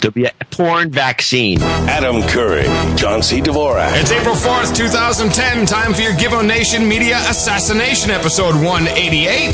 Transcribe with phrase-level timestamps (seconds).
[0.00, 1.60] There'll be a porn vaccine.
[1.62, 2.64] Adam Curry,
[2.96, 3.40] John C.
[3.40, 4.00] Dvorak.
[4.00, 5.66] It's April 4th, 2010.
[5.66, 9.52] Time for your Gitmo Nation Media Assassination episode 188.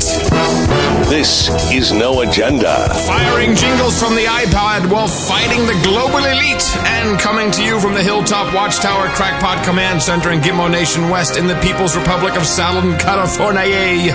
[1.09, 2.93] This is No Agenda.
[3.07, 6.63] Firing jingles from the iPod while fighting the global elite.
[6.85, 11.37] And coming to you from the Hilltop Watchtower Crackpot Command Center in Gitmo Nation West
[11.37, 14.13] in the People's Republic of Salem, California.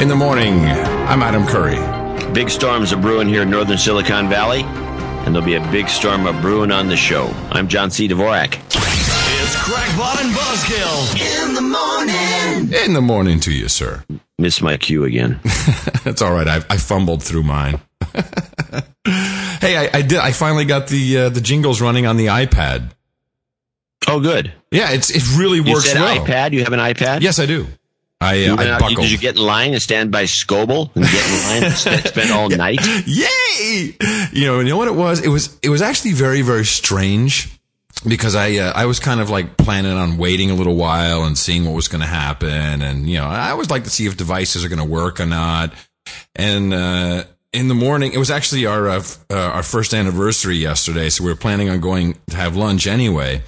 [0.00, 1.78] In the morning, I'm Adam Curry.
[2.32, 4.62] Big storms are brewing here in northern Silicon Valley,
[5.26, 7.26] and there'll be a big storm of brewing on the show.
[7.50, 8.08] I'm John C.
[8.08, 8.54] Dvorak.
[9.40, 12.84] It's Crackpot and Buzzkill in the morning.
[12.86, 14.04] In the morning to you, sir.
[14.38, 15.40] Miss my cue again.
[16.04, 16.46] That's all right.
[16.48, 17.80] I, I fumbled through mine.
[18.14, 20.18] hey, I, I, did.
[20.18, 22.90] I finally got the uh, the jingles running on the iPad.
[24.06, 24.52] Oh, good.
[24.70, 26.24] Yeah, it's it really You works said well.
[26.24, 26.52] iPad?
[26.52, 27.20] You have an iPad?
[27.22, 27.66] Yes, I do.
[28.20, 28.98] I, You uh, I out- buckled.
[29.02, 32.04] did you get in line and stand by Scoble and get in line and spend,
[32.08, 32.80] spend all night?
[33.06, 33.94] Yay!
[34.32, 35.20] You know, you know what it was?
[35.24, 37.48] It was it was actually very very strange
[38.06, 41.36] because I uh, I was kind of like planning on waiting a little while and
[41.38, 44.16] seeing what was going to happen, and you know I always like to see if
[44.16, 45.72] devices are going to work or not.
[46.34, 51.08] And uh, in the morning, it was actually our uh, uh, our first anniversary yesterday,
[51.08, 53.42] so we were planning on going to have lunch anyway.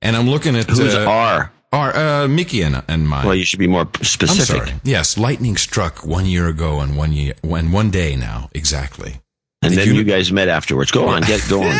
[0.00, 1.52] And I'm looking at Who's uh, R?
[1.72, 3.26] Our uh, Mickey and, and mine.
[3.26, 4.60] Well, you should be more specific.
[4.60, 4.80] I'm sorry.
[4.84, 9.20] Yes, lightning struck one year ago and one year, when one day now exactly.
[9.62, 10.90] And Did then you- you, guys met afterwards.
[10.90, 11.78] Go on, get going.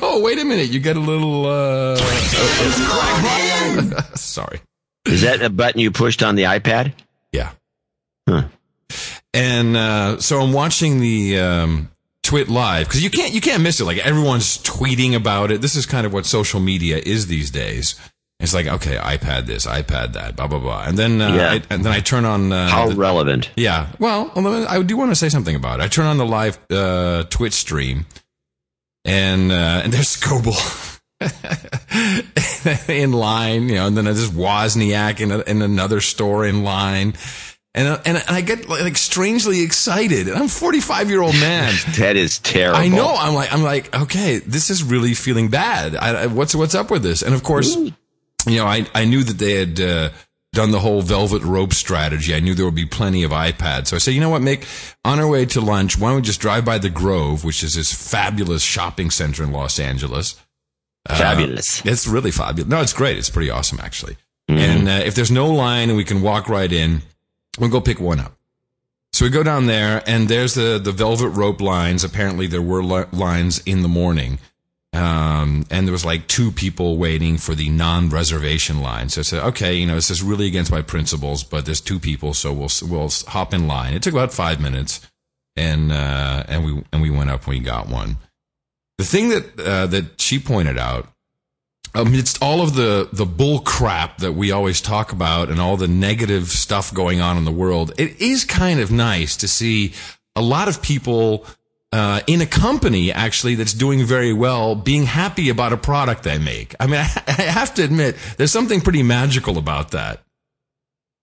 [0.00, 0.68] Oh, wait a minute.
[0.70, 1.96] You got a little, uh,
[4.14, 4.60] sorry.
[5.06, 6.92] Is that a button you pushed on the iPad?
[7.32, 7.52] Yeah.
[8.28, 8.44] Huh.
[9.32, 11.90] And, uh, so I'm watching the, um,
[12.24, 13.84] Twit live because you can't, you can't miss it.
[13.86, 15.62] Like everyone's tweeting about it.
[15.62, 17.94] This is kind of what social media is these days.
[18.40, 20.84] It's like, okay, iPad this, iPad that, blah, blah, blah.
[20.84, 21.50] And then, uh, Yeah.
[21.54, 23.50] I, and then I turn on, uh, How the- relevant?
[23.56, 23.88] Yeah.
[23.98, 24.30] Well,
[24.68, 25.82] I do want to say something about it.
[25.82, 28.06] I turn on the live uh, Twitch stream,
[29.04, 30.54] and uh, and there's Scoble
[32.88, 37.14] in line, you know, and then there's Wozniak in, a, in another store in line.
[37.74, 40.28] And, uh, and and I get like strangely excited.
[40.28, 41.74] And I'm 45 year old man.
[41.98, 42.78] That is terrible.
[42.80, 43.14] I know.
[43.16, 45.96] I'm like, I'm like, okay, this is really feeling bad.
[45.96, 47.22] I, I, what's what's up with this?
[47.22, 47.76] And of course,
[48.48, 50.10] you know, I I knew that they had uh,
[50.52, 52.34] done the whole velvet rope strategy.
[52.34, 53.88] I knew there would be plenty of iPads.
[53.88, 54.66] So I said, you know what, make
[55.04, 57.74] on our way to lunch, why don't we just drive by the Grove, which is
[57.74, 60.40] this fabulous shopping center in Los Angeles.
[61.06, 61.84] Fabulous.
[61.86, 62.68] It's really fabulous.
[62.68, 63.16] No, it's great.
[63.16, 64.16] It's pretty awesome, actually.
[64.48, 67.02] And uh, if there's no line and we can walk right in,
[67.58, 68.32] we'll go pick one up.
[69.12, 72.04] So we go down there, and there's the the velvet rope lines.
[72.04, 74.38] Apparently, there were li- lines in the morning,
[74.94, 79.10] um, and there was like two people waiting for the non-reservation line.
[79.10, 81.98] So I said, okay, you know, this is really against my principles, but there's two
[81.98, 83.94] people, so we'll we'll hop in line.
[83.94, 85.06] It took about five minutes,
[85.56, 88.16] and uh, and we and we went up and we got one.
[88.96, 91.08] The thing that uh, that she pointed out
[91.94, 95.88] amidst all of the the bull crap that we always talk about and all the
[95.88, 99.92] negative stuff going on in the world, it is kind of nice to see
[100.34, 101.44] a lot of people
[101.92, 106.38] uh, in a company actually that's doing very well being happy about a product they
[106.38, 106.74] make.
[106.78, 110.20] I mean, I, I have to admit, there's something pretty magical about that.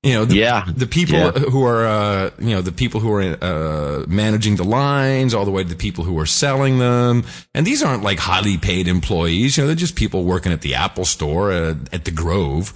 [0.03, 0.65] You know, the, Yeah.
[0.67, 1.31] the people Yeah.
[1.31, 5.51] who are, uh, you know, the people who are uh, managing the lines, all the
[5.51, 7.23] way to the people who are selling them.
[7.55, 9.57] And these aren't like highly paid employees.
[9.57, 12.73] You know, they're just people working at the Apple store uh, at the Grove.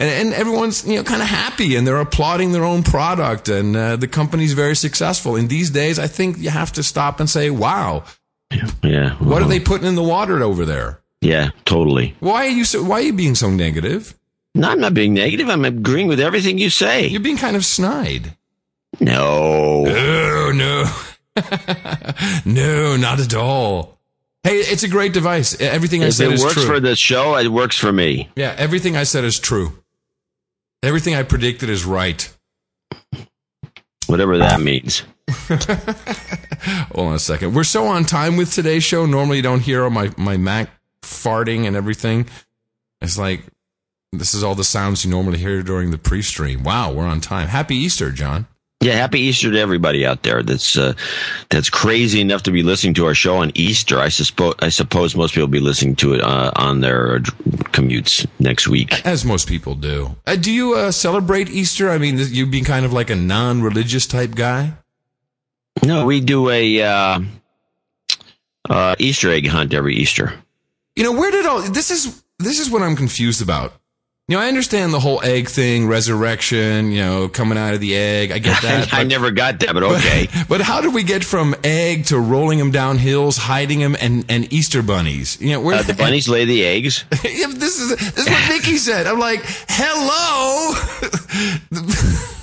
[0.00, 3.76] And, and everyone's, you know, kind of happy and they're applauding their own product and
[3.76, 5.36] uh, the company's very successful.
[5.36, 8.04] In these days, I think you have to stop and say, wow,
[8.82, 9.14] Yeah.
[9.16, 11.00] what are they putting in the water over there?
[11.20, 12.16] Yeah, totally.
[12.20, 14.14] Why are you so, why are you being so negative?
[14.54, 15.48] No, I'm not being negative.
[15.50, 17.06] I'm agreeing with everything you say.
[17.06, 18.34] You're being kind of snide.
[18.98, 19.84] No.
[19.86, 20.84] Oh, no.
[22.44, 23.98] no, not at all.
[24.42, 25.60] Hey, it's a great device.
[25.60, 28.30] Everything I If said it is works for the show, it works for me.
[28.34, 29.76] yeah, everything I said is true.
[30.82, 32.32] Everything I predicted is right.
[34.06, 35.02] Whatever that means.
[35.28, 37.54] Hold on a second.
[37.54, 39.06] We're so on time with today's show.
[39.06, 40.70] Normally, you don't hear my, my Mac
[41.02, 42.26] farting and everything.
[43.00, 43.44] It's like,
[44.12, 46.64] this is all the sounds you normally hear during the pre stream.
[46.64, 47.48] Wow, we're on time.
[47.48, 48.46] Happy Easter, John.
[48.82, 50.42] Yeah, happy Easter to everybody out there.
[50.42, 50.94] That's uh,
[51.50, 53.98] that's crazy enough to be listening to our show on Easter.
[53.98, 57.18] I suppose I suppose most people will be listening to it uh, on their
[57.74, 59.04] commutes next week.
[59.04, 60.16] As most people do.
[60.26, 61.90] Uh, do you uh, celebrate Easter?
[61.90, 64.72] I mean, you being kind of like a non religious type guy?
[65.84, 67.20] No, we do a uh,
[68.70, 70.32] uh, Easter egg hunt every Easter.
[70.96, 73.74] You know, where did all this is this is what I'm confused about.
[74.30, 77.96] You know, I understand the whole egg thing, resurrection, you know, coming out of the
[77.96, 78.30] egg.
[78.30, 78.94] I get that.
[78.94, 80.28] I but- never got that, but okay.
[80.48, 84.24] But how did we get from egg to rolling them down hills, hiding them, and,
[84.28, 85.36] and Easter bunnies?
[85.40, 87.04] You know, where Uh, the bunnies lay the eggs.
[87.24, 89.08] Yeah, this is this is what Mickey said.
[89.08, 90.74] I'm like, hello.
[91.70, 91.80] the,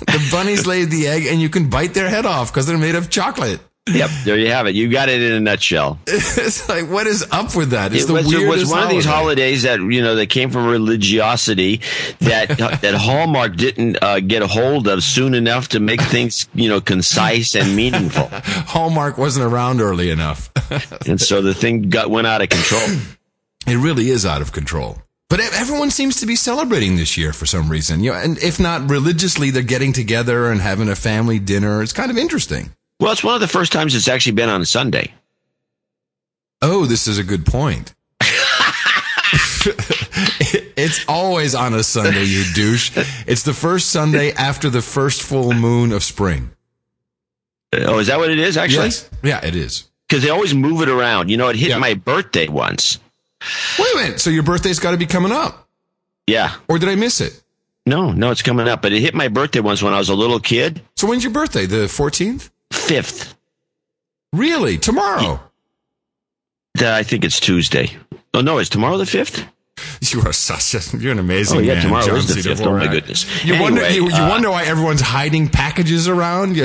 [0.06, 2.96] the bunnies laid the egg, and you can bite their head off because they're made
[2.96, 3.60] of chocolate.
[3.92, 4.74] Yep, there you have it.
[4.74, 5.98] You got it in a nutshell.
[6.06, 7.92] It's like, what is up with that?
[7.92, 10.50] It's It the was, it was one of these holidays that you know that came
[10.50, 11.80] from religiosity
[12.20, 12.48] that
[12.82, 16.80] that Hallmark didn't uh, get a hold of soon enough to make things you know
[16.80, 20.50] concise and meaningful, Hallmark wasn't around early enough.
[21.06, 22.98] and so the thing got went out of control.
[23.66, 24.98] it really is out of control.
[25.30, 28.02] But everyone seems to be celebrating this year for some reason.
[28.02, 31.82] You know, and if not religiously, they're getting together and having a family dinner.
[31.82, 32.72] It's kind of interesting.
[33.00, 35.12] Well, it's one of the first times it's actually been on a Sunday.
[36.60, 37.94] Oh, this is a good point.
[40.76, 42.90] it's always on a Sunday, you douche.
[43.26, 46.50] It's the first Sunday after the first full moon of spring.
[47.72, 48.86] Uh, oh, is that what it is actually?
[48.86, 49.10] Yes.
[49.22, 49.84] Yeah, it is.
[50.08, 51.28] Because they always move it around.
[51.28, 51.78] You know, it hit Yeah.
[51.78, 52.98] my birthday once.
[53.78, 54.20] Wait a minute.
[54.20, 55.68] So your birthday's got to be coming up.
[56.26, 56.54] Yeah.
[56.68, 57.40] Or did I miss it?
[57.86, 58.82] No, no, it's coming up.
[58.82, 60.82] But it hit my birthday once when I was a little kid.
[60.96, 61.66] So when's your birthday?
[61.66, 62.50] The 14th?
[62.72, 63.36] Fifth.
[64.32, 64.78] Really?
[64.78, 65.40] Tomorrow?
[66.80, 67.90] Uh, I think it's Tuesday.
[68.34, 69.44] Oh no, is tomorrow the fifth?
[70.00, 71.82] You are such a, you're an amazing Oh yeah, man.
[71.82, 72.62] tomorrow John is the fifth.
[72.62, 73.44] Oh my goodness.
[73.44, 76.56] You wonder, you, you uh, wonder why everyone's hiding packages around?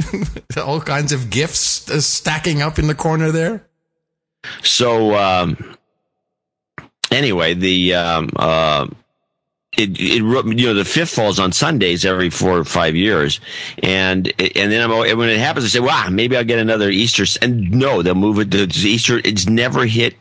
[0.56, 3.66] All kinds of gifts uh, stacking up in the corner there.
[4.62, 5.76] So um,
[7.10, 8.88] anyway, the um, uh,
[9.76, 13.40] it, it you know the fifth falls on Sundays every four or five years,
[13.82, 16.90] and and then I'm al- when it happens, I say, "Wow, maybe I'll get another
[16.90, 19.20] Easter." And no, they'll move it to to Easter.
[19.24, 20.14] It's never hit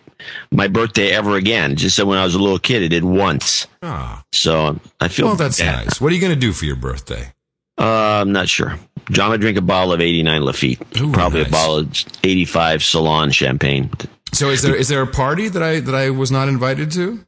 [0.51, 1.75] my birthday ever again.
[1.75, 3.67] Just so when I was a little kid, it did once.
[3.83, 5.85] Ah, So I feel well, that's bad.
[5.85, 5.99] nice.
[5.99, 7.33] What are you going to do for your birthday?
[7.77, 8.77] Uh, I'm not sure.
[9.09, 11.49] John would drink a bottle of 89 Lafite, Ooh, probably nice.
[11.49, 13.89] a bottle of 85 Salon champagne.
[14.31, 17.25] So is there is there a party that I that I was not invited to?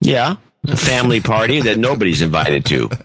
[0.00, 0.36] Yeah,
[0.68, 2.90] a family party that nobody's invited to.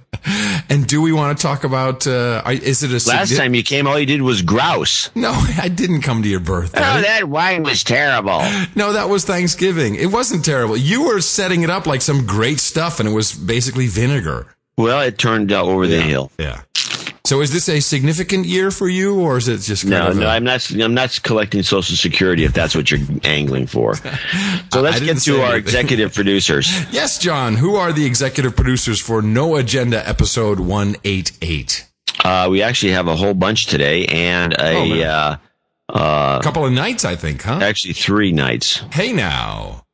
[0.72, 2.06] And do we want to talk about?
[2.06, 5.10] Uh, is it a Last time you came, all you did was grouse.
[5.16, 6.80] No, I didn't come to your birthday.
[6.80, 8.42] Oh, that wine was terrible.
[8.76, 9.96] No, that was Thanksgiving.
[9.96, 10.78] It wasn't terrible.
[10.78, 14.54] You were setting it up like some great stuff, and it was basically vinegar.
[14.78, 16.32] Well, it turned out over the hill.
[16.38, 16.62] Yeah.
[17.26, 20.18] So is this a significant year for you, or is it just kind No, of
[20.18, 20.70] no, I'm not.
[20.72, 23.96] I'm not collecting Social Security if that's what you're angling for.
[24.72, 25.60] So let's get to our anything.
[25.62, 26.70] executive producers.
[26.92, 27.56] Yes, John.
[27.56, 31.88] Who are the executive producers for No Agenda episode one eight eight?
[32.24, 35.02] Uh, we actually have a whole bunch today, and Oh, a man.
[35.04, 35.38] uh,
[35.90, 37.60] uh, couple of nights, I think, huh?
[37.64, 38.84] actually three nights.
[38.92, 39.86] Hey now.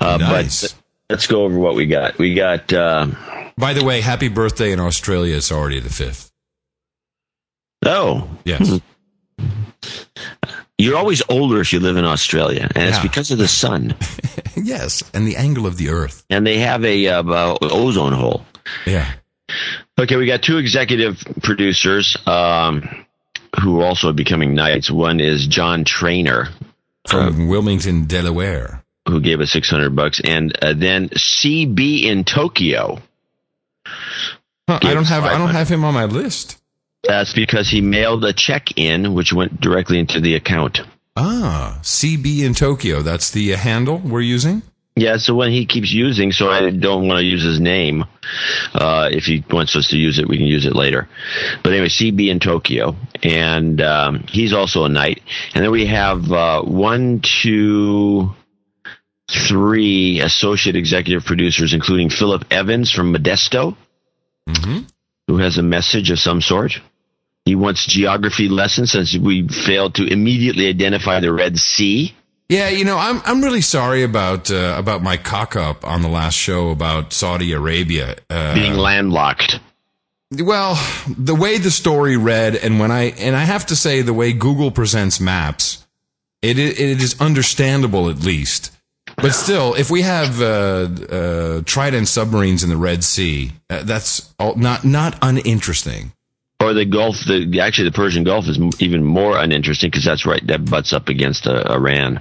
[0.00, 0.62] Uh, Nice.
[0.62, 0.74] But
[1.08, 2.18] let's go over what we got.
[2.18, 2.72] We got.
[2.72, 3.06] Uh,
[3.56, 5.36] By the way, happy birthday in Australia.
[5.36, 6.29] It's already the fifth.
[7.84, 8.80] Oh, Yes.
[10.78, 13.94] You're always older if you live in Australia, and it's because of the sun.
[14.56, 16.24] yes, and the angle of the Earth.
[16.30, 18.46] and they have a uh, uh, ozone hole.
[18.86, 19.12] Yeah.
[19.98, 23.04] Okay, we got two executive producers um,
[23.60, 24.90] who are also becoming knights.
[24.90, 26.48] One is John Trainer,
[27.06, 28.82] From Wilmington, Delaware.
[29.06, 33.00] who gave us 600 bucks, and uh, then CB in Tokyo.
[34.66, 36.59] Huh, I don't have I don't have him on my list.
[37.02, 40.80] That's because he mailed a check in, which went directly into the account.
[41.16, 43.02] Ah, CB in Tokyo.
[43.02, 44.62] That's the uh, handle we're using.
[44.96, 48.04] Yeah, so when he keeps using, so I don't want to use his name.
[48.74, 51.08] Uh, if he wants us to use it, we can use it later.
[51.62, 55.22] But anyway, CB in Tokyo, and um, he's also a knight.
[55.54, 58.34] And then we have uh, one, two,
[59.48, 63.76] three associate executive producers, including Philip Evans from Modesto,
[64.48, 64.86] Mhm.
[65.28, 66.80] who has a message of some sort.
[67.50, 72.14] He wants geography lessons since we failed to immediately identify the Red Sea.
[72.48, 76.08] Yeah, you know, I'm I'm really sorry about uh, about my cock up on the
[76.08, 78.14] last show about Saudi Arabia.
[78.30, 79.58] Uh, Being landlocked.
[80.30, 80.78] Well,
[81.08, 84.32] the way the story read, and when I and I have to say, the way
[84.32, 85.84] Google presents maps,
[86.42, 88.70] it it is understandable at least.
[89.16, 94.32] But still, if we have uh, uh, Trident submarines in the Red Sea, uh, that's
[94.38, 96.12] all, not not uninteresting.
[96.60, 100.46] Or the Gulf, the actually the Persian Gulf is even more uninteresting because that's right
[100.48, 102.20] that butts up against uh, Iran.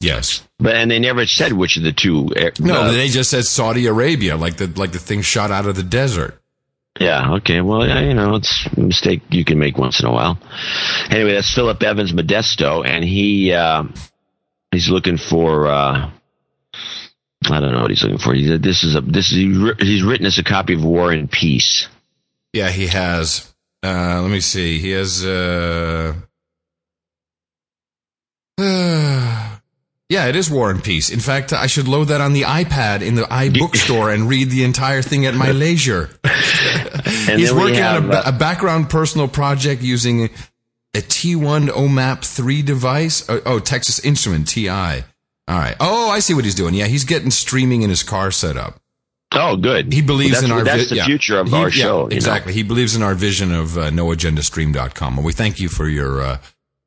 [0.00, 0.46] Yes.
[0.58, 2.28] But and they never said which of the two.
[2.36, 5.76] uh, No, they just said Saudi Arabia, like the like the thing shot out of
[5.76, 6.40] the desert.
[7.00, 7.60] yeah, okay.
[7.62, 10.38] Well, yeah, you know, it's a mistake you can make once in a while.
[11.10, 13.84] Anyway, that's Philip Evans Modesto, and he uh,
[14.72, 16.10] he's looking for uh,
[17.50, 18.34] I don't know what he's looking for.
[18.34, 19.38] He said this is a this is
[19.80, 21.88] he's written us a copy of War and Peace.
[22.52, 23.52] Yeah, he has.
[23.82, 24.78] Uh, let me see.
[24.78, 25.24] He has.
[25.24, 26.14] Uh,
[30.08, 31.10] yeah, it is War and Peace.
[31.10, 34.64] In fact, I should load that on the iPad in the iBookstore and read the
[34.64, 36.10] entire thing at my leisure.
[37.26, 40.30] He's working have, on a, uh, a, background personal project using
[40.94, 43.28] a T1 OMAP 3 device.
[43.28, 44.68] Oh, oh, Texas Instrument TI.
[44.68, 45.76] All right.
[45.78, 46.74] Oh, I see what he's doing.
[46.74, 48.80] Yeah, he's getting streaming in his car set up.
[49.32, 49.92] Oh, good.
[49.92, 50.64] He believes well, in our.
[50.64, 50.78] Vision.
[50.78, 51.04] That's the yeah.
[51.04, 52.08] future of he, our show.
[52.08, 52.52] Yeah, exactly.
[52.52, 52.56] Know?
[52.56, 55.16] He believes in our vision of uh, noagendastream.com.
[55.16, 56.38] And we thank you for your uh,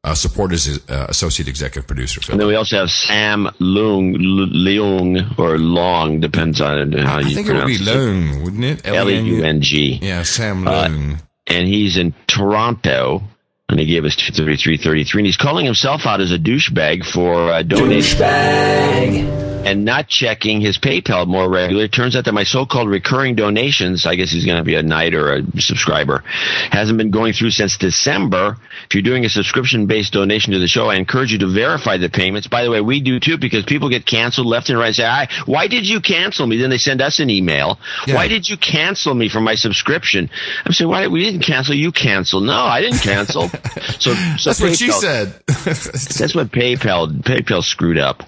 [0.04, 2.22] uh, support as uh, associate executive producer.
[2.22, 2.34] Phil.
[2.34, 7.26] And then we also have Sam Leung, Leung or Long, depends on how you pronounce
[7.26, 7.32] it.
[7.32, 8.88] I think it would be Leung, wouldn't it?
[8.88, 10.00] L E U N G.
[10.02, 11.22] Yeah, Sam uh, Leung.
[11.46, 13.22] and he's in Toronto
[13.70, 17.64] and he gave us 233.33 and he's calling himself out as a douchebag for uh,
[17.64, 21.86] donating douchebag and not checking his PayPal more regularly.
[21.86, 24.84] It turns out that my so-called recurring donations, I guess he's going to be a
[24.84, 26.24] knight or a subscriber,
[26.72, 28.58] hasn't been going through since December.
[28.86, 32.10] If you're doing a subscription-based donation to the show, I encourage you to verify the
[32.10, 32.48] payments.
[32.48, 34.94] By the way, we do too because people get canceled left and right.
[34.94, 36.58] Say, why did you cancel me?
[36.58, 37.80] Then they send us an email.
[38.08, 38.16] Yeah.
[38.16, 40.30] Why did you cancel me for my subscription?
[40.66, 41.76] I'm saying, why we didn't cancel?
[41.76, 42.44] You canceled.
[42.44, 43.50] No, I didn't cancel.
[44.00, 45.42] So, so that's PayPal, what she said.
[45.48, 48.24] that's what PayPal PayPal screwed up.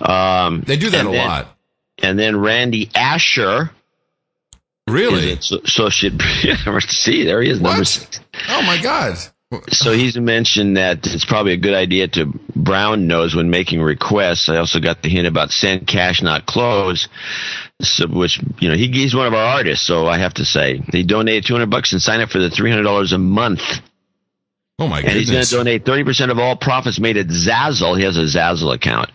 [0.00, 1.56] Um, they do that a then, lot.
[2.02, 3.70] And then Randy Asher.
[4.86, 5.40] Really?
[5.40, 7.60] So, so should see there he is.
[7.60, 8.20] Number six.
[8.48, 9.16] Oh my God.
[9.70, 14.48] So he's mentioned that it's probably a good idea to brown nose when making requests.
[14.48, 17.08] I also got the hint about send cash, not clothes,
[17.80, 20.82] So, which you know he, he's one of our artists, so I have to say
[20.90, 23.62] he donated 200 bucks and signed up for the 300 dollars a month
[24.76, 25.10] Oh my god.
[25.10, 25.50] and goodness.
[25.50, 27.96] he's going to donate 30% of all profits made at Zazzle.
[27.96, 29.10] He has a Zazzle account,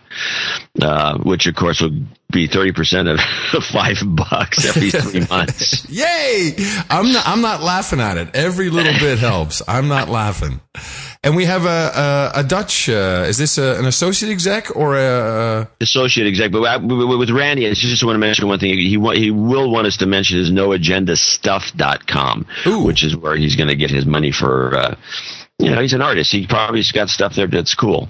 [0.80, 1.90] uh, which of course will
[2.32, 3.20] be 30% of
[3.64, 5.86] five bucks every three months.
[5.90, 6.54] Yay!
[6.88, 8.34] I'm not, I'm not laughing at it.
[8.34, 9.60] Every little bit helps.
[9.68, 10.62] I'm not laughing.
[11.22, 14.96] And we have a, a, a Dutch, uh, is this a, an associate exec or
[14.96, 16.52] a, associate exec?
[16.52, 18.78] But with Randy, I just want to mention one thing.
[18.78, 22.84] He, he will want us to mention his noagendastuff.com, Ooh.
[22.84, 24.94] which is where he's going to get his money for, uh,
[25.60, 26.32] you know, he's an artist.
[26.32, 28.08] He probably's got stuff there that's cool.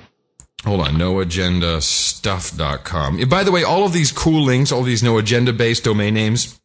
[0.64, 3.28] Hold on, noagendastuff.com.
[3.28, 6.61] By the way, all of these cool links, all these no agenda based domain names,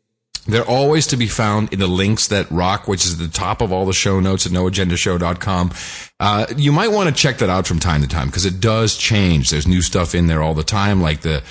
[0.48, 3.62] they're always to be found in the links that rock, which is at the top
[3.62, 5.72] of all the show notes at noagendashow.com.
[6.20, 8.96] Uh, you might want to check that out from time to time because it does
[8.98, 9.50] change.
[9.50, 11.42] There's new stuff in there all the time, like the,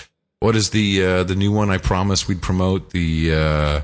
[0.41, 2.91] what is the, uh, the new one I promised we'd promote?
[2.91, 3.81] The, uh,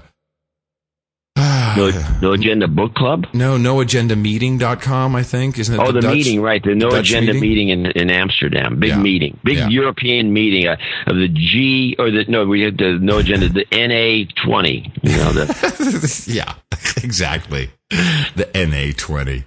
[1.77, 3.27] no, no Agenda Book Club?
[3.33, 5.59] No, noagendameeting.com, I think.
[5.59, 5.81] Isn't it?
[5.81, 6.63] Oh, the, the meeting, right.
[6.63, 8.79] The No Dutch Agenda meeting, meeting in, in Amsterdam.
[8.79, 8.99] Big yeah.
[8.99, 9.39] meeting.
[9.43, 9.69] Big yeah.
[9.69, 13.65] European meeting uh, of the G, or the, no, we had the No Agenda, the
[13.67, 15.03] NA20.
[15.03, 16.55] You know, the, yeah,
[17.03, 17.71] exactly.
[17.89, 19.45] The NA20.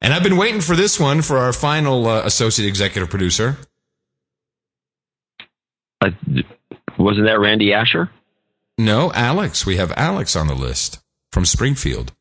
[0.00, 3.56] And I've been waiting for this one for our final uh, associate executive producer.
[6.00, 6.10] Uh,
[6.96, 8.08] wasn't that Randy Asher?
[8.76, 9.66] No, Alex.
[9.66, 11.00] We have Alex on the list
[11.32, 12.12] from Springfield.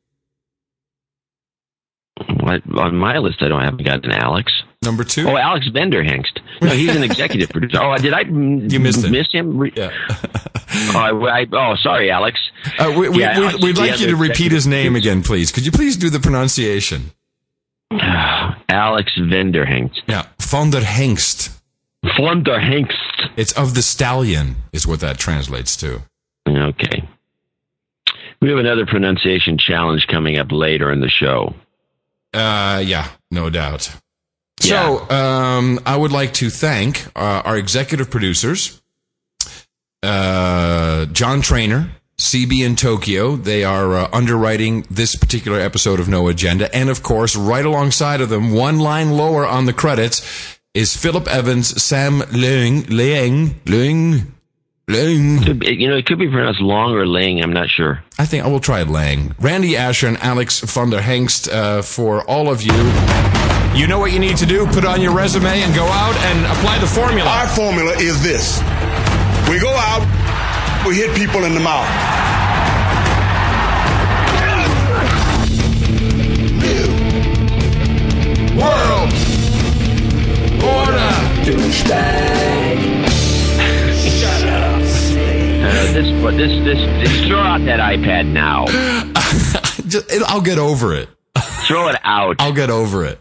[2.20, 4.52] on my list, I don't have got an Alex.
[4.84, 5.28] Number two.
[5.28, 6.40] Oh, Alex Vanderhengst.
[6.62, 7.82] No, he's an executive producer.
[7.82, 9.66] Oh, did I you missed miss him?
[9.76, 9.92] Yeah.
[10.10, 12.40] oh, I, I, oh, sorry, Alex.
[12.78, 15.52] Uh, we, we, yeah, we'd, we'd like you to repeat his name again, please.
[15.52, 17.12] Could you please do the pronunciation?
[18.70, 20.02] Alex Vanderhengst.
[20.08, 21.60] Yeah, Vanderhengst.
[22.06, 23.32] Vanderhengst.
[23.36, 26.02] It's of the stallion, is what that translates to.
[26.48, 27.08] Okay.
[28.48, 31.54] We have another pronunciation challenge coming up later in the show.
[32.34, 33.94] Uh, yeah, no doubt.
[34.63, 34.86] Yeah.
[34.86, 38.82] So, um, I would like to thank uh, our executive producers,
[40.01, 43.36] uh, John Trainer, CB in Tokyo.
[43.36, 46.74] They are uh, underwriting this particular episode of No Agenda.
[46.74, 51.27] And of course, right alongside of them, one line lower on the credits is Philip
[51.27, 54.32] Evans, Sam Leung, Leung, Leung,
[54.89, 55.44] Lang.
[55.63, 57.44] You know, it could be pronounced Long or Lang.
[57.44, 58.01] I'm not sure.
[58.17, 59.36] I think I will try Lang.
[59.38, 62.72] Randy Asher and Alex van der Hengst uh, for all of you.
[63.77, 64.65] You know what you need to do.
[64.67, 67.29] Put on your resume and go out and apply the formula.
[67.29, 68.60] Our formula is this.
[69.50, 70.08] We go out,
[70.88, 71.86] we hit people in the mouth.
[78.56, 79.13] World
[80.63, 81.13] Order
[81.44, 82.57] Douchebag
[85.62, 86.78] this, but this, this,
[87.10, 88.66] this, throw out that iPad now.
[89.88, 91.10] Just, I'll get over it.
[91.68, 92.36] Throw it out.
[92.40, 93.20] I'll get over it.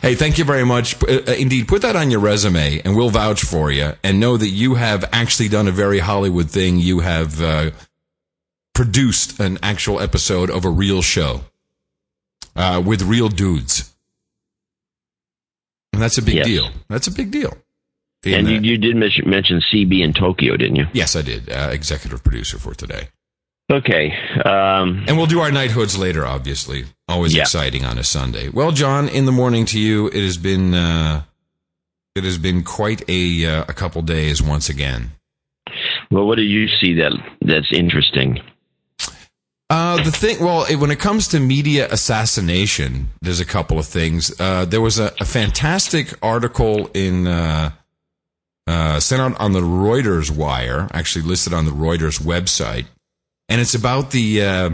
[0.00, 1.00] Hey, thank you very much.
[1.02, 4.36] Uh, uh, indeed, put that on your resume, and we'll vouch for you, and know
[4.36, 6.78] that you have actually done a very Hollywood thing.
[6.78, 7.70] You have uh,
[8.74, 11.42] produced an actual episode of a real show
[12.56, 13.92] uh, with real dudes,
[15.92, 16.46] and that's a big Yes.
[16.46, 16.70] deal.
[16.88, 17.56] That's a big deal.
[18.34, 20.86] And In, you, you did mention, mention CB in Tokyo, didn't you?
[20.92, 21.50] yes, I did.
[21.50, 23.08] Uh, executive producer for today.
[23.70, 24.12] Okay.
[24.44, 26.84] Um, And we'll do our nighthoods later, obviously.
[27.06, 27.42] Always Yeah.
[27.42, 28.48] exciting on a Sunday.
[28.48, 31.22] Well, John, in the morning to you, it has been uh,
[32.14, 35.10] it has been quite a uh, a couple days once again.
[36.10, 38.40] well, what do you see that that's interesting?
[39.70, 43.84] Uh, the thing, well, it, when it comes to media assassination, there's a couple of
[43.86, 44.32] things.
[44.40, 47.70] Uh, there was a, a fantastic article in uh,
[48.68, 52.86] uh, sent out on the Reuters wire, actually listed on the Reuters website,
[53.48, 54.70] and it's about the uh,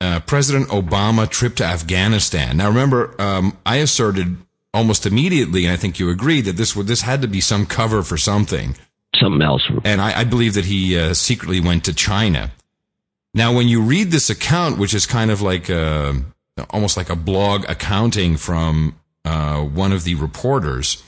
[0.00, 2.56] uh, President Obama trip to Afghanistan.
[2.56, 4.36] Now, remember, um, I asserted
[4.72, 7.66] almost immediately, and I think you agreed that this would this had to be some
[7.66, 8.76] cover for something
[9.20, 9.68] Something else.
[9.84, 12.52] and I, I believe that he uh, secretly went to China.
[13.34, 16.14] Now, when you read this account, which is kind of like a,
[16.70, 21.02] almost like a blog accounting from uh, one of the reporters,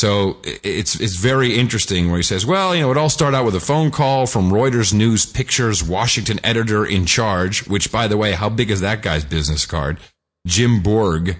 [0.00, 3.44] so it's it's very interesting where he says, "Well, you know, it all started out
[3.44, 8.16] with a phone call from Reuters News Pictures Washington editor in charge, which, by the
[8.16, 9.98] way, how big is that guy's business card?
[10.46, 11.36] Jim Borg."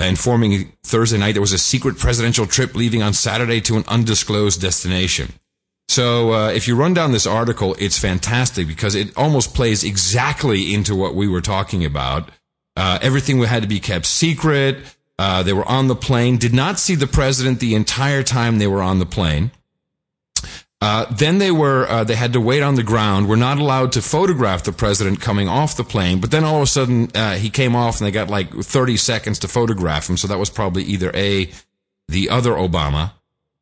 [0.00, 4.60] informing Thursday night there was a secret presidential trip leaving on Saturday to an undisclosed
[4.60, 5.32] destination.
[5.88, 10.72] So uh, if you run down this article, it's fantastic because it almost plays exactly
[10.72, 12.30] into what we were talking about.
[12.76, 14.78] Uh, everything had to be kept secret.
[15.18, 18.68] Uh, they were on the plane, did not see the president the entire time they
[18.68, 19.50] were on the plane.
[20.80, 23.28] Uh, then they were uh, they had to wait on the ground.
[23.28, 26.20] Were not allowed to photograph the president coming off the plane.
[26.20, 28.96] But then all of a sudden uh, he came off, and they got like 30
[28.96, 30.16] seconds to photograph him.
[30.16, 31.50] So that was probably either a
[32.06, 33.12] the other Obama,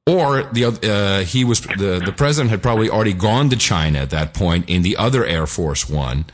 [0.07, 4.11] or the uh, he was the the president had probably already gone to China at
[4.11, 6.27] that point in the other Air Force One.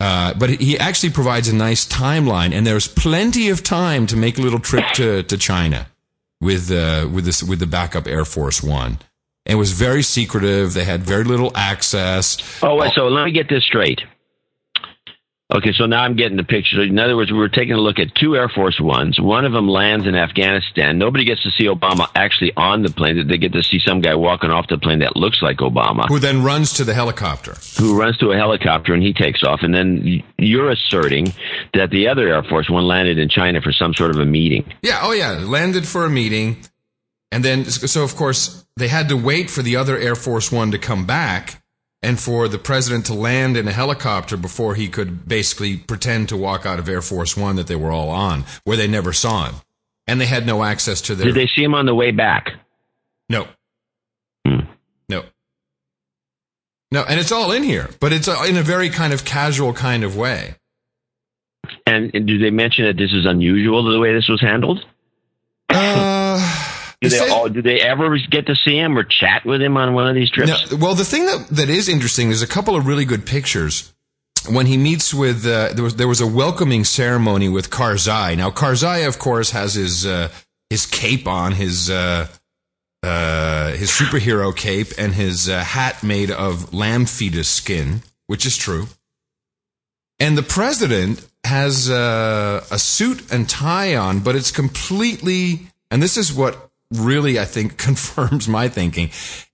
[0.00, 4.38] Uh, but he actually provides a nice timeline, and there's plenty of time to make
[4.38, 5.88] a little trip to, to China
[6.40, 8.98] with uh, with this with the backup Air Force One.
[9.44, 10.74] It was very secretive.
[10.74, 12.36] They had very little access.
[12.62, 14.00] Oh, so let me get this straight.
[15.50, 16.82] Okay, so now I'm getting the picture.
[16.82, 19.18] In other words, we were taking a look at two Air Force Ones.
[19.18, 20.98] One of them lands in Afghanistan.
[20.98, 23.26] Nobody gets to see Obama actually on the plane.
[23.26, 26.18] They get to see some guy walking off the plane that looks like Obama, Who
[26.18, 27.54] then runs to the helicopter?
[27.78, 29.60] who runs to a helicopter and he takes off.
[29.62, 31.32] And then you're asserting
[31.72, 34.70] that the other Air Force One landed in China for some sort of a meeting.
[34.82, 35.00] Yeah.
[35.02, 35.30] Oh, yeah.
[35.30, 36.58] Landed for a meeting,
[37.32, 40.72] and then so of course they had to wait for the other Air Force One
[40.72, 41.57] to come back,
[42.02, 46.36] and for the president to land in a helicopter before he could basically pretend to
[46.36, 49.46] walk out of Air Force One that they were all on, where they never saw
[49.46, 49.56] him,
[50.06, 51.26] and they had no access to their.
[51.26, 52.50] Did they see him on the way back?
[53.28, 53.48] No.
[54.46, 54.60] Hmm.
[55.08, 55.24] No.
[56.90, 59.72] No, and it's all in here, but it's uh, in a very kind of casual
[59.72, 60.54] kind of way.
[61.86, 64.84] And, and do they mention that this is unusual the way this was handled?
[65.68, 66.17] Uh,
[67.00, 69.94] Do they, oh, do they ever get to see him or chat with him on
[69.94, 70.70] one of these trips?
[70.72, 73.94] No, well, the thing that, that is interesting is a couple of really good pictures.
[74.50, 78.36] When he meets with, uh, there was there was a welcoming ceremony with Karzai.
[78.36, 80.28] Now Karzai, of course, has his uh,
[80.70, 82.28] his cape on, his uh,
[83.02, 88.56] uh, his superhero cape, and his uh, hat made of lamb fetus skin, which is
[88.56, 88.86] true.
[90.18, 96.16] And the president has uh, a suit and tie on, but it's completely, and this
[96.16, 99.10] is what really I think confirms my thinking.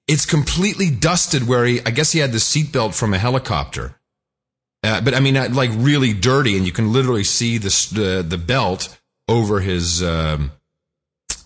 [0.07, 3.95] It's completely dusted where he, I guess he had the seatbelt from a helicopter.
[4.83, 7.89] Uh, but I mean, uh, like really dirty, and you can literally see the s-
[7.89, 10.53] the, belt over his um,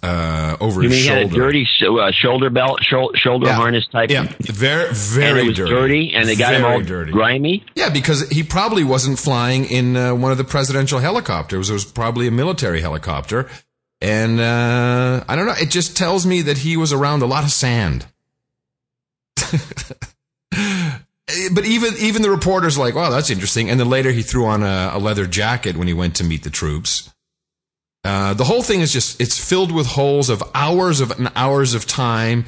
[0.03, 1.37] uh, over You his mean he had a shoulder.
[1.47, 3.55] dirty sh- uh, shoulder belt, shou- shoulder Yeah.
[3.55, 4.11] harness type?
[4.11, 7.13] Yeah, very and very it was dirty, and they got him all dirty.
[7.13, 7.65] grimy.
[7.77, 11.71] Yeah, because he probably wasn't flying in uh, one of the presidential helicopters.
[11.71, 13.49] It was probably a military helicopter.
[14.01, 15.55] And uh, I don't know.
[15.61, 18.07] It just tells me that he was around a lot of sand.
[21.53, 23.71] but even even the reporters like, wow, that's interesting.
[23.71, 26.45] And then later he threw on a, a leather jacket when he went to meet
[26.45, 27.13] the troops.
[28.05, 31.75] Uh, the whole thing is just it's filled with holes of hours of and hours
[31.75, 32.45] of time.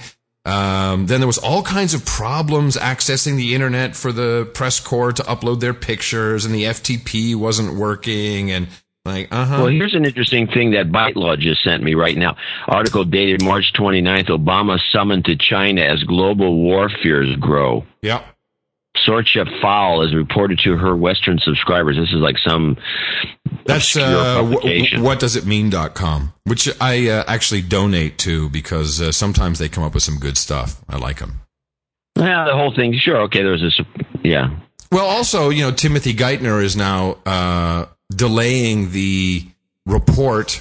[0.47, 5.13] Um, then there was all kinds of problems accessing the internet for the press corps
[5.13, 8.69] to upload their pictures, and the FTP wasn't working, and
[9.05, 9.57] like, uh huh.
[9.59, 12.37] Well, here's an interesting thing that Byte Law just sent me right now.
[12.69, 14.29] Article dated March 29th.
[14.29, 17.85] Obama summoned to China as global war fears grow.
[18.03, 18.23] yeah.
[19.07, 21.97] Sorcha Faal is reported to her Western subscribers.
[21.97, 22.77] This is like some
[23.65, 29.13] That's uh, w- what does it mean.com, which I uh, actually donate to because uh,
[29.13, 30.83] sometimes they come up with some good stuff.
[30.89, 31.41] I like them.
[32.19, 32.93] Yeah, the whole thing.
[32.99, 33.43] Sure, okay.
[33.43, 33.81] There's this.
[34.25, 34.51] Yeah,
[34.91, 39.47] Well, also, you know, Timothy Geithner is now uh, delaying the
[39.87, 40.61] report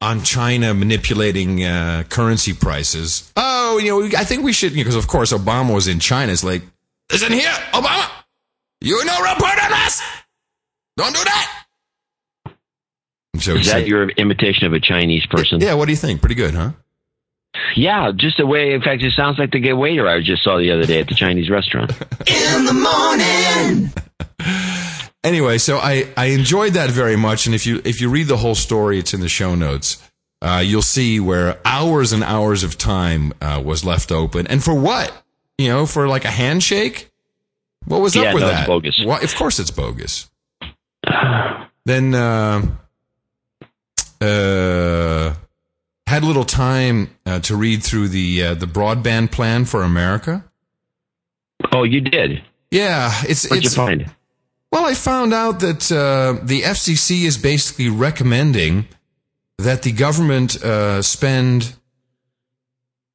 [0.00, 3.32] on China manipulating uh, currency prices.
[3.36, 6.32] Oh, you know, I think we should, because of course Obama was in China.
[6.32, 6.62] It's like,
[7.10, 8.08] listen here, Obama,
[8.80, 10.02] you no report on us.
[10.96, 11.64] Don't do that.
[13.38, 15.60] So is that said- your imitation of a Chinese person?
[15.60, 16.20] yeah, what do you think?
[16.20, 16.70] Pretty good, huh?
[17.76, 18.72] Yeah, just the way.
[18.72, 21.08] In fact, it sounds like the gay waiter I just saw the other day at
[21.08, 21.92] the Chinese restaurant.
[22.26, 23.92] In the morning.
[25.24, 28.36] anyway, so I, I enjoyed that very much, and if you if you read the
[28.36, 30.00] whole story, it's in the show notes.
[30.42, 34.74] Uh, you'll see where hours and hours of time uh, was left open, and for
[34.74, 35.12] what?
[35.58, 37.10] You know, for like a handshake.
[37.86, 38.66] What was Yeah, up with no, it's that?
[38.66, 39.00] bogus.
[39.04, 40.30] Why, of course, it's bogus.
[41.84, 42.62] then uh,
[44.20, 45.34] uh,
[46.06, 50.44] had a little time uh, to read through the uh, the broadband plan for America.
[51.72, 52.42] Oh, you did.
[52.70, 54.10] Yeah, it's What'd you find?
[54.74, 58.88] Well, I found out that uh, the FCC is basically recommending
[59.56, 61.76] that the government uh, spend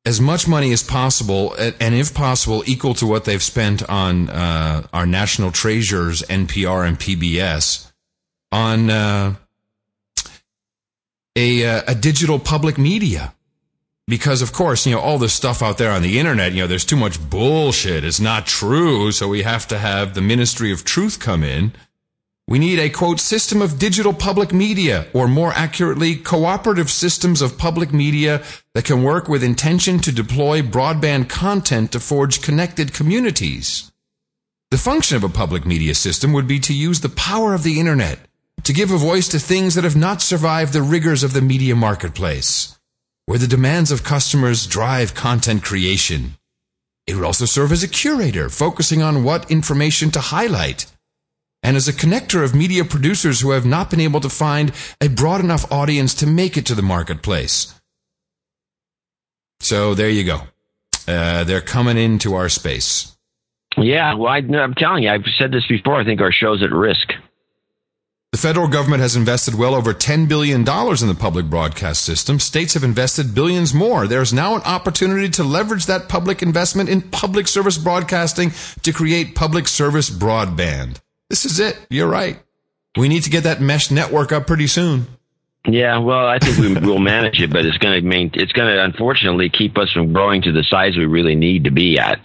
[0.05, 4.87] as much money as possible, and if possible, equal to what they've spent on uh,
[4.93, 7.91] our national treasures, NPR and PBS,
[8.53, 9.35] on uh,
[11.35, 13.33] a uh, a digital public media.
[14.09, 16.67] Because of course, you know, all this stuff out there on the internet, you know,
[16.67, 18.03] there's too much bullshit.
[18.03, 19.11] It's not true.
[19.11, 21.73] So we have to have the Ministry of Truth come in.
[22.47, 27.59] We need a quote system of digital public media, or more accurately, cooperative systems of
[27.59, 28.41] public media
[28.73, 33.91] that can work with intention to deploy broadband content to forge connected communities.
[34.71, 37.79] The function of a public media system would be to use the power of the
[37.79, 38.17] internet
[38.63, 41.75] to give a voice to things that have not survived the rigors of the media
[41.75, 42.78] marketplace
[43.29, 46.35] where the demands of customers drive content creation.
[47.05, 50.87] It would also serve as a curator, focusing on what information to highlight,
[51.61, 55.09] and as a connector of media producers who have not been able to find a
[55.09, 57.79] broad enough audience to make it to the marketplace.
[59.59, 60.41] So there you go.
[61.07, 63.15] Uh, they're coming into our space.
[63.77, 66.01] Yeah, well, I, I'm telling you, I've said this before.
[66.01, 67.13] I think our show's at risk.
[68.31, 72.39] The federal government has invested well over $10 billion in the public broadcast system.
[72.39, 74.05] States have invested billions more.
[74.05, 78.51] There's now an opportunity to leverage that public investment in public service broadcasting
[78.83, 80.99] to create public service broadband.
[81.31, 81.79] This is it.
[81.89, 82.39] You're right.
[82.95, 85.07] We need to get that mesh network up pretty soon.
[85.65, 88.71] Yeah, well, I think we will manage it, but it's going to main, it's going
[88.71, 92.19] to unfortunately keep us from growing to the size we really need to be at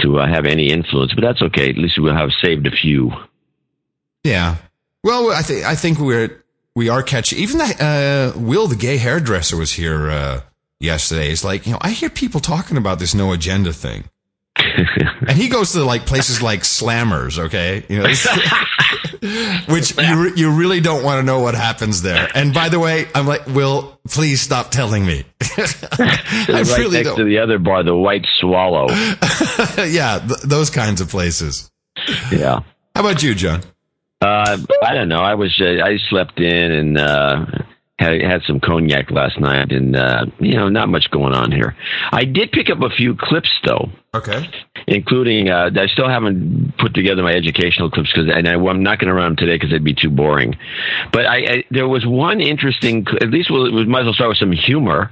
[0.00, 1.12] to uh, have any influence.
[1.12, 1.68] But that's okay.
[1.68, 3.12] At least we'll have saved a few.
[4.24, 4.56] Yeah.
[5.06, 6.42] Well, I think I think we're
[6.74, 7.38] we are catching.
[7.38, 10.40] Even that uh, Will, the gay hairdresser, was here uh,
[10.80, 11.30] yesterday.
[11.30, 14.10] It's like you know I hear people talking about this no agenda thing,
[14.56, 17.38] and he goes to like places like Slammers.
[17.38, 18.08] Okay, you know,
[19.72, 22.28] which you re- you really don't want to know what happens there.
[22.34, 25.22] And by the way, I'm like, Will, please stop telling me.
[25.40, 25.68] I
[26.48, 27.28] right really next to don't.
[27.28, 28.88] the other bar, the White Swallow.
[29.86, 31.70] yeah, th- those kinds of places.
[32.32, 32.58] yeah.
[32.96, 33.62] How about you, John?
[34.20, 35.20] Uh, I don't know.
[35.20, 37.44] I was uh, I slept in and uh,
[37.98, 41.76] had had some cognac last night, and uh, you know, not much going on here.
[42.12, 44.48] I did pick up a few clips though, Okay.
[44.86, 48.98] including uh, I still haven't put together my educational clips because, and I, I'm not
[48.98, 50.56] going to run them today because they'd be too boring.
[51.12, 53.06] But I, I there was one interesting.
[53.20, 55.10] At least we'll, we might as well start with some humor.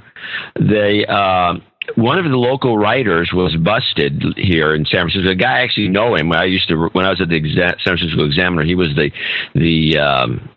[0.58, 1.04] They.
[1.06, 1.54] Uh,
[1.97, 5.29] one of the local writers was busted here in San Francisco.
[5.29, 6.33] The guy I actually know him.
[6.33, 8.64] I used to when I was at the exa- San Francisco Examiner.
[8.64, 9.11] He was the
[9.55, 10.49] the um,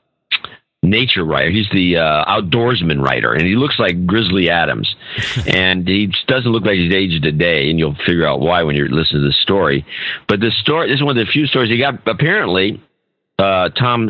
[0.81, 1.51] nature writer.
[1.51, 4.95] He's the uh, outdoorsman writer, and he looks like Grizzly Adams.
[5.47, 8.75] and he doesn't look like he's aged a day, and you'll figure out why when
[8.75, 9.85] you're listening to the story.
[10.27, 12.07] But the story, this is one of the few stories he got.
[12.07, 12.81] Apparently,
[13.39, 14.09] uh, Tom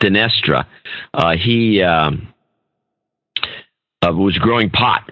[0.00, 0.66] Stienstra.
[1.12, 2.32] Uh, he um,
[4.02, 5.10] uh, was growing pot.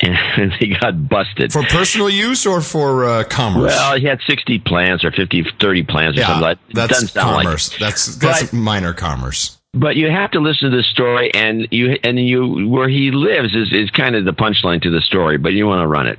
[0.00, 1.52] And he got busted.
[1.52, 3.72] For personal use or for uh, commerce?
[3.74, 6.74] Well, he had 60 plants or 50, 30 plants or something like that.
[6.88, 7.76] that's Doesn't like commerce.
[7.78, 9.58] that's that's But- minor commerce.
[9.74, 13.54] But you have to listen to the story, and you and you where he lives
[13.54, 15.38] is is kind of the punchline to the story.
[15.38, 16.18] But you want to run it.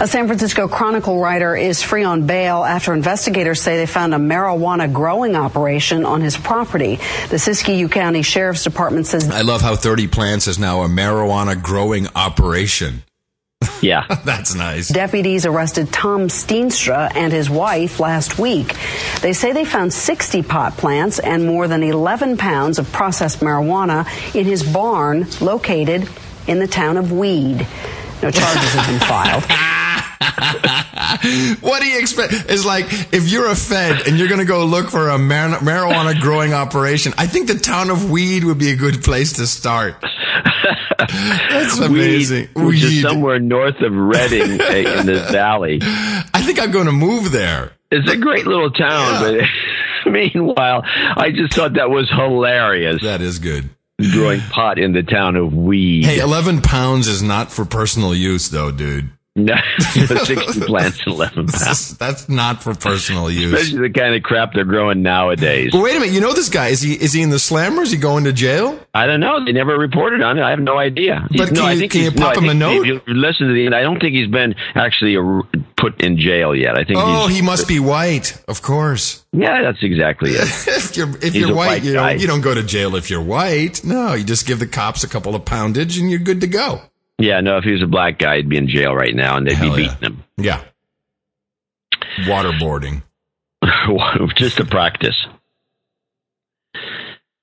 [0.00, 4.18] A San Francisco Chronicle writer is free on bail after investigators say they found a
[4.18, 6.96] marijuana growing operation on his property.
[7.30, 11.60] The Siskiyou County Sheriff's Department says I love how 30 Plants is now a marijuana
[11.60, 13.02] growing operation.
[13.82, 14.06] Yeah.
[14.24, 14.88] That's nice.
[14.88, 18.76] Deputies arrested Tom Stienstra and his wife last week.
[19.20, 24.06] They say they found 60 pot plants and more than 11 pounds of processed marijuana
[24.34, 26.08] in his barn located
[26.46, 27.66] in the town of Weed.
[28.22, 29.44] No charges have been filed.
[31.60, 32.32] what do you expect?
[32.48, 35.58] It's like if you're a Fed and you're going to go look for a mar-
[35.58, 39.46] marijuana growing operation, I think the town of Weed would be a good place to
[39.46, 39.96] start.
[40.98, 42.48] That's amazing.
[42.56, 45.78] Weed, which is somewhere north of Redding eh, in the valley.
[45.80, 47.72] I think I'm going to move there.
[47.90, 49.46] It's a great little town, yeah.
[50.04, 53.02] but meanwhile, I just thought that was hilarious.
[53.02, 53.70] That is good.
[54.00, 56.04] Growing pot in the town of Weed.
[56.04, 59.10] Hey, 11 pounds is not for personal use, though, dude.
[59.44, 61.96] No, 60 plants in 11 pounds.
[61.96, 63.52] That's not for personal use.
[63.52, 65.70] Especially the kind of crap they're growing nowadays.
[65.72, 66.68] But wait a minute, you know this guy?
[66.68, 67.82] Is he is he in the slammer?
[67.82, 68.78] Is he going to jail?
[68.92, 69.44] I don't know.
[69.44, 70.42] They never reported on it.
[70.42, 71.26] I have no idea.
[71.36, 72.86] But no, I think can you pop no, him a note?
[72.86, 75.16] If you listen to the end, I don't think he's been actually
[75.76, 76.76] put in jail yet.
[76.76, 76.98] I think.
[77.00, 79.24] Oh, he must be white, of course.
[79.32, 80.48] Yeah, that's exactly it.
[80.66, 83.22] if you're if you're white, white you don't you don't go to jail if you're
[83.22, 83.84] white.
[83.84, 86.82] No, you just give the cops a couple of poundage and you're good to go.
[87.18, 89.46] Yeah, no, if he was a black guy, he'd be in jail right now and
[89.46, 90.24] they'd Hell be beating him.
[90.36, 90.62] Yeah.
[92.20, 93.02] Waterboarding.
[94.36, 95.26] Just to practice.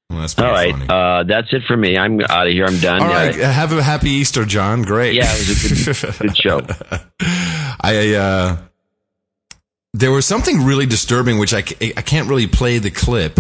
[0.09, 1.97] Well, that's All right, uh, that's it for me.
[1.97, 2.65] I'm out of here.
[2.65, 3.01] I'm done.
[3.01, 4.83] All right, uh, have a happy Easter, John.
[4.83, 5.15] Great.
[5.15, 6.61] Yeah, it was a good, good show.
[7.81, 8.57] I uh,
[9.93, 13.39] there was something really disturbing, which I I can't really play the clip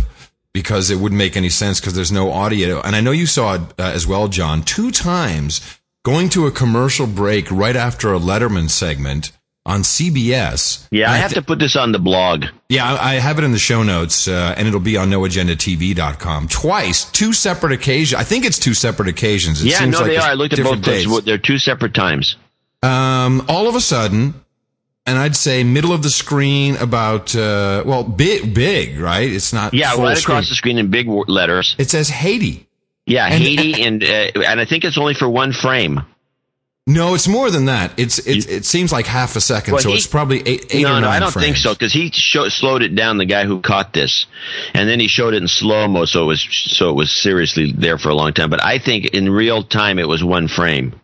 [0.53, 2.81] because it wouldn't make any sense because there's no audio.
[2.81, 4.63] And I know you saw it uh, as well, John.
[4.63, 5.61] Two times
[6.05, 9.31] going to a commercial break right after a Letterman segment
[9.65, 10.87] on CBS.
[10.91, 12.45] Yeah, I have to put this on the blog.
[12.69, 16.47] Yeah, I have it in the show notes, uh, and it'll be on noagendatv.com.
[16.47, 18.21] Twice, two separate occasions.
[18.21, 19.65] I think it's two separate occasions.
[19.65, 20.29] It yeah, no, like they are.
[20.29, 21.23] I looked at both days.
[21.23, 22.35] They're two separate times.
[22.83, 24.35] Um, all of a sudden,
[25.07, 29.27] and I'd say middle of the screen, about uh, well, big, big, right?
[29.27, 29.73] It's not.
[29.73, 30.37] Yeah, right screen.
[30.37, 31.75] across the screen in big letters.
[31.79, 32.64] It says Haiti.
[33.05, 36.01] Yeah, and, Haiti, and uh, and I think it's only for one frame.
[36.87, 37.99] No, it's more than that.
[37.99, 40.83] It's it, it seems like half a second, well, so he, it's probably eight, eight
[40.83, 41.01] no, or nine.
[41.01, 41.45] No, I don't frames.
[41.45, 43.17] think so because he show, slowed it down.
[43.17, 44.27] The guy who caught this,
[44.73, 47.71] and then he showed it in slow mo, so it was so it was seriously
[47.71, 48.51] there for a long time.
[48.51, 50.99] But I think in real time it was one frame.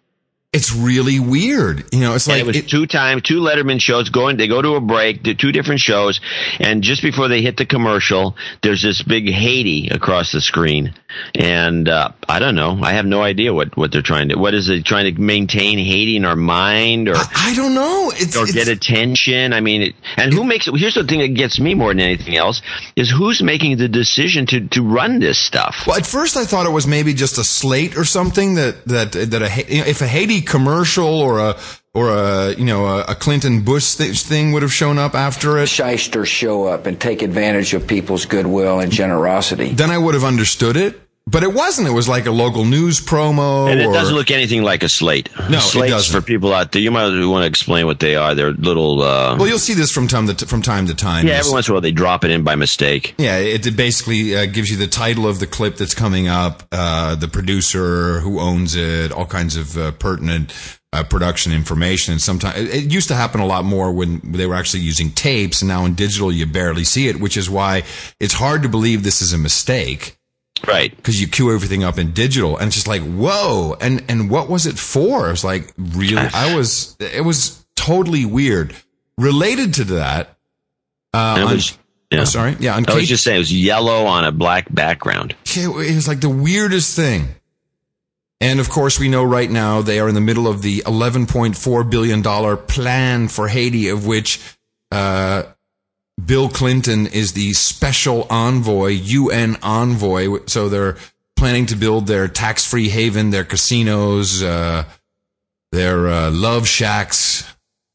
[0.53, 1.85] It's really weird.
[1.93, 4.49] You know, it's like and it was it, two time, two Letterman shows going, they
[4.49, 6.19] go to a break, do two different shows.
[6.59, 10.93] And just before they hit the commercial, there's this big Haiti across the screen.
[11.35, 12.79] And, uh, I don't know.
[12.83, 15.77] I have no idea what, what they're trying to, what is it trying to maintain
[15.77, 17.15] Haiti in our mind or?
[17.15, 18.11] I, I don't know.
[18.13, 19.53] It's, or it's, get attention.
[19.53, 20.75] I mean, it, and who makes it?
[20.75, 22.61] Here's the thing that gets me more than anything else
[22.97, 25.83] is who's making the decision to, to run this stuff.
[25.87, 29.11] Well, at first I thought it was maybe just a slate or something that, that,
[29.13, 31.57] that a, if a Haiti commercial or a
[31.93, 35.67] or a you know a, a Clinton Bush thing would have shown up after it.
[35.67, 39.69] Shysters show up and take advantage of people's goodwill and generosity.
[39.69, 40.99] Then I would have understood it.
[41.27, 41.87] But it wasn't.
[41.87, 43.71] It was like a local news promo.
[43.71, 45.29] And it or, doesn't look anything like a slate.
[45.49, 46.21] No, Slates it doesn't.
[46.21, 46.81] for people out there.
[46.81, 48.33] You might want to explain what they are.
[48.33, 49.01] They're little.
[49.01, 51.27] Uh, well, you'll see this from time to t- from time to time.
[51.27, 53.13] Yeah, every once in a while they drop it in by mistake.
[53.17, 56.63] Yeah, it, it basically uh, gives you the title of the clip that's coming up,
[56.71, 60.53] uh, the producer, who owns it, all kinds of uh, pertinent
[60.91, 62.13] uh, production information.
[62.13, 65.11] And sometimes it, it, used to happen a lot more when they were actually using
[65.11, 67.83] tapes, and now in digital you barely see it, which is why
[68.19, 70.17] it's hard to believe this is a mistake.
[70.67, 70.95] Right.
[70.95, 73.75] Because you queue everything up in digital and it's just like, whoa.
[73.81, 75.27] And, and what was it for?
[75.27, 76.17] It was like, really?
[76.17, 78.75] I was, it was totally weird.
[79.17, 80.37] Related to that,
[81.13, 81.77] uh, was, on,
[82.11, 82.21] yeah.
[82.21, 82.55] oh, sorry.
[82.59, 82.75] Yeah.
[82.75, 85.35] On I was just saying it was yellow on a black background.
[85.45, 87.27] It was like the weirdest thing.
[88.39, 91.91] And of course, we know right now they are in the middle of the $11.4
[91.91, 92.23] billion
[92.65, 94.39] plan for Haiti, of which,
[94.91, 95.43] uh,
[96.23, 100.45] Bill Clinton is the special envoy, UN envoy.
[100.45, 100.97] So they're
[101.35, 104.83] planning to build their tax free haven, their casinos, uh,
[105.71, 107.43] their uh, love shacks.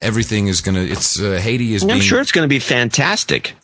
[0.01, 2.59] Everything is going to, it's, uh, Haiti is I'm being, sure it's going to be
[2.59, 3.55] fantastic.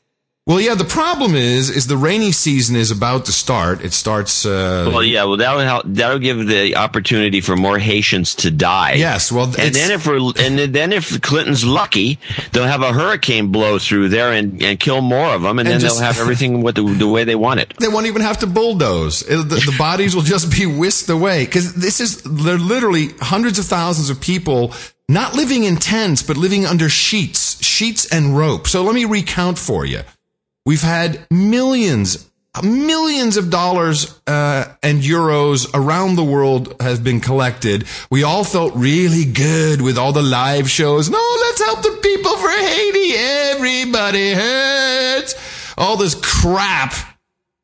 [0.45, 3.81] Well, yeah, the problem is, is the rainy season is about to start.
[3.85, 8.35] It starts, uh, Well, yeah, well, that'll help, that'll give the opportunity for more Haitians
[8.37, 8.95] to die.
[8.95, 12.19] yes, well, And then if we're, and then if Clinton's lucky,
[12.51, 15.75] they'll have a hurricane blow through there and, and kill more of them, and, And
[15.75, 17.73] then just- they'll have everything with the, the way they want it.
[17.79, 19.23] they won't even have to bulldoze.
[19.23, 23.61] It- the, the bodies will just be whisked away because this is they're literally hundreds
[23.61, 24.75] of thousands of people
[25.09, 28.67] not living in tents but living under sheets, sheets and rope.
[28.67, 30.01] So let me recount for you.
[30.65, 32.29] We've had millions
[32.63, 37.87] millions of dollars uh, and euros around the world has been collected.
[38.11, 41.09] We all felt really good with all the live shows.
[41.09, 43.15] No, let's help the people for Haiti.
[43.17, 45.35] Everybody hurts.
[45.79, 46.93] All this crap.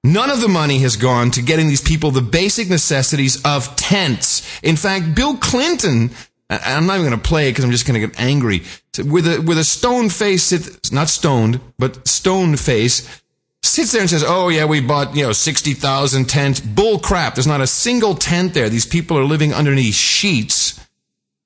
[0.04, 4.58] None of the money has gone to getting these people the basic necessities of tents.
[4.62, 6.12] In fact, Bill Clinton
[6.50, 8.62] I'm not even going to play it because I'm just going to get angry.
[8.98, 13.22] With a with a stone face, not stoned, but stone face,
[13.62, 17.34] sits there and says, "Oh yeah, we bought you know sixty thousand tents." Bull crap!
[17.34, 18.68] There's not a single tent there.
[18.68, 20.80] These people are living underneath sheets,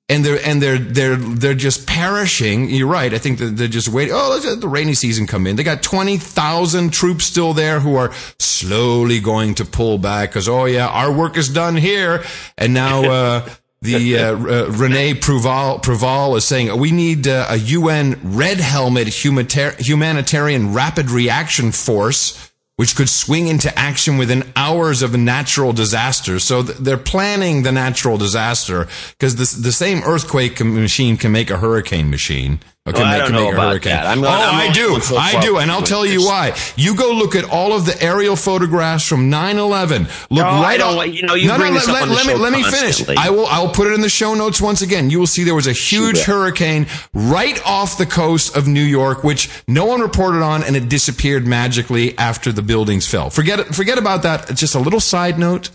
[0.07, 2.69] and they're and they're they're they're just perishing.
[2.69, 3.13] You're right.
[3.13, 4.13] I think that they're just waiting.
[4.15, 5.57] Oh, let the rainy season come in.
[5.57, 10.47] They got twenty thousand troops still there who are slowly going to pull back because
[10.47, 12.23] oh yeah, our work is done here,
[12.57, 13.03] and now.
[13.11, 13.49] uh
[13.83, 19.07] the uh, uh, Rene Préval, Préval is saying we need uh, a UN red helmet
[19.09, 26.39] humanitarian rapid reaction force which could swing into action within hours of a natural disaster.
[26.39, 31.57] So th- they're planning the natural disaster because the same earthquake machine can make a
[31.57, 32.59] hurricane machine.
[32.85, 33.93] Okay, well, I don't know about hurricane.
[33.93, 34.05] that.
[34.05, 34.99] I'm, oh, I'm I do.
[35.17, 35.57] I do.
[35.57, 36.53] And I'll tell you why.
[36.75, 40.01] You go look at all of the aerial photographs from 9-11.
[40.29, 41.13] Look no, right on.
[41.13, 43.07] You know, you no, bring no, let, up let, me, let me finish.
[43.07, 45.09] I will, I will put it in the show notes once again.
[45.09, 49.23] You will see there was a huge hurricane right off the coast of New York,
[49.23, 53.29] which no one reported on and it disappeared magically after the buildings fell.
[53.29, 53.67] Forget.
[53.73, 54.49] Forget about that.
[54.49, 55.69] It's just a little side note.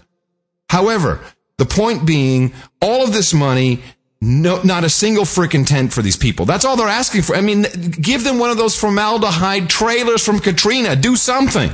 [0.69, 1.21] However,
[1.57, 3.83] the point being, all of this money
[4.21, 6.45] no, not a single freaking tent for these people.
[6.45, 7.37] That's all they're asking for.
[7.37, 10.97] I mean, give them one of those formaldehyde trailers from Katrina.
[10.97, 11.71] Do something.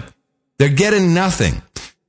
[0.59, 1.62] They're getting nothing.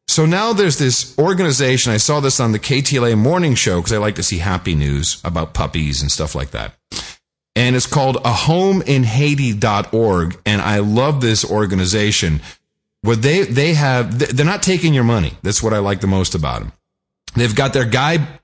[0.07, 1.91] So now there's this organization.
[1.91, 5.21] I saw this on the KTLA morning show because I like to see happy news
[5.23, 6.75] about puppies and stuff like that.
[7.55, 10.37] And it's called a home in homeinhaiti.org.
[10.45, 12.41] And I love this organization.
[13.01, 15.33] What they, they have, they're not taking your money.
[15.41, 16.73] That's what I like the most about them.
[17.35, 18.39] They've got their guy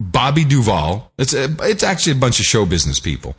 [0.00, 1.12] Bobby Duvall.
[1.18, 3.36] It's a, it's actually a bunch of show business people.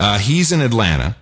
[0.00, 1.16] Uh, he's in Atlanta,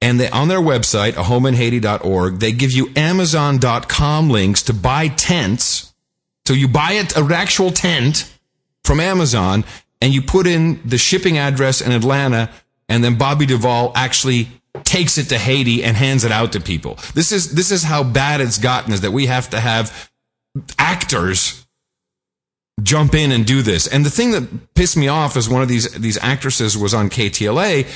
[0.00, 5.92] and they on their website, a ahomeinhaiti.org, they give you Amazon.com links to buy tents.
[6.46, 8.32] So you buy it, an actual tent
[8.84, 9.64] from Amazon,
[10.00, 12.50] and you put in the shipping address in Atlanta,
[12.88, 14.48] and then Bobby Duvall actually
[14.84, 16.98] takes it to Haiti and hands it out to people.
[17.14, 18.92] This is this is how bad it's gotten.
[18.92, 20.10] Is that we have to have
[20.78, 21.66] actors
[22.82, 23.86] jump in and do this.
[23.86, 27.10] And the thing that pissed me off is one of these these actresses was on
[27.10, 27.86] KTLA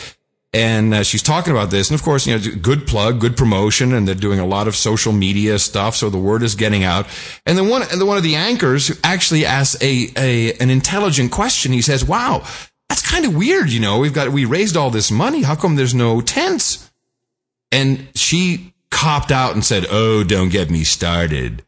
[0.54, 1.90] and uh, she's talking about this.
[1.90, 4.76] And of course, you know, good plug, good promotion, and they're doing a lot of
[4.76, 7.06] social media stuff, so the word is getting out.
[7.46, 11.72] And then one, and one of the anchors actually asks a, a an intelligent question.
[11.72, 12.44] He says, "Wow,
[12.88, 13.70] that's kind of weird.
[13.70, 15.42] You know, we've got we raised all this money.
[15.42, 16.90] How come there's no tents?"
[17.70, 21.64] And she copped out and said, "Oh, don't get me started."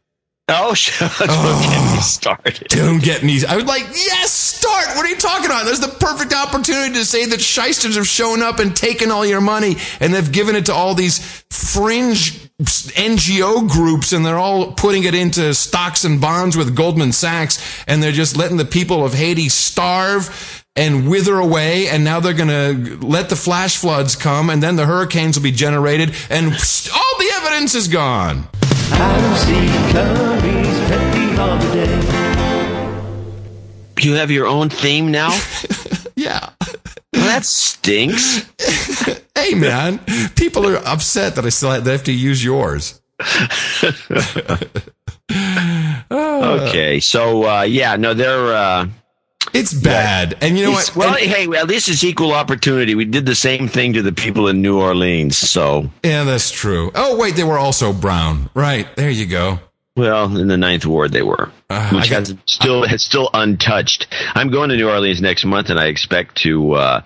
[0.47, 2.67] Oh, don't oh, get me oh, started.
[2.69, 3.43] Don't get me.
[3.47, 4.95] I was like, yes, start.
[4.95, 5.65] What are you talking about?
[5.65, 9.41] There's the perfect opportunity to say that shysters have shown up and taken all your
[9.41, 15.05] money and they've given it to all these fringe NGO groups and they're all putting
[15.05, 19.15] it into stocks and bonds with Goldman Sachs and they're just letting the people of
[19.15, 24.51] Haiti starve and wither away and now they're going to let the flash floods come
[24.51, 28.47] and then the hurricanes will be generated and all the evidence is gone.
[34.05, 35.29] You have your own theme now?
[36.15, 36.51] yeah.
[37.11, 38.45] Well, that stinks.
[39.35, 39.99] hey, man.
[40.35, 43.01] People are upset that I still have, have to use yours.
[46.11, 46.99] okay.
[46.99, 48.87] So, uh, yeah, no, they're, uh,
[49.55, 50.37] it's bad.
[50.41, 51.07] And you know it's, what?
[51.07, 52.95] Well, and, hey, well, this is equal opportunity.
[52.95, 55.37] We did the same thing to the people in New Orleans.
[55.37, 55.89] So.
[56.03, 56.91] Yeah, that's true.
[56.95, 58.49] Oh, wait, they were also brown.
[58.53, 58.93] Right.
[58.95, 59.59] There you go.
[59.97, 64.07] Well, in the ninth ward they were, uh, which got, has still uh, still untouched.
[64.35, 67.01] I'm going to New Orleans next month, and I expect to uh,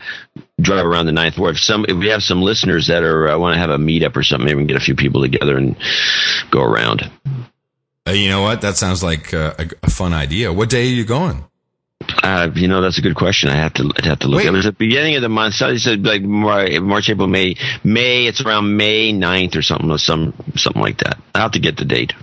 [0.60, 1.56] drive around the ninth ward.
[1.56, 4.16] If some, if we have some listeners that are uh, want to have a meetup
[4.16, 5.76] or something, maybe we can get a few people together and
[6.50, 7.12] go around.
[8.08, 8.62] Uh, you know what?
[8.62, 10.52] That sounds like uh, a, a, fun idea.
[10.52, 11.46] What day are you going?
[12.24, 13.50] Uh, you know, that's a good question.
[13.50, 14.38] I have to, I'd have to look.
[14.40, 14.48] Wait.
[14.48, 15.56] It was at the beginning of the month.
[15.56, 17.56] So it said like March, April, May.
[17.84, 21.20] May, it's around May 9th or something, or some, something like that.
[21.36, 22.14] I'll have to get the date.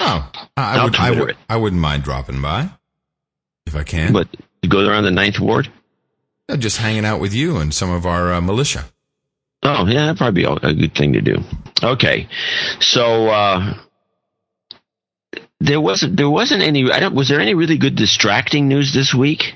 [0.00, 2.70] Oh, I, would, I, would, I wouldn't mind dropping by
[3.66, 4.12] if I can.
[4.12, 4.28] But
[4.62, 5.70] you go around the ninth ward?
[6.48, 8.86] Yeah, just hanging out with you and some of our uh, militia.
[9.62, 11.38] Oh, yeah, that'd probably be a good thing to do.
[11.82, 12.28] Okay.
[12.80, 13.74] So, uh,
[15.64, 19.14] there wasn't there wasn't any I don't was there any really good distracting news this
[19.14, 19.54] week?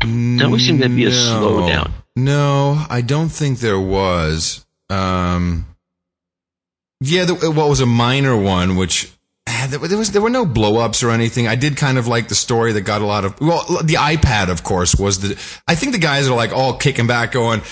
[0.00, 1.92] There always seem to be a no, slowdown.
[2.16, 4.64] No, I don't think there was.
[4.90, 5.66] Um,
[7.00, 9.12] Yeah, the, what was a minor one, which
[9.48, 11.48] ah, there was there were no blowups or anything.
[11.48, 14.48] I did kind of like the story that got a lot of well, the iPad,
[14.48, 15.60] of course, was the.
[15.66, 17.62] I think the guys are like all kicking back, going,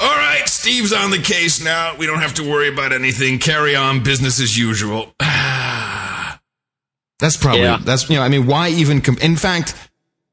[0.00, 1.96] "All right, Steve's on the case now.
[1.96, 3.38] We don't have to worry about anything.
[3.38, 5.14] Carry on, business as usual."
[7.22, 7.78] that's probably Yeah.
[7.82, 9.00] that's you know, I mean, why even?
[9.00, 9.74] Com- In fact,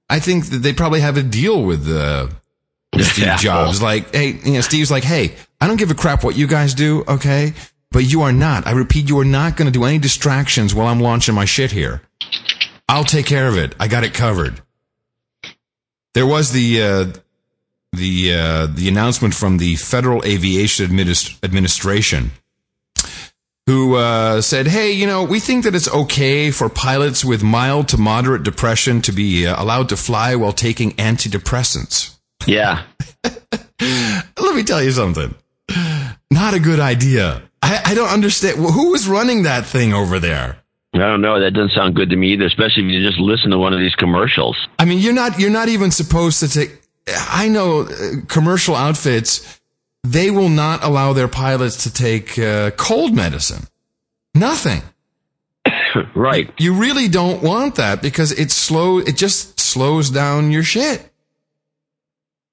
[0.10, 2.28] I think that they probably have a deal with uh,
[3.00, 3.38] Steve Yeah.
[3.38, 3.82] Jobs.
[3.82, 6.74] Like, hey, you know, Steve's like, hey, I don't give a crap what you guys
[6.74, 7.54] do, okay?
[7.92, 8.68] But you are not.
[8.68, 11.72] I repeat, you are not going to do any distractions while I'm launching my shit
[11.72, 12.02] here.
[12.88, 13.76] I'll take care of it.
[13.80, 14.62] I got it covered.
[16.14, 17.06] There was the uh,
[17.94, 22.32] the uh, the announcement from the Federal Aviation Adminis- Administration,
[23.70, 27.88] who uh, said, "Hey, you know, we think that it's okay for pilots with mild
[27.90, 32.18] to moderate depression to be uh, allowed to fly while taking antidepressants."
[32.48, 32.82] Yeah.
[33.24, 35.36] Let me tell you something.
[36.32, 37.44] Not a good idea.
[37.62, 38.58] I, I don't understand.
[38.58, 40.58] who was running that thing over there?
[40.96, 41.40] I don't know.
[41.40, 43.80] That doesn't sound good to me either, especially if you just listen to one of
[43.80, 44.58] these commercials.
[44.80, 46.82] I mean, you're not you're not even supposed to take.
[47.08, 49.59] I know uh, commercial outfits.
[50.04, 53.68] They will not allow their pilots to take uh, cold medicine.
[54.34, 54.82] Nothing.
[56.14, 56.54] Right.
[56.60, 59.00] You really don't want that because it slow.
[59.00, 61.12] It just slows down your shit.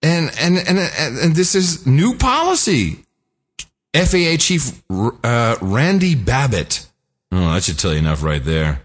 [0.02, 3.04] And and and and, and this is new policy.
[3.94, 6.86] FAA Chief uh, Randy Babbitt.
[7.30, 8.82] Oh, that should tell you enough right there.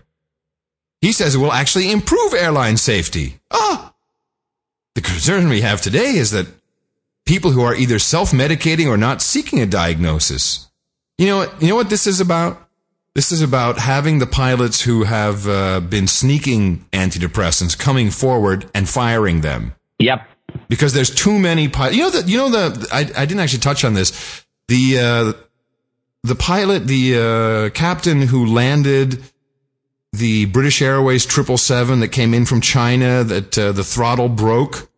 [1.01, 3.39] He says it will actually improve airline safety.
[3.51, 3.93] Ah,
[4.95, 6.47] the concern we have today is that
[7.25, 10.69] people who are either self-medicating or not seeking a diagnosis.
[11.17, 11.61] You know what?
[11.61, 12.67] You know what this is about?
[13.13, 18.87] This is about having the pilots who have uh, been sneaking antidepressants coming forward and
[18.87, 20.25] firing them Yep.
[20.69, 21.97] because there's too many pilots.
[21.97, 24.45] You know that you know the I, I didn't actually touch on this.
[24.67, 25.33] The uh,
[26.23, 29.21] the pilot, the uh, captain who landed
[30.13, 34.89] the British Airways triple seven that came in from China that uh, the throttle broke,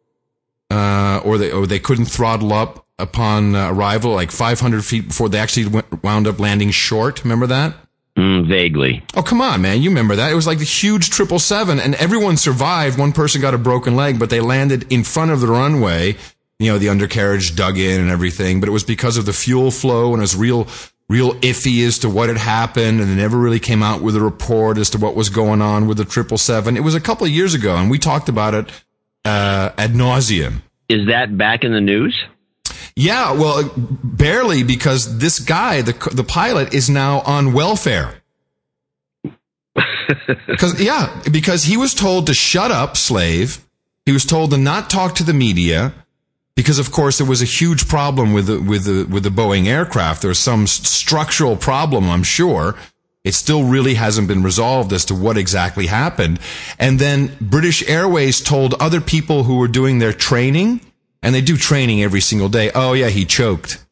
[0.74, 5.30] uh, or they or they couldn't throttle up upon uh, arrival, like 500 feet before
[5.30, 7.24] they actually went, wound up landing short.
[7.24, 7.76] Remember that?
[8.18, 9.04] Mm, vaguely.
[9.16, 9.82] Oh, come on, man.
[9.82, 10.32] You remember that.
[10.32, 12.98] It was like the huge 777 and everyone survived.
[12.98, 16.16] One person got a broken leg, but they landed in front of the runway.
[16.60, 19.72] You know, the undercarriage dug in and everything, but it was because of the fuel
[19.72, 20.68] flow and it was real,
[21.10, 23.02] real iffy as to what had happened.
[23.02, 25.88] And they never really came out with a report as to what was going on
[25.88, 26.78] with the 777.
[26.78, 28.70] It was a couple of years ago and we talked about it,
[29.26, 30.62] uh, ad nauseum.
[30.90, 32.16] Is that back in the news?
[32.96, 38.16] Yeah, well, barely because this guy, the the pilot, is now on welfare.
[40.48, 43.66] Because yeah, because he was told to shut up, slave.
[44.06, 45.94] He was told to not talk to the media
[46.56, 49.66] because, of course, there was a huge problem with the with the with the Boeing
[49.66, 50.22] aircraft.
[50.22, 52.76] There was some structural problem, I'm sure.
[53.24, 56.40] It still really hasn't been resolved as to what exactly happened.
[56.78, 60.82] And then British Airways told other people who were doing their training,
[61.22, 62.70] and they do training every single day.
[62.76, 63.84] Oh yeah, he choked.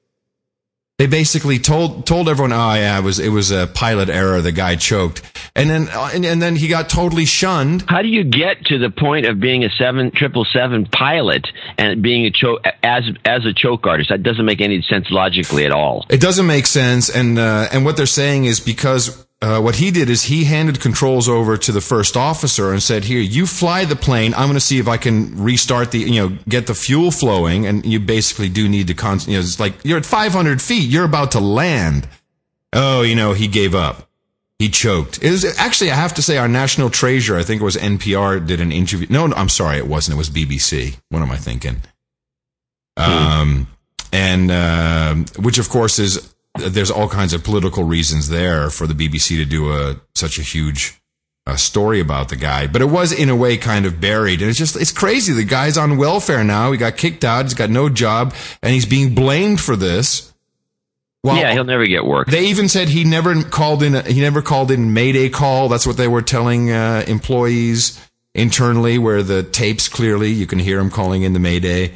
[1.02, 4.39] They basically told told everyone, oh yeah, it was it was a pilot error.
[4.39, 5.24] The guy choked,
[5.56, 7.86] and then uh, and, and then he got totally shunned.
[7.88, 11.47] How do you get to the point of being a seven triple seven pilot
[11.80, 14.12] and being a choke as as a choke artist?
[14.12, 16.06] That doesn't make any sense logically at all.
[16.08, 19.89] It doesn't make sense, and uh, and what they're saying is because uh, what he
[19.89, 23.86] did is he handed controls over to the first officer and said, "Here, you fly
[23.86, 24.34] the plane.
[24.36, 27.66] I'm going to see if I can restart the, you know, get the fuel flowing."
[27.66, 30.89] And you basically do need to, con- you know, it's like you're at 500 feet,
[30.89, 32.08] you're about to land.
[32.72, 34.08] Oh, you know, he gave up.
[34.60, 35.24] He choked.
[35.24, 37.36] It was actually, I have to say, our national treasure.
[37.36, 39.08] I think it was NPR did an interview.
[39.10, 40.16] No, no I'm sorry, it wasn't.
[40.16, 40.98] It was BBC.
[41.10, 41.82] What am I thinking?
[42.96, 43.68] Um,
[44.14, 46.32] and uh, which of course is
[46.70, 50.41] there's all kinds of political reasons there for the BBC to do a such a
[50.41, 51.01] huge
[51.47, 54.49] uh, story about the guy, but it was in a way kind of buried, and
[54.49, 55.34] it's just it's crazy.
[55.34, 56.72] The guy's on welfare now.
[56.72, 57.45] He got kicked out.
[57.45, 60.32] He's got no job, and he's being blamed for this.
[61.24, 62.28] Well, yeah, he'll never get work.
[62.28, 64.05] they even said he never called in.
[64.05, 65.70] He never called in Mayday call.
[65.70, 67.99] That's what they were telling uh, employees
[68.34, 71.93] internally, where the tapes clearly you can hear him calling in the Mayday.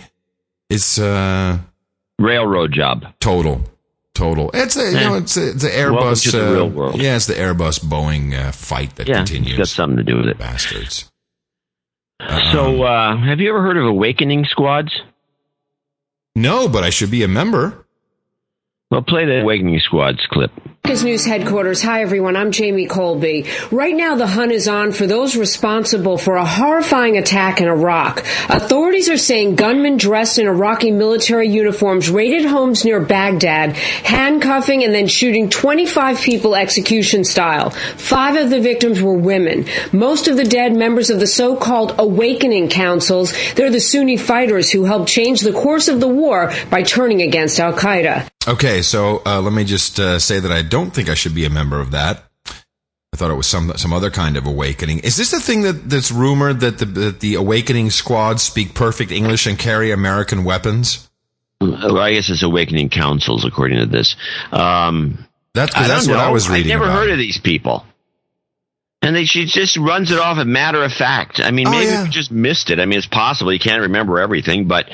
[0.70, 1.60] It's uh,
[2.20, 3.06] Railroad job.
[3.20, 3.62] total,
[4.16, 4.50] total.
[4.54, 6.32] It's a you know it's a, it's the Welcome Airbus.
[6.32, 7.02] the uh, real world.
[7.02, 9.58] Yeah, it's the Airbus Boeing uh, fight that Yeah, it's continues.
[9.58, 10.38] got something to do with it.
[10.40, 11.12] Bastards.
[12.52, 15.02] So, uh, have you ever heard of awakening squads?
[16.36, 17.86] No, but I should be a member.
[18.90, 20.52] Well, play the awakening squads clip.
[20.86, 21.82] News headquarters.
[21.82, 22.36] Hi, everyone.
[22.36, 23.46] I'm Jamie Colby.
[23.72, 28.20] Right now, the hunt is on for those responsible for a horrifying attack in Iraq.
[28.50, 34.94] Authorities are saying gunmen dressed in Iraqi military uniforms raided homes near Baghdad, handcuffing and
[34.94, 37.72] then shooting 25 people execution style.
[37.72, 39.66] Five of the victims were women.
[39.92, 43.34] Most of the dead members of the so-called awakening councils.
[43.56, 47.60] They're the Sunni fighters who helped change the course of the war by turning against
[47.60, 48.30] Al Qaeda.
[48.48, 51.46] Okay, so uh, let me just uh, say that I don't think I should be
[51.46, 52.26] a member of that.
[52.46, 55.00] I thought it was some some other kind of awakening.
[55.00, 59.12] Is this the thing that, that's rumored that the that the awakening squads speak perfect
[59.12, 61.10] English and carry American weapons?
[61.62, 64.18] Well, I guess it's awakening councils, according to this.
[64.52, 66.18] Um, that's that's what.
[66.18, 66.74] I was reading.
[66.74, 67.00] I've never about.
[67.00, 67.86] heard of these people.
[69.06, 71.40] And they, she just runs it off a matter of fact.
[71.40, 72.04] I mean, Oh, maybe yeah.
[72.04, 72.80] we just missed it.
[72.80, 74.90] I mean, it's possible you can't remember everything, but